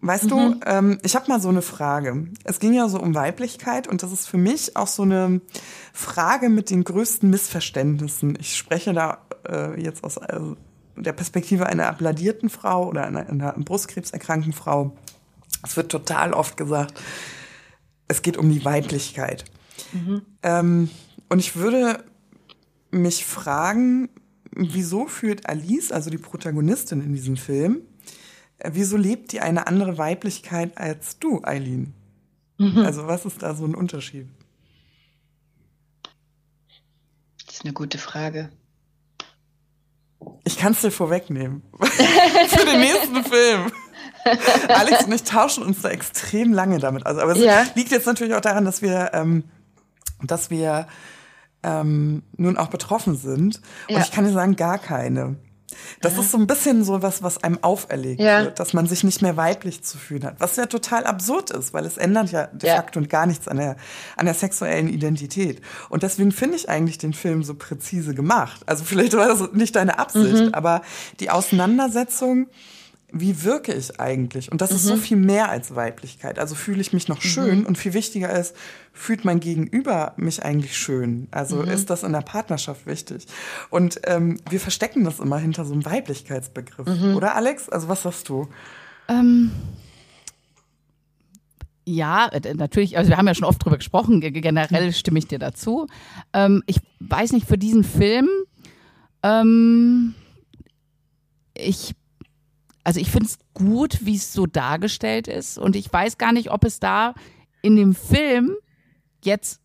Weißt 0.00 0.24
mhm. 0.24 0.28
du, 0.28 0.60
ähm, 0.66 0.98
ich 1.02 1.14
habe 1.14 1.28
mal 1.28 1.40
so 1.40 1.48
eine 1.48 1.62
Frage. 1.62 2.26
Es 2.44 2.60
ging 2.60 2.74
ja 2.74 2.88
so 2.88 3.00
um 3.00 3.14
Weiblichkeit 3.14 3.88
und 3.88 4.02
das 4.02 4.12
ist 4.12 4.26
für 4.26 4.38
mich 4.38 4.76
auch 4.76 4.88
so 4.88 5.02
eine 5.02 5.40
Frage 5.92 6.48
mit 6.48 6.70
den 6.70 6.84
größten 6.84 7.28
Missverständnissen. 7.30 8.36
Ich 8.40 8.56
spreche 8.56 8.92
da 8.92 9.18
äh, 9.48 9.80
jetzt 9.80 10.04
aus 10.04 10.16
äh, 10.16 10.40
der 10.96 11.12
Perspektive 11.12 11.66
einer 11.66 11.86
abladierten 11.88 12.48
Frau 12.48 12.88
oder 12.88 13.06
einer, 13.06 13.28
einer 13.28 13.52
Brustkrebserkrankten 13.52 14.52
Frau. 14.52 14.96
Es 15.66 15.76
wird 15.76 15.90
total 15.90 16.32
oft 16.32 16.56
gesagt, 16.56 17.00
es 18.08 18.22
geht 18.22 18.36
um 18.36 18.48
die 18.48 18.64
Weiblichkeit. 18.64 19.44
Mhm. 19.92 20.22
Ähm, 20.42 20.90
und 21.28 21.40
ich 21.40 21.56
würde 21.56 22.04
mich 22.90 23.26
fragen, 23.26 24.08
wieso 24.52 25.06
führt 25.08 25.48
Alice, 25.48 25.90
also 25.90 26.08
die 26.08 26.18
Protagonistin 26.18 27.00
in 27.00 27.12
diesem 27.12 27.36
Film, 27.36 27.82
äh, 28.58 28.70
wieso 28.74 28.96
lebt 28.96 29.32
die 29.32 29.40
eine 29.40 29.66
andere 29.66 29.98
Weiblichkeit 29.98 30.78
als 30.78 31.18
du, 31.18 31.42
Eileen? 31.42 31.94
Mhm. 32.58 32.78
Also 32.78 33.06
was 33.06 33.24
ist 33.24 33.42
da 33.42 33.54
so 33.54 33.64
ein 33.64 33.74
Unterschied? 33.74 34.28
Das 37.44 37.56
ist 37.56 37.64
eine 37.64 37.74
gute 37.74 37.98
Frage. 37.98 38.50
Ich 40.44 40.56
kann 40.56 40.72
es 40.72 40.80
dir 40.80 40.90
vorwegnehmen. 40.90 41.62
Für 41.80 42.64
den 42.64 42.80
nächsten 42.80 43.24
Film. 43.24 43.72
Alex 44.68 45.04
und 45.04 45.12
ich 45.12 45.24
tauschen 45.24 45.64
uns 45.64 45.82
da 45.82 45.90
extrem 45.90 46.52
lange 46.52 46.78
damit. 46.78 47.06
Also, 47.06 47.20
aber 47.20 47.32
es 47.32 47.38
ja. 47.38 47.64
liegt 47.74 47.90
jetzt 47.90 48.06
natürlich 48.06 48.34
auch 48.34 48.40
daran, 48.40 48.64
dass 48.64 48.82
wir, 48.82 49.10
ähm, 49.14 49.44
dass 50.22 50.50
wir 50.50 50.86
ähm, 51.62 52.22
nun 52.36 52.56
auch 52.56 52.68
betroffen 52.68 53.16
sind. 53.16 53.60
Und 53.88 53.96
ja. 53.96 54.00
ich 54.00 54.10
kann 54.10 54.24
dir 54.24 54.32
sagen, 54.32 54.56
gar 54.56 54.78
keine. 54.78 55.36
Das 56.00 56.14
ja. 56.14 56.20
ist 56.20 56.30
so 56.30 56.38
ein 56.38 56.46
bisschen 56.46 56.84
so 56.84 57.02
was, 57.02 57.22
was 57.22 57.42
einem 57.42 57.58
auferlegt 57.62 58.20
ja. 58.20 58.44
wird, 58.44 58.60
dass 58.60 58.72
man 58.72 58.86
sich 58.86 59.04
nicht 59.04 59.22
mehr 59.22 59.36
weiblich 59.36 59.82
zu 59.82 59.98
fühlen 59.98 60.24
hat. 60.24 60.36
Was 60.38 60.56
ja 60.56 60.66
total 60.66 61.04
absurd 61.04 61.50
ist, 61.50 61.74
weil 61.74 61.84
es 61.84 61.96
ändert 61.96 62.30
ja 62.30 62.46
de 62.46 62.70
facto 62.70 62.98
und 62.98 63.08
gar 63.08 63.26
nichts 63.26 63.48
an 63.48 63.58
der, 63.58 63.76
an 64.16 64.26
der 64.26 64.34
sexuellen 64.34 64.88
Identität. 64.88 65.60
Und 65.88 66.02
deswegen 66.02 66.32
finde 66.32 66.56
ich 66.56 66.68
eigentlich 66.68 66.98
den 66.98 67.12
Film 67.12 67.42
so 67.42 67.54
präzise 67.54 68.14
gemacht. 68.14 68.62
Also 68.66 68.84
vielleicht 68.84 69.14
war 69.14 69.28
das 69.28 69.52
nicht 69.52 69.76
deine 69.76 69.98
Absicht, 69.98 70.46
mhm. 70.46 70.54
aber 70.54 70.82
die 71.20 71.30
Auseinandersetzung 71.30 72.48
wie 73.20 73.44
wirke 73.44 73.72
ich 73.72 74.00
eigentlich? 74.00 74.50
Und 74.50 74.60
das 74.60 74.70
mhm. 74.70 74.76
ist 74.76 74.84
so 74.84 74.96
mhm. 74.96 75.00
viel 75.00 75.16
mehr 75.16 75.50
als 75.50 75.74
Weiblichkeit. 75.74 76.38
Also 76.38 76.54
fühle 76.54 76.80
ich 76.80 76.92
mich 76.92 77.08
noch 77.08 77.20
schön 77.20 77.60
mhm. 77.60 77.66
und 77.66 77.78
viel 77.78 77.94
wichtiger 77.94 78.30
ist, 78.30 78.54
fühlt 78.92 79.24
mein 79.24 79.40
Gegenüber 79.40 80.14
mich 80.16 80.42
eigentlich 80.42 80.76
schön? 80.76 81.28
Also 81.30 81.56
mhm. 81.56 81.68
ist 81.68 81.90
das 81.90 82.02
in 82.02 82.12
der 82.12 82.22
Partnerschaft 82.22 82.86
wichtig? 82.86 83.26
Und 83.70 84.00
ähm, 84.04 84.38
wir 84.48 84.60
verstecken 84.60 85.04
das 85.04 85.20
immer 85.20 85.38
hinter 85.38 85.64
so 85.64 85.72
einem 85.72 85.84
Weiblichkeitsbegriff, 85.84 86.86
mhm. 86.86 87.16
oder 87.16 87.34
Alex? 87.36 87.68
Also 87.68 87.88
was 87.88 88.02
sagst 88.02 88.28
du? 88.28 88.48
Ähm 89.08 89.50
ja, 91.88 92.26
äh, 92.28 92.54
natürlich, 92.54 92.98
also 92.98 93.10
wir 93.10 93.16
haben 93.16 93.28
ja 93.28 93.34
schon 93.34 93.44
oft 93.44 93.64
drüber 93.64 93.76
gesprochen, 93.76 94.20
generell 94.20 94.92
stimme 94.92 95.20
ich 95.20 95.28
dir 95.28 95.38
dazu. 95.38 95.86
Ähm, 96.32 96.62
ich 96.66 96.78
weiß 96.98 97.32
nicht, 97.32 97.46
für 97.46 97.58
diesen 97.58 97.84
Film, 97.84 98.28
ähm, 99.22 100.14
ich, 101.54 101.94
also 102.86 103.00
ich 103.00 103.10
finde 103.10 103.26
es 103.26 103.38
gut, 103.52 104.06
wie 104.06 104.14
es 104.14 104.32
so 104.32 104.46
dargestellt 104.46 105.26
ist 105.26 105.58
und 105.58 105.74
ich 105.74 105.92
weiß 105.92 106.18
gar 106.18 106.32
nicht, 106.32 106.52
ob 106.52 106.64
es 106.64 106.78
da 106.78 107.14
in 107.60 107.74
dem 107.74 107.96
Film 107.96 108.54
jetzt 109.24 109.60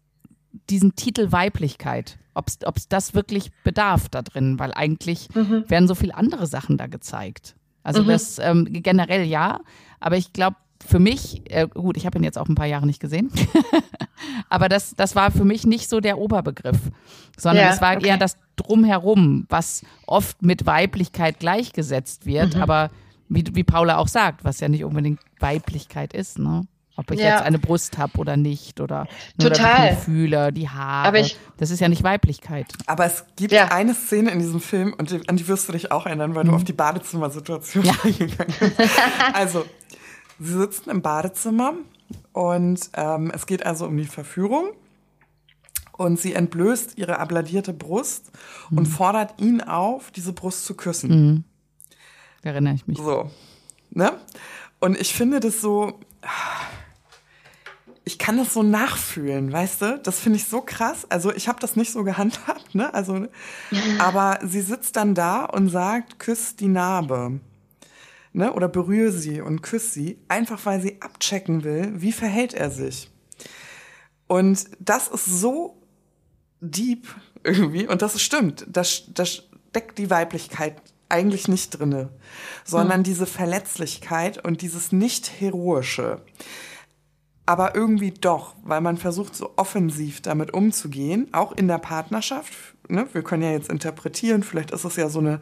diesen 0.71 0.95
Titel 0.95 1.31
Weiblichkeit, 1.31 2.17
ob 2.33 2.47
es 2.47 2.87
das 2.89 3.13
wirklich 3.13 3.51
bedarf 3.63 4.09
da 4.09 4.23
drin, 4.23 4.57
weil 4.57 4.73
eigentlich 4.73 5.27
mhm. 5.35 5.65
werden 5.67 5.87
so 5.87 5.93
viele 5.93 6.15
andere 6.15 6.47
Sachen 6.47 6.77
da 6.77 6.87
gezeigt. 6.87 7.55
Also 7.83 8.01
mhm. 8.01 8.07
das 8.07 8.39
ähm, 8.39 8.67
generell 8.71 9.25
ja, 9.25 9.59
aber 9.99 10.17
ich 10.17 10.33
glaube, 10.33 10.57
für 10.83 10.97
mich, 10.97 11.43
äh, 11.51 11.67
gut, 11.67 11.97
ich 11.97 12.07
habe 12.07 12.17
ihn 12.17 12.23
jetzt 12.23 12.39
auch 12.39 12.49
ein 12.49 12.55
paar 12.55 12.65
Jahre 12.65 12.87
nicht 12.87 12.99
gesehen, 12.99 13.31
aber 14.49 14.67
das, 14.67 14.95
das 14.95 15.15
war 15.15 15.29
für 15.29 15.45
mich 15.45 15.67
nicht 15.67 15.87
so 15.89 15.99
der 15.99 16.17
Oberbegriff, 16.17 16.79
sondern 17.37 17.67
ja, 17.67 17.71
es 17.71 17.81
war 17.81 17.97
okay. 17.97 18.07
eher 18.07 18.17
das 18.17 18.37
Drumherum, 18.55 19.45
was 19.47 19.83
oft 20.07 20.41
mit 20.41 20.65
Weiblichkeit 20.65 21.37
gleichgesetzt 21.37 22.25
wird, 22.25 22.55
mhm. 22.55 22.63
aber 22.63 22.89
wie, 23.31 23.45
wie 23.53 23.63
Paula 23.63 23.97
auch 23.97 24.07
sagt, 24.07 24.43
was 24.43 24.59
ja 24.59 24.67
nicht 24.67 24.83
unbedingt 24.83 25.19
Weiblichkeit 25.39 26.13
ist, 26.13 26.39
ne? 26.39 26.67
Ob 26.97 27.09
ich 27.09 27.21
ja. 27.21 27.29
jetzt 27.29 27.43
eine 27.43 27.57
Brust 27.57 27.97
habe 27.97 28.17
oder 28.17 28.35
nicht 28.35 28.81
oder, 28.81 29.07
Total. 29.39 29.87
oder 29.93 29.97
Fühle, 29.97 30.51
die 30.51 30.69
Haare. 30.69 31.07
Aber 31.07 31.19
ich, 31.19 31.37
das 31.55 31.71
ist 31.71 31.79
ja 31.79 31.87
nicht 31.87 32.03
Weiblichkeit. 32.03 32.67
Aber 32.85 33.05
es 33.05 33.23
gibt 33.37 33.53
ja. 33.53 33.69
eine 33.69 33.93
Szene 33.93 34.29
in 34.31 34.39
diesem 34.39 34.59
Film 34.59 34.93
und 34.93 35.09
die, 35.09 35.27
an 35.27 35.37
die 35.37 35.47
wirst 35.47 35.69
du 35.69 35.71
dich 35.71 35.91
auch 35.91 36.05
erinnern, 36.05 36.35
weil 36.35 36.43
mhm. 36.43 36.49
du 36.49 36.55
auf 36.55 36.63
die 36.65 36.73
Badezimmersituation 36.73 37.85
ja. 37.85 37.93
eingegangen 38.03 38.53
bist. 38.59 38.99
also 39.33 39.65
Sie 40.37 40.57
sitzen 40.57 40.89
im 40.89 41.01
Badezimmer 41.01 41.73
und 42.33 42.89
ähm, 42.95 43.31
es 43.33 43.45
geht 43.45 43.65
also 43.65 43.85
um 43.85 43.95
die 43.95 44.05
Verführung. 44.05 44.71
Und 45.93 46.19
sie 46.19 46.33
entblößt 46.33 46.97
ihre 46.97 47.19
abladierte 47.19 47.73
Brust 47.73 48.31
mhm. 48.69 48.79
und 48.79 48.85
fordert 48.87 49.39
ihn 49.39 49.61
auf, 49.61 50.09
diese 50.09 50.33
Brust 50.33 50.65
zu 50.65 50.73
küssen. 50.73 51.09
Mhm. 51.09 51.43
Erinnere 52.43 52.75
ich 52.75 52.87
mich. 52.87 52.97
So. 52.97 53.29
Ne? 53.91 54.13
Und 54.79 54.99
ich 54.99 55.13
finde 55.13 55.39
das 55.39 55.61
so, 55.61 55.99
ich 58.03 58.17
kann 58.17 58.37
das 58.37 58.53
so 58.53 58.63
nachfühlen, 58.63 59.51
weißt 59.51 59.81
du? 59.81 59.99
Das 59.99 60.19
finde 60.19 60.37
ich 60.37 60.45
so 60.45 60.61
krass. 60.61 61.05
Also 61.09 61.33
ich 61.33 61.47
habe 61.47 61.59
das 61.59 61.75
nicht 61.75 61.91
so 61.91 62.03
gehandhabt, 62.03 62.73
ne? 62.73 62.93
Also, 62.93 63.27
aber 63.99 64.39
sie 64.43 64.61
sitzt 64.61 64.95
dann 64.95 65.13
da 65.13 65.45
und 65.45 65.69
sagt, 65.69 66.19
küss 66.19 66.55
die 66.55 66.67
Narbe 66.67 67.39
ne, 68.33 68.53
oder 68.53 68.67
berühre 68.67 69.11
sie 69.11 69.41
und 69.41 69.61
küsse 69.61 69.91
sie, 69.91 70.19
einfach 70.27 70.65
weil 70.65 70.81
sie 70.81 71.01
abchecken 71.01 71.63
will, 71.63 71.91
wie 71.95 72.11
verhält 72.11 72.53
er 72.53 72.71
sich. 72.71 73.09
Und 74.27 74.65
das 74.79 75.07
ist 75.07 75.25
so 75.25 75.81
deep 76.61 77.07
irgendwie, 77.43 77.87
und 77.87 78.01
das 78.01 78.21
stimmt, 78.21 78.65
das, 78.69 79.03
das 79.13 79.43
steckt 79.69 79.97
die 79.97 80.09
Weiblichkeit 80.09 80.81
eigentlich 81.11 81.47
nicht 81.47 81.77
drinne, 81.77 82.09
sondern 82.65 82.97
hm. 82.97 83.03
diese 83.03 83.25
Verletzlichkeit 83.25 84.43
und 84.43 84.61
dieses 84.61 84.91
nicht 84.91 85.39
heroische. 85.39 86.21
Aber 87.45 87.75
irgendwie 87.75 88.11
doch, 88.11 88.55
weil 88.63 88.81
man 88.81 88.97
versucht, 88.97 89.35
so 89.35 89.51
offensiv 89.57 90.21
damit 90.21 90.53
umzugehen, 90.53 91.27
auch 91.33 91.51
in 91.51 91.67
der 91.67 91.79
Partnerschaft. 91.79 92.53
Ne? 92.87 93.07
Wir 93.13 93.23
können 93.23 93.43
ja 93.43 93.51
jetzt 93.51 93.69
interpretieren, 93.69 94.43
vielleicht 94.43 94.71
ist 94.71 94.85
es 94.85 94.95
ja 94.95 95.09
so 95.09 95.19
eine 95.19 95.41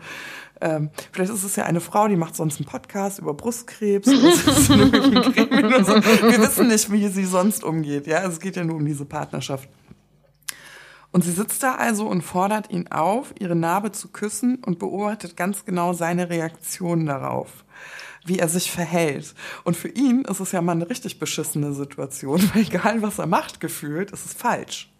ähm, 0.61 0.89
vielleicht 1.11 1.31
ist 1.31 1.43
es 1.43 1.55
ja 1.55 1.65
eine 1.65 1.79
Frau, 1.79 2.07
die 2.07 2.17
macht 2.17 2.35
sonst 2.35 2.57
einen 2.57 2.65
Podcast 2.65 3.19
über 3.19 3.33
Brustkrebs. 3.33 4.07
so. 4.07 4.15
Wir 4.15 6.41
wissen 6.41 6.67
nicht, 6.67 6.91
wie 6.91 7.07
sie 7.07 7.25
sonst 7.25 7.63
umgeht. 7.63 8.07
Ja, 8.07 8.17
also 8.17 8.31
es 8.31 8.39
geht 8.39 8.57
ja 8.57 8.63
nur 8.63 8.75
um 8.75 8.85
diese 8.85 9.05
Partnerschaft. 9.05 9.69
Und 11.11 11.23
sie 11.23 11.31
sitzt 11.31 11.63
da 11.63 11.75
also 11.75 12.07
und 12.07 12.21
fordert 12.21 12.69
ihn 12.69 12.87
auf, 12.89 13.33
ihre 13.39 13.55
Narbe 13.55 13.91
zu 13.91 14.09
küssen 14.09 14.59
und 14.63 14.79
beobachtet 14.79 15.35
ganz 15.35 15.65
genau 15.65 15.93
seine 15.93 16.29
Reaktion 16.29 17.05
darauf, 17.05 17.65
wie 18.25 18.37
er 18.39 18.47
sich 18.47 18.71
verhält. 18.71 19.33
Und 19.63 19.75
für 19.75 19.87
ihn 19.89 20.21
ist 20.21 20.39
es 20.39 20.51
ja 20.51 20.61
mal 20.61 20.73
eine 20.73 20.89
richtig 20.89 21.17
beschissene 21.17 21.73
Situation, 21.73 22.41
weil 22.53 22.61
egal 22.61 23.01
was 23.01 23.17
er 23.17 23.27
macht, 23.27 23.59
gefühlt, 23.59 24.11
ist 24.11 24.25
es 24.25 24.33
falsch. 24.33 24.91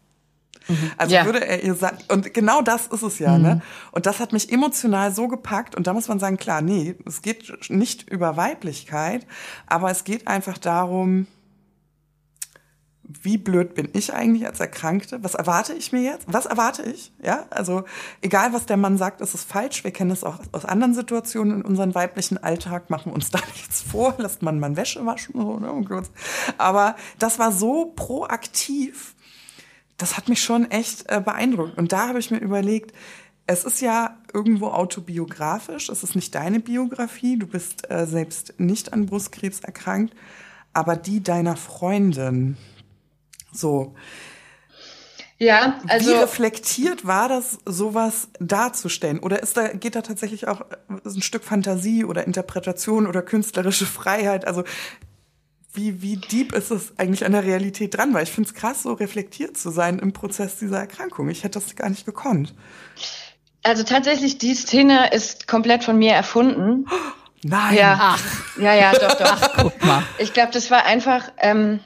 Mhm. 0.67 0.91
Also 0.97 1.15
ja. 1.15 1.25
würde 1.25 1.45
er 1.45 1.63
ihr 1.63 1.75
sagen, 1.75 1.99
und 2.09 2.33
genau 2.33 2.61
das 2.61 2.87
ist 2.87 3.03
es 3.03 3.19
ja, 3.19 3.37
ne? 3.37 3.37
mhm. 3.37 3.43
ne? 3.43 3.61
Und 3.91 4.05
das 4.05 4.19
hat 4.19 4.33
mich 4.33 4.51
emotional 4.51 5.13
so 5.13 5.27
gepackt 5.27 5.75
und 5.75 5.87
da 5.87 5.93
muss 5.93 6.07
man 6.07 6.19
sagen, 6.19 6.37
klar, 6.37 6.61
nee, 6.61 6.95
es 7.05 7.21
geht 7.21 7.69
nicht 7.69 8.09
über 8.09 8.37
Weiblichkeit, 8.37 9.25
aber 9.67 9.91
es 9.91 10.03
geht 10.03 10.27
einfach 10.27 10.57
darum, 10.57 11.27
wie 13.21 13.37
blöd 13.37 13.73
bin 13.73 13.89
ich 13.93 14.13
eigentlich 14.13 14.45
als 14.45 14.59
Erkrankte? 14.59 15.23
Was 15.23 15.33
erwarte 15.33 15.73
ich 15.73 15.91
mir 15.91 16.01
jetzt? 16.01 16.25
Was 16.27 16.45
erwarte 16.45 16.83
ich? 16.83 17.11
Ja, 17.23 17.45
also 17.49 17.83
egal, 18.21 18.53
was 18.53 18.65
der 18.65 18.77
Mann 18.77 18.97
sagt, 18.97 19.19
ist 19.21 19.33
es 19.33 19.43
falsch. 19.43 19.83
Wir 19.83 19.91
kennen 19.91 20.11
das 20.11 20.23
auch 20.23 20.39
aus 20.51 20.65
anderen 20.65 20.93
Situationen 20.93 21.57
in 21.59 21.65
unserem 21.65 21.95
weiblichen 21.95 22.37
Alltag. 22.37 22.89
Machen 22.89 23.11
uns 23.11 23.31
da 23.31 23.39
nichts 23.53 23.81
vor. 23.81 24.15
Lässt 24.19 24.43
man 24.43 24.59
mal 24.59 24.75
Wäsche 24.75 25.05
waschen. 25.05 25.33
So, 25.35 25.57
ne? 25.59 26.03
Aber 26.57 26.95
das 27.17 27.39
war 27.39 27.51
so 27.51 27.93
proaktiv 27.95 29.15
das 29.99 30.17
hat 30.17 30.29
mich 30.29 30.41
schon 30.41 30.71
echt 30.71 31.11
äh, 31.11 31.21
beeindruckt. 31.23 31.77
Und 31.77 31.91
da 31.91 32.07
habe 32.07 32.19
ich 32.19 32.31
mir 32.31 32.39
überlegt, 32.39 32.95
es 33.45 33.63
ist 33.63 33.81
ja 33.81 34.17
irgendwo 34.33 34.67
autobiografisch, 34.67 35.89
es 35.89 36.03
ist 36.03 36.15
nicht 36.15 36.33
deine 36.35 36.59
Biografie, 36.59 37.37
du 37.37 37.47
bist 37.47 37.89
äh, 37.91 38.05
selbst 38.05 38.53
nicht 38.57 38.93
an 38.93 39.05
Brustkrebs 39.05 39.59
erkrankt, 39.59 40.15
aber 40.73 40.95
die 40.95 41.21
deiner 41.21 41.55
Freundin. 41.55 42.57
So. 43.51 43.95
Ja, 45.37 45.79
also. 45.87 46.11
Wie 46.11 46.15
reflektiert 46.15 47.07
war 47.07 47.29
das, 47.29 47.59
sowas 47.65 48.27
darzustellen? 48.39 49.19
Oder 49.19 49.41
ist 49.41 49.55
da, 49.55 49.69
geht 49.69 49.95
da 49.95 50.01
tatsächlich 50.01 50.47
auch 50.47 50.61
äh, 50.61 50.65
ein 51.05 51.21
Stück 51.21 51.45
Fantasie 51.45 52.03
oder 52.03 52.27
Interpretation 52.27 53.07
oder 53.07 53.21
künstlerische 53.21 53.85
Freiheit? 53.85 54.45
Also, 54.45 54.65
wie, 55.73 56.01
wie 56.01 56.17
deep 56.17 56.51
ist 56.51 56.71
es 56.71 56.97
eigentlich 56.97 57.25
an 57.25 57.31
der 57.31 57.45
Realität 57.45 57.95
dran? 57.95 58.13
Weil 58.13 58.23
ich 58.23 58.31
finde 58.31 58.49
es 58.49 58.53
krass, 58.55 58.83
so 58.83 58.93
reflektiert 58.93 59.55
zu 59.55 59.69
sein 59.69 59.99
im 59.99 60.11
Prozess 60.11 60.57
dieser 60.57 60.79
Erkrankung. 60.79 61.29
Ich 61.29 61.43
hätte 61.43 61.59
das 61.59 61.75
gar 61.75 61.89
nicht 61.89 62.05
gekonnt. 62.05 62.53
Also 63.63 63.83
tatsächlich, 63.83 64.37
die 64.39 64.55
Szene 64.55 65.11
ist 65.13 65.47
komplett 65.47 65.83
von 65.83 65.97
mir 65.97 66.13
erfunden. 66.13 66.85
Nein. 67.43 67.75
Ja, 67.75 67.97
Ach. 68.01 68.57
ja, 68.57 68.73
ja, 68.73 68.91
doch, 68.91 69.15
doch. 69.15 69.37
Ach, 69.41 69.49
guck 69.55 69.85
mal. 69.85 70.03
Ich 70.17 70.33
glaube, 70.33 70.51
das 70.51 70.69
war 70.69 70.85
einfach, 70.85 71.31
ähm, 71.37 71.79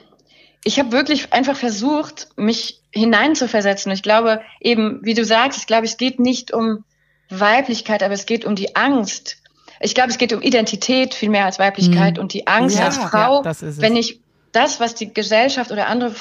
ich 0.64 0.78
habe 0.78 0.92
wirklich 0.92 1.32
einfach 1.32 1.56
versucht, 1.56 2.28
mich 2.36 2.80
hineinzuversetzen. 2.90 3.92
Ich 3.92 4.02
glaube 4.02 4.40
eben, 4.60 5.00
wie 5.02 5.14
du 5.14 5.24
sagst, 5.24 5.58
ich 5.58 5.66
glaube, 5.66 5.84
es 5.84 5.96
geht 5.96 6.18
nicht 6.18 6.52
um 6.52 6.84
Weiblichkeit, 7.28 8.02
aber 8.02 8.14
es 8.14 8.26
geht 8.26 8.44
um 8.44 8.56
die 8.56 8.74
Angst, 8.76 9.38
ich 9.80 9.94
glaube, 9.94 10.10
es 10.10 10.18
geht 10.18 10.32
um 10.32 10.40
Identität 10.40 11.14
viel 11.14 11.28
mehr 11.28 11.44
als 11.44 11.58
Weiblichkeit 11.58 12.16
mhm. 12.16 12.22
und 12.22 12.32
die 12.32 12.46
Angst 12.46 12.78
ja, 12.78 12.86
als 12.86 12.96
Frau, 12.96 13.42
ja, 13.44 13.52
wenn 13.60 13.96
ich 13.96 14.20
das, 14.52 14.80
was 14.80 14.94
die 14.94 15.12
Gesellschaft 15.12 15.72
oder 15.72 15.88
andere 15.88 16.14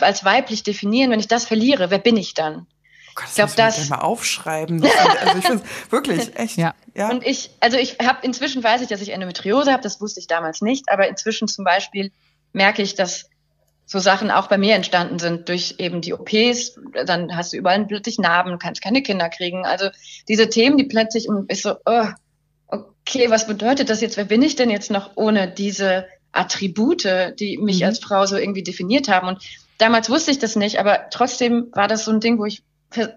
als 0.00 0.24
weiblich 0.24 0.62
definieren, 0.62 1.10
wenn 1.10 1.20
ich 1.20 1.28
das 1.28 1.44
verliere, 1.44 1.90
wer 1.90 1.98
bin 1.98 2.16
ich 2.16 2.32
dann? 2.34 2.66
Oh 3.08 3.12
Gott, 3.16 3.24
das 3.24 3.50
ich 3.50 3.56
glaube, 3.56 3.72
das 3.76 3.88
mal 3.88 3.98
aufschreiben. 3.98 4.82
Also 5.20 5.38
ich 5.38 5.46
finde 5.46 5.64
wirklich 5.90 6.36
echt. 6.36 6.56
Ja. 6.56 6.74
ja. 6.94 7.10
Und 7.10 7.26
ich, 7.26 7.50
also 7.60 7.76
ich 7.76 7.98
habe 7.98 8.18
inzwischen 8.22 8.62
weiß 8.62 8.82
ich, 8.82 8.88
dass 8.88 9.00
ich 9.00 9.10
Endometriose 9.10 9.72
habe. 9.72 9.82
Das 9.82 10.00
wusste 10.00 10.20
ich 10.20 10.26
damals 10.26 10.60
nicht, 10.60 10.90
aber 10.90 11.08
inzwischen 11.08 11.48
zum 11.48 11.64
Beispiel 11.64 12.12
merke 12.52 12.82
ich, 12.82 12.94
dass 12.94 13.28
so 13.86 14.00
Sachen 14.00 14.32
auch 14.32 14.48
bei 14.48 14.58
mir 14.58 14.74
entstanden 14.74 15.20
sind 15.20 15.48
durch 15.48 15.76
eben 15.78 16.00
die 16.00 16.12
OPs. 16.12 16.78
Dann 17.06 17.36
hast 17.36 17.52
du 17.52 17.56
überall 17.56 17.86
plötzlich 17.86 18.18
Narben, 18.18 18.58
kannst 18.58 18.82
keine 18.82 19.02
Kinder 19.02 19.28
kriegen. 19.28 19.64
Also 19.64 19.88
diese 20.28 20.48
Themen, 20.48 20.76
die 20.76 20.84
plötzlich 20.84 21.28
und 21.28 21.50
ist 21.50 21.62
so, 21.62 21.76
oh, 21.86 22.06
okay, 22.66 23.30
was 23.30 23.46
bedeutet 23.46 23.88
das 23.88 24.00
jetzt? 24.00 24.16
Wer 24.16 24.24
bin 24.24 24.42
ich 24.42 24.56
denn 24.56 24.70
jetzt 24.70 24.90
noch 24.90 25.12
ohne 25.14 25.48
diese 25.48 26.06
Attribute, 26.32 27.06
die 27.38 27.58
mich 27.58 27.80
mhm. 27.80 27.86
als 27.86 28.00
Frau 28.00 28.26
so 28.26 28.36
irgendwie 28.36 28.64
definiert 28.64 29.08
haben? 29.08 29.28
Und 29.28 29.38
damals 29.78 30.10
wusste 30.10 30.32
ich 30.32 30.40
das 30.40 30.56
nicht, 30.56 30.80
aber 30.80 31.08
trotzdem 31.10 31.68
war 31.72 31.86
das 31.86 32.04
so 32.04 32.10
ein 32.10 32.20
Ding, 32.20 32.38
wo 32.38 32.44
ich 32.44 32.64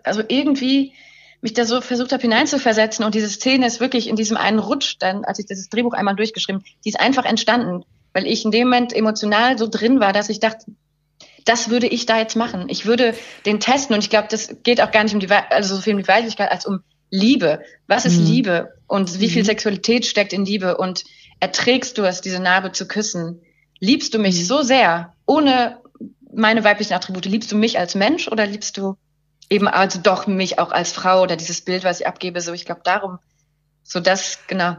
also 0.03 0.21
irgendwie 0.27 0.93
mich 1.41 1.53
da 1.53 1.65
so 1.65 1.81
versucht 1.81 2.11
habe 2.11 2.21
hineinzuversetzen 2.21 3.05
und 3.05 3.15
diese 3.15 3.29
Szene 3.29 3.65
ist 3.65 3.79
wirklich 3.79 4.07
in 4.07 4.15
diesem 4.15 4.37
einen 4.37 4.59
Rutsch, 4.59 4.97
dann, 4.99 5.23
als 5.23 5.39
ich 5.39 5.45
dieses 5.45 5.69
Drehbuch 5.69 5.93
einmal 5.93 6.15
durchgeschrieben, 6.15 6.63
die 6.83 6.89
ist 6.89 6.99
einfach 6.99 7.25
entstanden, 7.25 7.85
weil 8.13 8.27
ich 8.27 8.45
in 8.45 8.51
dem 8.51 8.67
Moment 8.67 8.93
emotional 8.93 9.57
so 9.57 9.67
drin 9.67 9.99
war, 9.99 10.13
dass 10.13 10.29
ich 10.29 10.39
dachte, 10.39 10.65
das 11.45 11.69
würde 11.69 11.87
ich 11.87 12.05
da 12.05 12.17
jetzt 12.17 12.35
machen. 12.35 12.65
Ich 12.69 12.85
würde 12.85 13.15
den 13.45 13.59
testen 13.59 13.95
und 13.95 14.03
ich 14.03 14.09
glaube, 14.09 14.27
das 14.29 14.55
geht 14.63 14.81
auch 14.81 14.91
gar 14.91 15.03
nicht 15.03 15.13
um 15.13 15.19
die, 15.19 15.29
also 15.29 15.75
so 15.75 15.81
viel 15.81 15.93
um 15.93 16.01
die 16.01 16.07
Weiblichkeit 16.07 16.51
als 16.51 16.65
um 16.65 16.81
Liebe? 17.09 17.63
Was 17.87 18.05
ist 18.05 18.19
mhm. 18.19 18.25
Liebe? 18.25 18.73
Und 18.87 19.19
wie 19.19 19.29
viel 19.29 19.43
mhm. 19.43 19.47
Sexualität 19.47 20.05
steckt 20.05 20.33
in 20.33 20.45
Liebe? 20.45 20.77
Und 20.77 21.03
erträgst 21.39 21.97
du 21.97 22.03
es, 22.03 22.21
diese 22.21 22.39
Narbe 22.39 22.71
zu 22.71 22.87
küssen? 22.87 23.41
Liebst 23.79 24.13
du 24.13 24.19
mich 24.19 24.39
mhm. 24.39 24.45
so 24.45 24.61
sehr, 24.61 25.13
ohne 25.25 25.79
meine 26.31 26.63
weiblichen 26.63 26.93
Attribute? 26.93 27.25
Liebst 27.25 27.51
du 27.51 27.55
mich 27.55 27.79
als 27.79 27.95
Mensch 27.95 28.27
oder 28.27 28.45
liebst 28.45 28.77
du 28.77 28.95
eben 29.49 29.67
also 29.67 29.99
doch 29.99 30.27
mich 30.27 30.59
auch 30.59 30.71
als 30.71 30.91
Frau 30.91 31.21
oder 31.23 31.35
dieses 31.35 31.61
Bild, 31.61 31.83
was 31.83 32.01
ich 32.01 32.07
abgebe? 32.07 32.41
So, 32.41 32.53
ich 32.53 32.65
glaube, 32.65 32.81
darum, 32.83 33.17
so 33.83 33.99
das, 33.99 34.39
genau. 34.47 34.75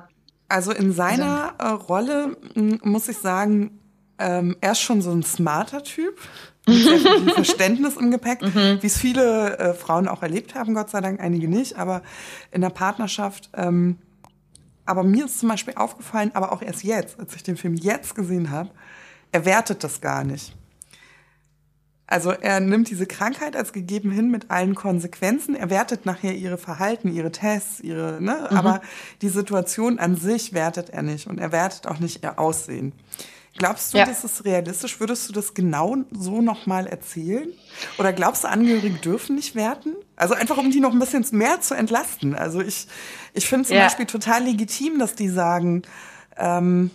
Also 0.51 0.73
in 0.73 0.93
seiner 0.93 1.55
also. 1.59 1.77
äh, 1.77 1.79
Rolle 1.87 2.37
muss 2.83 3.09
ich 3.09 3.19
sagen, 3.19 3.79
ähm, 4.19 4.57
er 4.61 4.73
ist 4.73 4.81
schon 4.81 5.01
so 5.01 5.13
ein 5.13 5.23
smarter 5.23 5.85
Typ 5.85 6.19
mit 6.67 6.83
sehr 6.83 6.99
viel 7.19 7.31
Verständnis 7.31 7.97
im 7.97 8.11
Gepäck, 8.11 8.43
mhm. 8.43 8.79
wie 8.81 8.87
es 8.87 8.99
viele 8.99 9.59
äh, 9.59 9.75
Frauen 9.75 10.09
auch 10.09 10.23
erlebt 10.23 10.57
haben, 10.57 10.75
Gott 10.75 10.91
sei 10.91 11.01
Dank, 11.01 11.21
einige 11.21 11.47
nicht, 11.47 11.77
aber 11.77 12.03
in 12.51 12.63
der 12.63 12.71
Partnerschaft. 12.71 13.49
Ähm, 13.55 13.99
aber 14.85 15.05
mir 15.05 15.27
ist 15.27 15.39
zum 15.39 15.49
Beispiel 15.49 15.75
aufgefallen, 15.75 16.33
aber 16.35 16.51
auch 16.51 16.63
erst 16.63 16.83
jetzt, 16.83 17.21
als 17.21 17.37
ich 17.37 17.45
den 17.45 17.57
Film 17.57 17.75
jetzt 17.75 18.17
gesehen 18.17 18.51
habe, 18.51 18.71
er 19.31 19.45
wertet 19.45 19.85
das 19.85 20.01
gar 20.01 20.25
nicht. 20.25 20.57
Also 22.11 22.33
er 22.33 22.59
nimmt 22.59 22.91
diese 22.91 23.07
Krankheit 23.07 23.55
als 23.55 23.73
gegeben 23.73 24.11
hin 24.11 24.33
mit 24.33 24.51
allen 24.51 24.75
Konsequenzen. 24.75 25.55
Er 25.55 25.71
wertet 25.71 26.07
nachher 26.07 26.35
ihre 26.35 26.59
Verhalten, 26.59 27.15
ihre 27.15 27.31
Tests, 27.31 27.79
ihre, 27.81 28.21
ne? 28.21 28.49
Mhm. 28.51 28.57
Aber 28.57 28.81
die 29.23 29.29
Situation 29.29 30.01
an 30.01 30.17
sich 30.17 30.53
wertet 30.53 30.91
er 30.91 31.03
nicht 31.03 31.29
und 31.29 31.39
er 31.39 31.53
wertet 31.53 31.87
auch 31.87 32.01
nicht 32.01 32.25
ihr 32.25 32.39
Aussehen. 32.39 32.93
Glaubst 33.57 33.95
du, 33.95 33.99
ja. 33.99 34.07
das 34.07 34.25
ist 34.25 34.45
realistisch? 34.45 34.99
Würdest 34.99 35.29
du 35.29 35.33
das 35.33 35.55
genau 35.55 35.99
so 36.11 36.41
nochmal 36.41 36.89
erzählen? 36.89 37.49
Oder 37.99 38.13
glaubst 38.13 38.43
du, 38.43 38.49
Angehörige 38.49 38.99
dürfen 38.99 39.37
nicht 39.37 39.55
werten? 39.55 39.95
Also 40.17 40.35
einfach, 40.35 40.57
um 40.57 40.73
die 40.73 40.81
noch 40.81 40.93
ein 40.93 40.99
bisschen 40.99 41.25
mehr 41.33 41.61
zu 41.61 41.75
entlasten. 41.75 42.35
Also 42.35 42.61
ich, 42.61 42.89
ich 43.35 43.47
finde 43.47 43.69
zum 43.69 43.77
ja. 43.77 43.85
Beispiel 43.85 44.07
total 44.07 44.45
legitim, 44.45 44.99
dass 44.99 45.15
die 45.15 45.29
sagen, 45.29 45.83
ähm, 46.37 46.91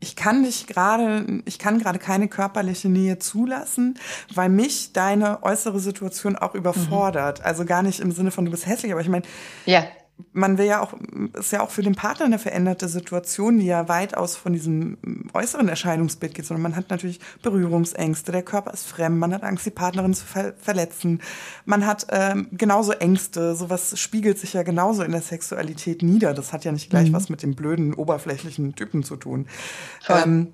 ich 0.00 0.16
kann 0.16 0.42
dich 0.42 0.66
gerade, 0.66 1.42
ich 1.44 1.58
kann 1.58 1.78
gerade 1.78 1.98
keine 1.98 2.26
körperliche 2.26 2.88
Nähe 2.88 3.18
zulassen, 3.18 3.98
weil 4.34 4.48
mich 4.48 4.92
deine 4.92 5.42
äußere 5.42 5.78
Situation 5.78 6.36
auch 6.36 6.54
überfordert. 6.54 7.40
Mhm. 7.40 7.44
Also 7.44 7.64
gar 7.64 7.82
nicht 7.82 8.00
im 8.00 8.10
Sinne 8.10 8.30
von 8.30 8.46
du 8.46 8.50
bist 8.50 8.66
hässlich, 8.66 8.92
aber 8.92 9.02
ich 9.02 9.08
meine, 9.08 9.24
ja 9.66 9.84
man 10.32 10.58
will 10.58 10.66
ja 10.66 10.80
auch, 10.80 10.94
ist 11.38 11.52
ja 11.52 11.62
auch 11.62 11.70
für 11.70 11.82
den 11.82 11.94
Partner 11.94 12.26
eine 12.26 12.38
veränderte 12.38 12.88
Situation, 12.88 13.58
die 13.58 13.66
ja 13.66 13.88
weitaus 13.88 14.36
von 14.36 14.52
diesem 14.52 14.98
äußeren 15.34 15.68
Erscheinungsbild 15.68 16.34
geht, 16.34 16.46
sondern 16.46 16.62
man 16.62 16.76
hat 16.76 16.90
natürlich 16.90 17.20
Berührungsängste, 17.42 18.32
der 18.32 18.42
Körper 18.42 18.72
ist 18.72 18.86
fremd, 18.86 19.18
man 19.18 19.32
hat 19.34 19.42
Angst, 19.42 19.66
die 19.66 19.70
Partnerin 19.70 20.14
zu 20.14 20.26
ver 20.26 20.54
verletzen, 20.60 21.20
man 21.64 21.86
hat 21.86 22.06
ähm, 22.10 22.48
genauso 22.52 22.92
Ängste, 22.92 23.54
sowas 23.54 23.98
spiegelt 23.98 24.38
sich 24.38 24.52
ja 24.52 24.62
genauso 24.62 25.02
in 25.02 25.12
der 25.12 25.22
Sexualität 25.22 26.02
nieder. 26.02 26.34
Das 26.34 26.52
hat 26.52 26.64
ja 26.64 26.72
nicht 26.72 26.90
gleich 26.90 27.10
mhm. 27.10 27.14
was 27.14 27.28
mit 27.28 27.42
dem 27.42 27.54
blöden, 27.54 27.94
oberflächlichen 27.94 28.74
Typen 28.74 29.02
zu 29.02 29.16
tun. 29.16 29.46
Ähm, 30.08 30.48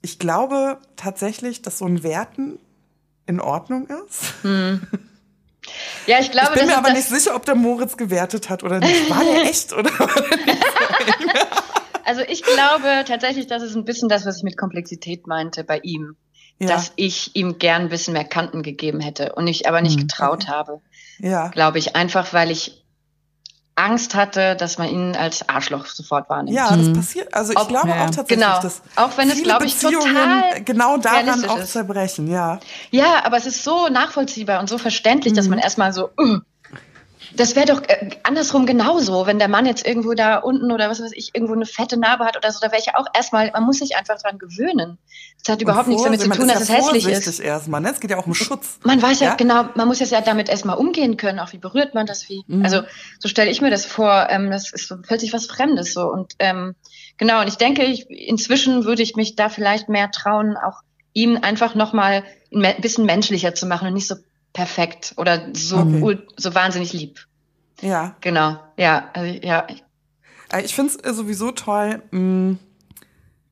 ich 0.00 0.18
glaube 0.18 0.78
tatsächlich, 0.96 1.62
dass 1.62 1.78
so 1.78 1.86
ein 1.86 2.02
Werten 2.02 2.58
in 3.26 3.40
Ordnung 3.40 3.86
ist. 3.86 4.44
Mhm. 4.44 4.82
Ja, 6.06 6.18
ich 6.20 6.30
glaube. 6.30 6.50
Ich 6.54 6.58
bin 6.58 6.66
mir 6.66 6.76
aber 6.76 6.92
nicht 6.92 7.08
sicher, 7.08 7.34
ob 7.34 7.44
der 7.44 7.54
Moritz 7.54 7.96
gewertet 7.96 8.48
hat 8.48 8.62
oder 8.62 8.80
nicht. 8.80 9.10
War 9.10 9.24
der 9.24 9.42
echt 9.48 9.72
oder 9.72 9.90
war 9.98 10.08
der 10.08 10.54
nicht? 10.54 10.64
also 12.04 12.22
ich 12.22 12.42
glaube 12.42 13.04
tatsächlich, 13.06 13.46
das 13.46 13.62
ist 13.62 13.76
ein 13.76 13.84
bisschen 13.84 14.08
das, 14.08 14.26
was 14.26 14.38
ich 14.38 14.42
mit 14.42 14.56
Komplexität 14.56 15.26
meinte 15.26 15.64
bei 15.64 15.78
ihm. 15.82 16.16
Ja. 16.58 16.68
Dass 16.68 16.92
ich 16.96 17.34
ihm 17.34 17.58
gern 17.58 17.82
ein 17.82 17.88
bisschen 17.88 18.12
mehr 18.12 18.24
Kanten 18.24 18.62
gegeben 18.62 19.00
hätte 19.00 19.32
und 19.32 19.48
ich 19.48 19.68
aber 19.68 19.80
nicht 19.80 19.98
hm, 19.98 20.06
getraut 20.06 20.44
okay. 20.44 20.52
habe. 20.52 20.80
Ja. 21.18 21.48
Glaube 21.48 21.78
ich. 21.78 21.96
Einfach 21.96 22.32
weil 22.32 22.50
ich 22.50 22.81
Angst 23.74 24.14
hatte, 24.14 24.54
dass 24.56 24.76
man 24.76 24.88
ihn 24.88 25.16
als 25.16 25.48
Arschloch 25.48 25.86
sofort 25.86 26.28
wahrnimmt. 26.28 26.54
Ja, 26.54 26.76
das 26.76 26.86
mhm. 26.86 26.92
passiert. 26.92 27.32
Also 27.32 27.52
ich 27.52 27.58
Ob, 27.58 27.68
glaube 27.68 27.88
ja. 27.88 28.04
auch 28.04 28.10
tatsächlich, 28.10 28.38
genau. 28.38 28.60
dass 28.60 28.82
auch 28.96 29.16
wenn 29.16 29.30
es 29.30 29.42
glaube 29.42 29.64
ich 29.64 29.78
total 29.78 30.62
genau 30.62 30.98
daran 30.98 31.44
auch 31.46 31.58
ist. 31.58 31.72
zerbrechen. 31.72 32.30
Ja. 32.30 32.60
Ja, 32.90 33.24
aber 33.24 33.38
es 33.38 33.46
ist 33.46 33.64
so 33.64 33.88
nachvollziehbar 33.88 34.60
und 34.60 34.68
so 34.68 34.76
verständlich, 34.76 35.32
mhm. 35.32 35.36
dass 35.36 35.48
man 35.48 35.58
erstmal 35.58 35.92
so 35.92 36.10
uh, 36.18 36.38
das 37.36 37.56
wäre 37.56 37.66
doch 37.66 37.82
äh, 37.82 38.10
andersrum 38.22 38.66
genauso, 38.66 39.26
wenn 39.26 39.38
der 39.38 39.48
Mann 39.48 39.66
jetzt 39.66 39.86
irgendwo 39.86 40.12
da 40.14 40.38
unten 40.38 40.70
oder 40.72 40.90
was 40.90 41.00
weiß 41.00 41.12
ich, 41.14 41.34
irgendwo 41.34 41.54
eine 41.54 41.66
fette 41.66 41.98
Narbe 41.98 42.24
hat 42.24 42.36
oder 42.36 42.50
so, 42.52 42.58
da 42.60 42.70
wäre 42.70 42.80
ich 42.80 42.94
auch 42.94 43.06
erstmal, 43.14 43.50
man 43.52 43.64
muss 43.64 43.78
sich 43.78 43.96
einfach 43.96 44.20
dran 44.20 44.38
gewöhnen. 44.38 44.98
Das 45.44 45.54
hat 45.54 45.62
überhaupt 45.62 45.88
nichts 45.88 46.02
damit 46.02 46.20
zu 46.20 46.28
tun, 46.30 46.48
dass 46.48 46.68
ja 46.68 46.76
es 46.76 46.86
hässlich 46.86 47.06
ist. 47.06 47.40
erstmal, 47.40 47.80
ne? 47.80 47.90
Es 47.90 48.00
geht 48.00 48.10
ja 48.10 48.18
auch 48.18 48.26
um 48.26 48.34
Schutz. 48.34 48.78
Man 48.84 49.00
weiß 49.00 49.20
ja, 49.20 49.28
ja, 49.28 49.34
genau, 49.34 49.64
man 49.74 49.88
muss 49.88 49.98
jetzt 50.00 50.12
ja 50.12 50.20
damit 50.20 50.48
erstmal 50.48 50.76
umgehen 50.76 51.16
können, 51.16 51.38
auch 51.38 51.52
wie 51.52 51.58
berührt 51.58 51.94
man 51.94 52.06
das, 52.06 52.28
wie, 52.28 52.44
mhm. 52.46 52.64
also 52.64 52.82
so 53.18 53.28
stelle 53.28 53.50
ich 53.50 53.60
mir 53.60 53.70
das 53.70 53.84
vor, 53.84 54.28
ähm, 54.30 54.50
das 54.50 54.72
ist 54.72 54.88
so 54.88 54.96
plötzlich 55.00 55.32
was 55.32 55.46
Fremdes 55.46 55.94
so 55.94 56.10
und 56.10 56.34
ähm, 56.38 56.74
genau, 57.16 57.40
und 57.40 57.48
ich 57.48 57.56
denke, 57.56 57.84
ich, 57.84 58.08
inzwischen 58.10 58.84
würde 58.84 59.02
ich 59.02 59.16
mich 59.16 59.36
da 59.36 59.48
vielleicht 59.48 59.88
mehr 59.88 60.10
trauen, 60.10 60.56
auch 60.56 60.80
ihm 61.14 61.38
einfach 61.40 61.74
nochmal 61.74 62.24
ein 62.54 62.80
bisschen 62.80 63.06
menschlicher 63.06 63.54
zu 63.54 63.66
machen 63.66 63.88
und 63.88 63.94
nicht 63.94 64.08
so 64.08 64.16
perfekt 64.52 65.14
oder 65.16 65.48
so, 65.54 65.78
okay. 65.78 66.18
so 66.36 66.54
wahnsinnig 66.54 66.92
lieb. 66.92 67.26
Ja. 67.80 68.16
Genau, 68.20 68.58
ja, 68.76 69.10
also, 69.12 69.38
ja. 69.42 69.66
Äh, 70.52 70.62
ich 70.64 70.74
finde 70.74 70.92
es 70.92 70.96
äh, 71.04 71.14
sowieso 71.14 71.52
toll, 71.52 72.02
mm, 72.10 72.54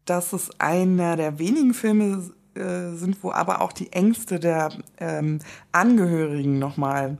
dass 0.05 0.33
es 0.33 0.51
einer 0.59 1.17
der 1.17 1.39
wenigen 1.39 1.75
Filme 1.75 2.31
äh, 2.55 2.97
sind, 2.97 3.23
wo 3.23 3.33
aber 3.33 3.61
auch 3.61 3.73
die 3.73 3.93
Ängste 3.93 4.41
der 4.41 4.71
ähm, 4.99 5.41
Angehörigen 5.73 6.59
nochmal 6.59 7.19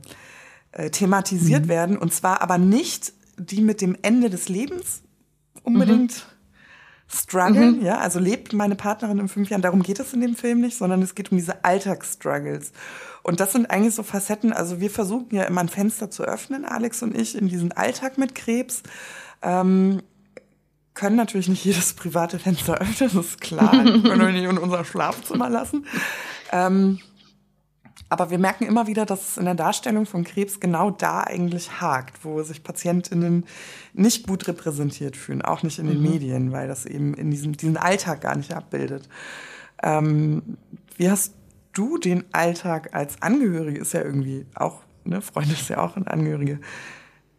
äh, 0.71 0.89
thematisiert 0.89 1.65
mhm. 1.65 1.69
werden. 1.69 1.97
Und 1.97 2.13
zwar 2.13 2.41
aber 2.41 2.57
nicht 2.57 3.13
die 3.37 3.61
mit 3.61 3.81
dem 3.81 3.97
Ende 4.01 4.29
des 4.29 4.49
Lebens 4.49 5.01
unbedingt 5.63 6.25
strugglen. 7.13 7.79
Mhm. 7.79 7.85
Ja, 7.85 7.97
also 7.99 8.19
lebt 8.19 8.53
meine 8.53 8.75
Partnerin 8.75 9.19
in 9.19 9.27
fünf 9.27 9.49
Jahren. 9.49 9.61
Darum 9.61 9.83
geht 9.83 9.99
es 9.99 10.13
in 10.13 10.21
dem 10.21 10.35
Film 10.35 10.61
nicht, 10.61 10.77
sondern 10.77 11.01
es 11.01 11.15
geht 11.15 11.31
um 11.31 11.37
diese 11.37 11.63
Alltagsstruggles. 11.63 12.71
Und 13.23 13.39
das 13.39 13.51
sind 13.51 13.69
eigentlich 13.69 13.95
so 13.95 14.03
Facetten, 14.03 14.51
also 14.53 14.79
wir 14.79 14.89
versuchen 14.89 15.35
ja 15.35 15.43
immer 15.43 15.61
ein 15.61 15.69
Fenster 15.69 16.09
zu 16.09 16.23
öffnen, 16.23 16.65
Alex 16.65 17.03
und 17.03 17.15
ich, 17.15 17.37
in 17.37 17.47
diesen 17.47 17.71
Alltag 17.71 18.17
mit 18.17 18.33
Krebs. 18.33 18.81
Ähm, 19.41 20.01
können 20.93 21.15
natürlich 21.15 21.47
nicht 21.47 21.63
jedes 21.63 21.93
private 21.93 22.39
Fenster 22.39 22.79
öffnen, 22.81 23.11
das 23.13 23.25
ist 23.25 23.41
klar. 23.41 23.71
können 23.71 24.19
wir 24.19 24.31
nicht 24.31 24.43
in 24.43 24.57
unser 24.57 24.83
Schlafzimmer 24.83 25.49
lassen. 25.49 25.85
Ähm, 26.51 26.99
aber 28.11 28.29
wir 28.29 28.39
merken 28.39 28.65
immer 28.65 28.87
wieder, 28.87 29.05
dass 29.05 29.29
es 29.29 29.37
in 29.37 29.45
der 29.45 29.55
Darstellung 29.55 30.05
von 30.05 30.25
Krebs 30.25 30.59
genau 30.59 30.91
da 30.91 31.21
eigentlich 31.21 31.79
hakt, 31.79 32.25
wo 32.25 32.43
sich 32.43 32.61
Patientinnen 32.61 33.45
nicht 33.93 34.27
gut 34.27 34.49
repräsentiert 34.49 35.15
fühlen, 35.15 35.41
auch 35.41 35.63
nicht 35.63 35.79
in 35.79 35.87
den 35.87 36.01
mhm. 36.01 36.09
Medien, 36.09 36.51
weil 36.51 36.67
das 36.67 36.85
eben 36.85 37.13
in 37.13 37.31
diesem 37.31 37.55
diesen 37.55 37.77
Alltag 37.77 38.19
gar 38.19 38.35
nicht 38.35 38.53
abbildet. 38.53 39.07
Ähm, 39.81 40.57
wie 40.97 41.09
hast 41.09 41.35
du 41.71 41.97
den 41.97 42.25
Alltag 42.33 42.89
als 42.93 43.21
Angehörige, 43.21 43.79
ist 43.79 43.93
ja 43.93 44.01
irgendwie 44.01 44.45
auch, 44.55 44.81
ne, 45.05 45.21
Freunde 45.21 45.53
ist 45.53 45.69
ja 45.69 45.77
auch 45.77 45.95
ein 45.95 46.05
Angehörige, 46.05 46.59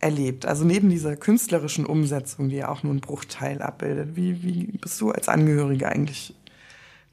erlebt? 0.01 0.47
Also 0.47 0.65
neben 0.65 0.89
dieser 0.89 1.17
künstlerischen 1.17 1.85
Umsetzung, 1.85 2.49
die 2.49 2.57
ja 2.57 2.71
auch 2.71 2.83
nur 2.83 2.93
einen 2.93 3.03
Bruchteil 3.03 3.61
abbildet, 3.61 4.17
wie, 4.17 4.43
wie 4.43 4.79
bist 4.79 4.99
du 5.03 5.11
als 5.11 5.29
Angehörige 5.29 5.87
eigentlich 5.91 6.35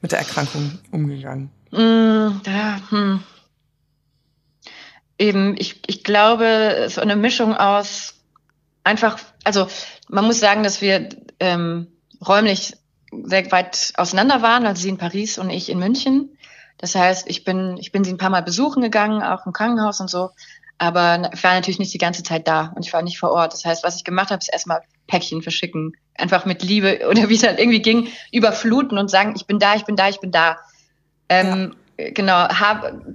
mit 0.00 0.12
der 0.12 0.20
Erkrankung 0.20 0.78
umgegangen? 0.90 1.50
Mm, 1.72 2.40
ja, 2.46 2.80
hm. 2.88 3.20
Eben, 5.20 5.54
ich, 5.58 5.82
ich 5.86 6.02
glaube, 6.02 6.86
so 6.88 7.02
eine 7.02 7.14
Mischung 7.14 7.54
aus 7.54 8.14
einfach, 8.84 9.18
also 9.44 9.68
man 10.08 10.24
muss 10.24 10.40
sagen, 10.40 10.62
dass 10.62 10.80
wir 10.80 11.10
ähm, 11.40 11.88
räumlich 12.26 12.78
sehr 13.24 13.52
weit 13.52 13.92
auseinander 13.98 14.40
waren, 14.40 14.64
also 14.64 14.80
sie 14.80 14.88
in 14.88 14.96
Paris 14.96 15.36
und 15.36 15.50
ich 15.50 15.68
in 15.68 15.78
München. 15.78 16.38
Das 16.78 16.94
heißt, 16.94 17.28
ich 17.28 17.44
bin, 17.44 17.76
ich 17.78 17.92
bin 17.92 18.02
sie 18.02 18.12
ein 18.12 18.16
paar 18.16 18.30
Mal 18.30 18.42
besuchen 18.42 18.82
gegangen, 18.82 19.22
auch 19.22 19.44
im 19.44 19.52
Krankenhaus 19.52 20.00
und 20.00 20.08
so. 20.08 20.30
Aber 20.78 21.30
ich 21.34 21.44
war 21.44 21.52
natürlich 21.52 21.78
nicht 21.78 21.92
die 21.92 21.98
ganze 21.98 22.22
Zeit 22.22 22.48
da 22.48 22.72
und 22.74 22.86
ich 22.86 22.92
war 22.94 23.02
nicht 23.02 23.18
vor 23.18 23.32
Ort. 23.32 23.52
Das 23.52 23.66
heißt, 23.66 23.84
was 23.84 23.96
ich 23.96 24.04
gemacht 24.04 24.30
habe, 24.30 24.40
ist 24.40 24.50
erstmal 24.50 24.80
Päckchen 25.06 25.42
verschicken. 25.42 25.92
Einfach 26.14 26.46
mit 26.46 26.62
Liebe 26.62 27.06
oder 27.10 27.28
wie 27.28 27.34
es 27.34 27.42
halt 27.42 27.58
irgendwie 27.58 27.82
ging, 27.82 28.08
überfluten 28.32 28.96
und 28.96 29.10
sagen, 29.10 29.34
ich 29.36 29.46
bin 29.46 29.58
da, 29.58 29.74
ich 29.74 29.84
bin 29.84 29.96
da, 29.96 30.08
ich 30.08 30.20
bin 30.20 30.30
da. 30.30 30.56
Ähm, 31.28 31.74
ja. 31.74 31.79
Genau, 32.14 32.48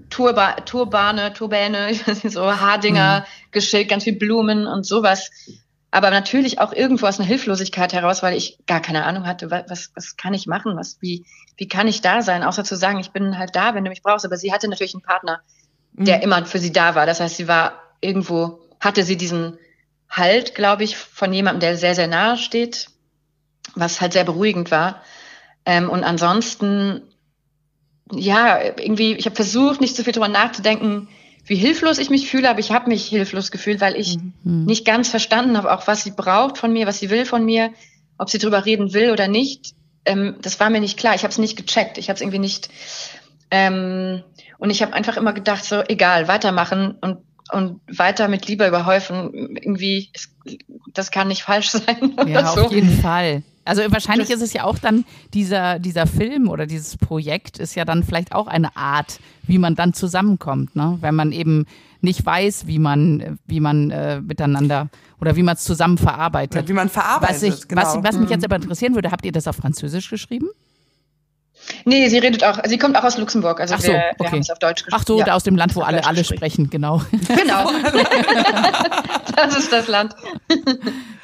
Turba, 0.10 0.54
Turbane, 0.62 1.34
Turbäne, 1.34 1.94
so 2.24 2.60
Haardinger, 2.60 3.22
mhm. 3.22 3.52
Geschick, 3.52 3.90
ganz 3.90 4.04
viel 4.04 4.16
Blumen 4.16 4.68
und 4.68 4.86
sowas 4.86 5.32
aber 5.96 6.12
natürlich 6.12 6.60
auch 6.60 6.74
irgendwo 6.74 7.06
aus 7.06 7.22
einer 7.22 7.28
Hilflosigkeit 7.30 7.94
heraus, 7.94 8.22
weil 8.22 8.36
ich 8.36 8.60
gar 8.68 8.82
keine 8.82 9.06
Ahnung 9.06 9.26
hatte, 9.26 9.50
was, 9.50 9.92
was 9.96 10.18
kann 10.18 10.34
ich 10.34 10.46
machen, 10.46 10.76
was, 10.76 10.98
wie, 11.00 11.24
wie 11.56 11.70
kann 11.70 11.88
ich 11.88 12.02
da 12.02 12.22
sein, 12.22 12.44
außer 12.44 12.66
zu 12.66 12.76
sagen, 12.76 13.00
ich 13.00 13.12
bin 13.12 13.38
halt 13.38 13.56
da, 13.56 13.76
wenn 13.76 13.86
du 13.86 13.90
mich 13.90 14.04
brauchst. 14.04 14.26
Aber 14.26 14.36
sie 14.36 14.52
hatte 14.52 14.68
natürlich 14.68 14.94
einen 14.94 15.04
Partner, 15.04 15.40
der 15.94 16.18
mhm. 16.18 16.24
immer 16.24 16.46
für 16.46 16.60
sie 16.60 16.74
da 16.74 16.96
war. 16.96 17.06
Das 17.06 17.22
heißt, 17.22 17.38
sie 17.38 17.48
war 17.48 17.82
irgendwo, 18.02 18.60
hatte 18.82 19.04
sie 19.04 19.16
diesen 19.16 19.58
Halt, 20.10 20.54
glaube 20.54 20.84
ich, 20.84 20.98
von 20.98 21.32
jemandem, 21.32 21.62
der 21.62 21.78
sehr, 21.78 21.96
sehr 21.96 22.08
nahe 22.08 22.36
steht, 22.36 22.90
was 23.74 24.02
halt 24.02 24.12
sehr 24.12 24.26
beruhigend 24.26 24.72
war. 24.72 25.02
Ähm, 25.66 25.90
und 25.90 26.04
ansonsten, 26.04 27.04
ja, 28.12 28.62
irgendwie, 28.62 29.14
ich 29.14 29.26
habe 29.26 29.36
versucht, 29.36 29.82
nicht 29.82 29.95
so 29.95 30.03
viel 30.03 30.14
drüber 30.14 30.28
nachzudenken, 30.28 31.08
wie 31.45 31.56
hilflos 31.56 31.99
ich 31.99 32.10
mich 32.10 32.30
fühle, 32.30 32.49
aber 32.49 32.60
ich 32.60 32.72
habe 32.72 32.89
mich 32.89 33.06
hilflos 33.06 33.51
gefühlt, 33.51 33.82
weil 33.82 33.95
ich 33.95 34.18
mhm. 34.43 34.66
nicht 34.66 34.86
ganz 34.86 35.10
verstanden 35.10 35.58
habe, 35.58 35.72
auch 35.74 35.88
was 35.88 36.03
sie 36.03 36.12
braucht 36.12 36.58
von 36.58 36.74
mir, 36.74 36.88
was 36.88 36.99
sie 36.99 37.10
will 37.10 37.26
von 37.26 37.45
mir, 37.45 37.72
ob 38.18 38.30
sie 38.30 38.39
drüber 38.39 38.66
reden 38.66 38.93
will 38.93 39.12
oder 39.12 39.28
nicht. 39.28 39.74
Ähm, 40.06 40.36
das 40.41 40.60
war 40.60 40.70
mir 40.70 40.80
nicht 40.80 40.97
klar. 40.97 41.16
Ich 41.16 41.24
habe 41.24 41.32
es 41.32 41.38
nicht 41.38 41.56
gecheckt. 41.56 41.97
Ich 41.97 42.10
habe 42.10 42.16
es 42.16 42.22
irgendwie 42.22 42.39
nicht. 42.39 42.70
Ähm, 43.51 44.24
und 44.58 44.70
ich 44.70 44.82
habe 44.82 44.93
einfach 44.93 45.18
immer 45.18 45.34
gedacht, 45.34 45.66
so 45.66 45.82
egal, 45.88 46.28
weitermachen 46.28 46.95
und 47.01 47.20
und 47.51 47.82
weiter 47.88 48.28
mit 48.28 48.47
Liebe 48.47 48.68
überhäufen. 48.68 49.56
Irgendwie, 49.56 50.10
das 50.93 51.12
kann 51.12 51.28
nicht 51.28 51.43
falsch 51.43 51.70
sein. 51.70 52.16
Ja, 52.28 52.47
so. 52.47 52.66
auf 52.66 52.72
jeden 52.72 53.01
Fall. 53.01 53.43
Also 53.66 53.82
wahrscheinlich 53.89 54.30
ist 54.30 54.41
es 54.41 54.53
ja 54.53 54.63
auch 54.63 54.78
dann 54.78 55.05
dieser, 55.34 55.80
dieser 55.80 56.05
Film 56.05 56.49
oder 56.49 56.68
dieses 56.68 56.97
Projekt 56.97 57.57
ist 57.57 57.76
ja 57.76 57.84
dann 57.84 58.03
vielleicht 58.03 58.32
auch 58.34 58.47
eine 58.47 58.76
Art, 58.78 59.20
wie 59.43 59.57
man 59.57 59.76
dann 59.76 59.93
zusammenkommt, 59.93 60.76
ne? 60.76 60.97
Wenn 61.01 61.16
man 61.16 61.32
eben 61.32 61.66
nicht 62.01 62.24
weiß, 62.24 62.68
wie 62.68 62.78
man, 62.78 63.39
wie 63.47 63.59
man 63.59 63.89
äh, 63.89 64.22
miteinander 64.22 64.89
oder 65.20 65.36
wie 65.36 65.43
man 65.43 65.55
es 65.55 65.63
zusammen 65.63 65.97
verarbeitet. 65.97 66.61
Ja, 66.61 66.68
wie 66.68 66.74
man 66.74 66.89
verarbeitet. 66.89 67.36
Was, 67.36 67.43
ich, 67.43 67.68
genau. 67.68 67.82
was, 67.82 68.03
was 68.03 68.18
mich 68.18 68.30
jetzt 68.30 68.45
aber 68.45 68.57
interessieren 68.57 68.93
würde, 68.93 69.11
habt 69.11 69.26
ihr 69.26 69.32
das 69.32 69.47
auf 69.47 69.55
Französisch 69.55 70.09
geschrieben? 70.09 70.49
Nee, 71.86 72.07
sie 72.09 72.18
redet 72.18 72.43
auch, 72.43 72.59
sie 72.66 72.78
kommt 72.78 72.97
auch 72.97 73.03
aus 73.03 73.18
Luxemburg. 73.18 73.59
Also 73.59 73.76
Ach 73.76 73.82
so, 73.82 73.88
wir, 73.88 73.93
wir 73.93 74.13
okay. 74.20 74.32
haben 74.32 74.39
es 74.39 74.49
auf 74.49 74.59
Deutsch 74.59 74.84
gesprochen. 74.84 75.01
Ach 75.01 75.07
so, 75.07 75.20
ja, 75.20 75.34
aus 75.34 75.43
dem 75.43 75.55
Land, 75.55 75.76
wo 75.76 75.82
alle 75.82 76.05
alle 76.05 76.24
sprechen, 76.24 76.70
genau. 76.70 77.01
Genau. 77.28 77.72
das 79.36 79.57
ist 79.57 79.72
das 79.72 79.88
Land. 79.88 80.16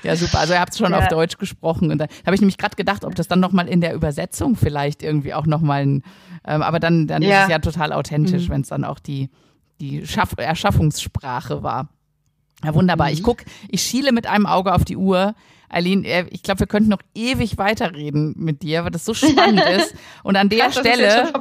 Ja, 0.03 0.15
super. 0.15 0.39
Also 0.39 0.53
ihr 0.53 0.59
habt 0.59 0.73
es 0.73 0.79
schon 0.79 0.91
ja. 0.91 0.99
auf 0.99 1.07
Deutsch 1.07 1.37
gesprochen. 1.37 1.91
Und 1.91 1.99
da 1.99 2.05
habe 2.25 2.35
ich 2.35 2.41
nämlich 2.41 2.57
gerade 2.57 2.75
gedacht, 2.75 3.05
ob 3.05 3.15
das 3.15 3.27
dann 3.27 3.39
nochmal 3.39 3.67
in 3.67 3.81
der 3.81 3.93
Übersetzung 3.93 4.55
vielleicht 4.55 5.03
irgendwie 5.03 5.33
auch 5.33 5.45
nochmal 5.45 5.83
ein, 5.83 6.03
ähm, 6.45 6.61
aber 6.61 6.79
dann, 6.79 7.07
dann 7.07 7.21
ja. 7.21 7.39
ist 7.39 7.43
es 7.43 7.49
ja 7.51 7.59
total 7.59 7.93
authentisch, 7.93 8.47
mhm. 8.47 8.53
wenn 8.53 8.61
es 8.61 8.69
dann 8.69 8.83
auch 8.83 8.99
die, 8.99 9.29
die 9.79 10.05
Schaff 10.07 10.33
Erschaffungssprache 10.37 11.63
war. 11.63 11.89
Ja, 12.63 12.73
wunderbar. 12.73 13.07
Mhm. 13.07 13.13
Ich 13.13 13.23
guck, 13.23 13.43
ich 13.69 13.81
schiele 13.81 14.11
mit 14.11 14.27
einem 14.27 14.45
Auge 14.45 14.73
auf 14.73 14.85
die 14.85 14.97
Uhr. 14.97 15.35
Eileen, 15.72 16.03
äh, 16.03 16.26
ich 16.30 16.43
glaube, 16.43 16.61
wir 16.61 16.67
könnten 16.67 16.89
noch 16.89 17.01
ewig 17.15 17.57
weiterreden 17.57 18.34
mit 18.38 18.61
dir, 18.61 18.84
weil 18.84 18.91
das 18.91 19.05
so 19.05 19.13
spannend 19.13 19.63
ist. 19.76 19.95
Und 20.24 20.36
an 20.36 20.49
der 20.49 20.69
Krass, 20.69 20.80
Stelle 20.80 21.32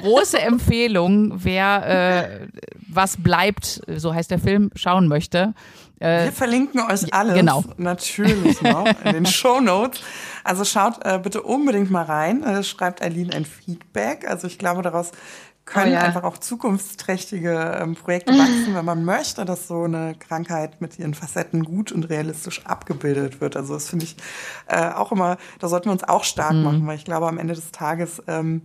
große 0.00 0.40
Empfehlung, 0.40 1.32
wer 1.44 2.42
äh, 2.42 2.48
was 2.88 3.16
bleibt, 3.16 3.82
so 3.96 4.14
heißt 4.14 4.30
der 4.30 4.38
Film, 4.38 4.70
schauen 4.74 5.08
möchte. 5.08 5.54
Äh, 6.00 6.26
wir 6.26 6.32
verlinken 6.32 6.80
euch 6.80 7.12
alles 7.12 7.34
genau. 7.34 7.64
natürlich 7.76 8.62
noch 8.62 8.86
in 9.04 9.12
den 9.14 9.26
Show 9.26 9.60
Notes. 9.60 10.00
Also 10.44 10.64
schaut 10.64 11.04
äh, 11.04 11.18
bitte 11.18 11.42
unbedingt 11.42 11.90
mal 11.90 12.04
rein. 12.04 12.42
Äh, 12.44 12.62
schreibt 12.62 13.02
Eileen 13.02 13.32
ein 13.32 13.44
Feedback. 13.44 14.28
Also 14.28 14.46
ich 14.46 14.58
glaube, 14.58 14.82
daraus 14.82 15.10
können 15.68 15.92
oh 15.92 15.94
ja. 15.94 16.00
einfach 16.00 16.24
auch 16.24 16.38
zukunftsträchtige 16.38 17.78
ähm, 17.80 17.94
Projekte 17.94 18.32
wachsen, 18.32 18.74
wenn 18.74 18.84
man 18.84 19.04
möchte, 19.04 19.44
dass 19.44 19.68
so 19.68 19.84
eine 19.84 20.14
Krankheit 20.18 20.80
mit 20.80 20.98
ihren 20.98 21.14
Facetten 21.14 21.62
gut 21.64 21.92
und 21.92 22.08
realistisch 22.08 22.64
abgebildet 22.66 23.40
wird. 23.40 23.56
Also 23.56 23.74
das 23.74 23.88
finde 23.88 24.06
ich 24.06 24.16
äh, 24.66 24.90
auch 24.90 25.12
immer, 25.12 25.36
da 25.58 25.68
sollten 25.68 25.86
wir 25.86 25.92
uns 25.92 26.04
auch 26.04 26.24
stark 26.24 26.54
mhm. 26.54 26.62
machen, 26.62 26.86
weil 26.86 26.96
ich 26.96 27.04
glaube, 27.04 27.28
am 27.28 27.38
Ende 27.38 27.54
des 27.54 27.70
Tages 27.70 28.22
ähm, 28.26 28.62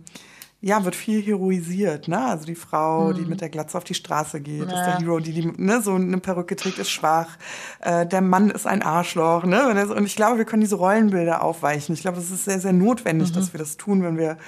ja, 0.60 0.82
wird 0.82 0.96
viel 0.96 1.20
heroisiert, 1.20 2.08
ne? 2.08 2.24
Also 2.24 2.46
die 2.46 2.54
Frau, 2.54 3.10
mhm. 3.10 3.14
die 3.16 3.26
mit 3.26 3.42
der 3.42 3.50
Glatze 3.50 3.76
auf 3.76 3.84
die 3.84 3.92
Straße 3.92 4.40
geht, 4.40 4.70
ja. 4.70 4.80
ist 4.80 4.86
der 4.86 4.98
Hero, 4.98 5.18
die, 5.18 5.32
die 5.32 5.52
ne, 5.58 5.82
so 5.82 5.92
eine 5.92 6.16
Perücke 6.18 6.56
trägt, 6.56 6.78
ist 6.78 6.88
schwach. 6.88 7.36
Äh, 7.80 8.06
der 8.06 8.22
Mann 8.22 8.48
ist 8.48 8.66
ein 8.66 8.82
Arschloch, 8.82 9.44
ne? 9.44 9.68
Und 9.94 10.06
ich 10.06 10.16
glaube, 10.16 10.38
wir 10.38 10.46
können 10.46 10.62
diese 10.62 10.76
Rollenbilder 10.76 11.42
aufweichen. 11.42 11.94
Ich 11.94 12.00
glaube, 12.00 12.16
es 12.16 12.30
ist 12.30 12.46
sehr, 12.46 12.60
sehr 12.60 12.72
notwendig, 12.72 13.30
mhm. 13.30 13.34
dass 13.34 13.52
wir 13.52 13.58
das 13.58 13.76
tun, 13.76 14.02
wenn 14.02 14.16
wir 14.16 14.38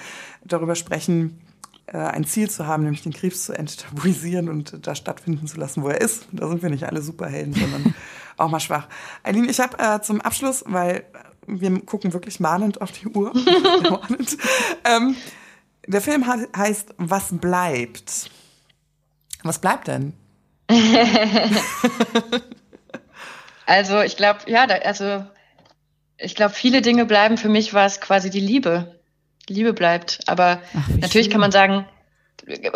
darüber 0.43 0.73
sprechen, 0.73 1.39
ein 1.93 2.25
Ziel 2.25 2.49
zu 2.49 2.67
haben, 2.67 2.83
nämlich 2.83 3.01
den 3.01 3.13
Krebs 3.13 3.45
zu 3.45 3.53
enttabuisieren 3.53 4.49
und 4.49 4.85
da 4.85 4.93
stattfinden 4.93 5.47
zu 5.47 5.57
lassen, 5.57 5.83
wo 5.83 5.89
er 5.89 6.01
ist. 6.01 6.27
Da 6.31 6.47
sind 6.47 6.61
wir 6.61 6.69
nicht 6.69 6.83
alle 6.83 7.01
Superhelden, 7.01 7.53
sondern 7.53 7.95
auch 8.37 8.49
mal 8.49 8.59
schwach. 8.59 8.87
Eileen, 9.23 9.47
ich 9.47 9.59
habe 9.59 9.77
äh, 9.79 10.01
zum 10.01 10.19
Abschluss, 10.21 10.63
weil 10.67 11.05
wir 11.47 11.79
gucken 11.81 12.13
wirklich 12.13 12.39
mahnend 12.39 12.81
auf 12.81 12.91
die 12.91 13.07
Uhr. 13.07 13.33
ähm, 14.85 15.15
der 15.87 16.01
Film 16.01 16.25
heißt 16.27 16.93
Was 16.97 17.27
bleibt? 17.31 18.29
Was 19.43 19.59
bleibt 19.59 19.87
denn? 19.87 20.13
also 23.65 24.01
ich 24.01 24.17
glaube, 24.17 24.39
ja, 24.47 24.67
da, 24.67 24.75
also 24.75 25.25
ich 26.17 26.35
glaube, 26.35 26.53
viele 26.53 26.81
Dinge 26.81 27.05
bleiben. 27.05 27.37
Für 27.37 27.47
mich 27.47 27.73
war 27.73 27.85
es 27.85 28.01
quasi 28.01 28.29
die 28.29 28.41
Liebe. 28.41 28.96
Liebe 29.49 29.73
bleibt. 29.73 30.19
Aber 30.27 30.61
Ach, 30.75 30.87
natürlich 30.89 31.25
schön. 31.25 31.31
kann 31.31 31.41
man 31.41 31.51
sagen, 31.51 31.85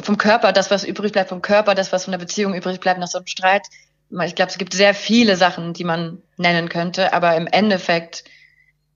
vom 0.01 0.17
Körper, 0.17 0.51
das, 0.51 0.71
was 0.71 0.83
übrig 0.83 1.11
bleibt 1.11 1.29
vom 1.29 1.41
Körper, 1.41 1.75
das, 1.75 1.91
was 1.91 2.05
von 2.05 2.11
der 2.11 2.19
Beziehung 2.19 2.53
übrig 2.53 2.79
bleibt 2.79 2.99
nach 2.99 3.07
so 3.07 3.19
einem 3.19 3.27
Streit. 3.27 3.67
Ich 4.25 4.35
glaube, 4.35 4.51
es 4.51 4.57
gibt 4.57 4.73
sehr 4.73 4.93
viele 4.93 5.37
Sachen, 5.37 5.73
die 5.73 5.85
man 5.85 6.21
nennen 6.37 6.67
könnte, 6.67 7.13
aber 7.13 7.37
im 7.37 7.47
Endeffekt 7.47 8.25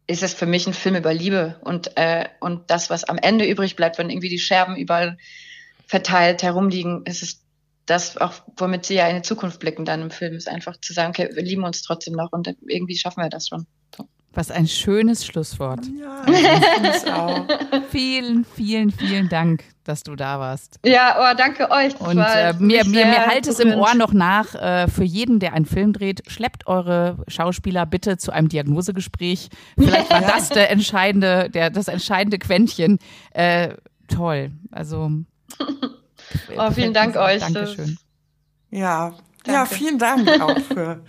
ist 0.07 0.23
es 0.23 0.33
für 0.33 0.45
mich 0.45 0.67
ein 0.67 0.73
Film 0.73 0.95
über 0.95 1.13
Liebe 1.13 1.59
und, 1.61 1.97
äh, 1.97 2.25
und 2.39 2.69
das, 2.69 2.89
was 2.89 3.05
am 3.05 3.17
Ende 3.17 3.45
übrig 3.45 3.75
bleibt, 3.75 3.97
wenn 3.97 4.09
irgendwie 4.09 4.29
die 4.29 4.39
Scherben 4.39 4.75
überall 4.75 5.17
verteilt 5.87 6.43
herumliegen, 6.43 7.05
ist 7.05 7.23
es 7.23 7.41
das 7.85 8.17
auch, 8.17 8.33
womit 8.57 8.85
sie 8.85 8.95
ja 8.95 9.07
in 9.07 9.17
die 9.17 9.21
Zukunft 9.21 9.59
blicken 9.59 9.85
dann 9.85 10.01
im 10.01 10.11
Film, 10.11 10.35
ist 10.35 10.49
einfach 10.49 10.77
zu 10.79 10.93
sagen, 10.93 11.09
okay, 11.09 11.29
wir 11.33 11.43
lieben 11.43 11.63
uns 11.63 11.81
trotzdem 11.81 12.15
noch 12.15 12.31
und 12.31 12.47
irgendwie 12.67 12.97
schaffen 12.97 13.21
wir 13.21 13.29
das 13.29 13.47
schon. 13.47 13.67
Was 14.35 14.51
ein 14.51 14.67
schönes 14.67 15.25
Schlusswort. 15.25 15.79
Ja, 15.97 16.25
ich 16.27 17.09
auch. 17.09 17.47
vielen, 17.89 18.43
vielen, 18.43 18.91
vielen 18.91 19.29
Dank, 19.29 19.63
dass 19.85 20.03
du 20.03 20.17
da 20.17 20.41
warst. 20.41 20.77
Ja, 20.85 21.15
oh, 21.17 21.35
danke 21.37 21.71
euch. 21.71 21.93
Das 21.93 22.01
Und 22.01 22.17
äh, 22.19 22.53
mir, 22.59 22.83
mir, 22.83 23.05
mir 23.05 23.27
halt 23.27 23.47
es 23.47 23.61
im 23.61 23.73
Ohr 23.73 23.95
noch 23.95 24.11
nach, 24.11 24.53
äh, 24.53 24.89
für 24.89 25.05
jeden, 25.05 25.39
der 25.39 25.53
einen 25.53 25.65
Film 25.65 25.93
dreht, 25.93 26.29
schleppt 26.29 26.67
eure 26.67 27.23
Schauspieler 27.29 27.85
bitte 27.85 28.17
zu 28.17 28.31
einem 28.31 28.49
Diagnosegespräch. 28.49 29.47
Vielleicht 29.79 30.09
war 30.09 30.19
das 30.19 30.49
der 30.49 30.69
entscheidende, 30.69 31.49
der, 31.49 31.69
das 31.69 31.87
entscheidende 31.87 32.37
Quäntchen. 32.37 32.99
Äh, 33.31 33.75
toll. 34.09 34.51
Also. 34.69 35.11
oh, 36.57 36.71
vielen 36.71 36.93
Dank 36.93 37.15
euch. 37.15 37.39
Dankeschön. 37.39 37.97
Ja, 38.69 39.13
Danke. 39.45 39.51
ja, 39.51 39.65
vielen 39.65 39.97
Dank 39.97 40.27
auch 40.41 40.59
für 40.59 41.01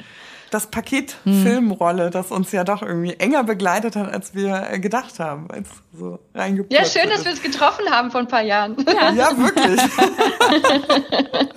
das 0.56 0.68
Paket 0.68 1.16
hm. 1.24 1.42
Filmrolle, 1.42 2.08
das 2.08 2.30
uns 2.30 2.50
ja 2.50 2.64
doch 2.64 2.80
irgendwie 2.80 3.12
enger 3.12 3.44
begleitet 3.44 3.94
hat, 3.94 4.10
als 4.10 4.34
wir 4.34 4.68
äh, 4.70 4.78
gedacht 4.78 5.18
haben. 5.18 5.50
Als 5.50 5.68
so 5.92 6.18
ja, 6.34 6.84
schön, 6.84 7.10
dass 7.10 7.24
wir 7.24 7.32
uns 7.32 7.42
getroffen 7.42 7.84
haben 7.90 8.10
vor 8.10 8.20
ein 8.20 8.28
paar 8.28 8.42
Jahren. 8.42 8.74
Ja, 8.86 9.12
ja 9.12 9.36
wirklich. 9.36 9.80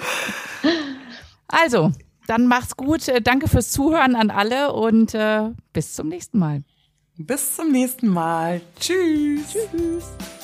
also, 1.47 1.91
dann 2.27 2.47
mach's 2.47 2.75
gut. 2.75 3.07
Äh, 3.07 3.21
danke 3.21 3.47
fürs 3.47 3.71
Zuhören 3.71 4.17
an 4.17 4.31
alle 4.31 4.73
und 4.73 5.13
äh, 5.13 5.51
bis 5.71 5.93
zum 5.93 6.09
nächsten 6.09 6.37
Mal. 6.37 6.63
Bis 7.17 7.55
zum 7.55 7.71
nächsten 7.71 8.09
Mal. 8.09 8.61
Tschüss. 8.79 9.47
Tschüss. 9.49 10.38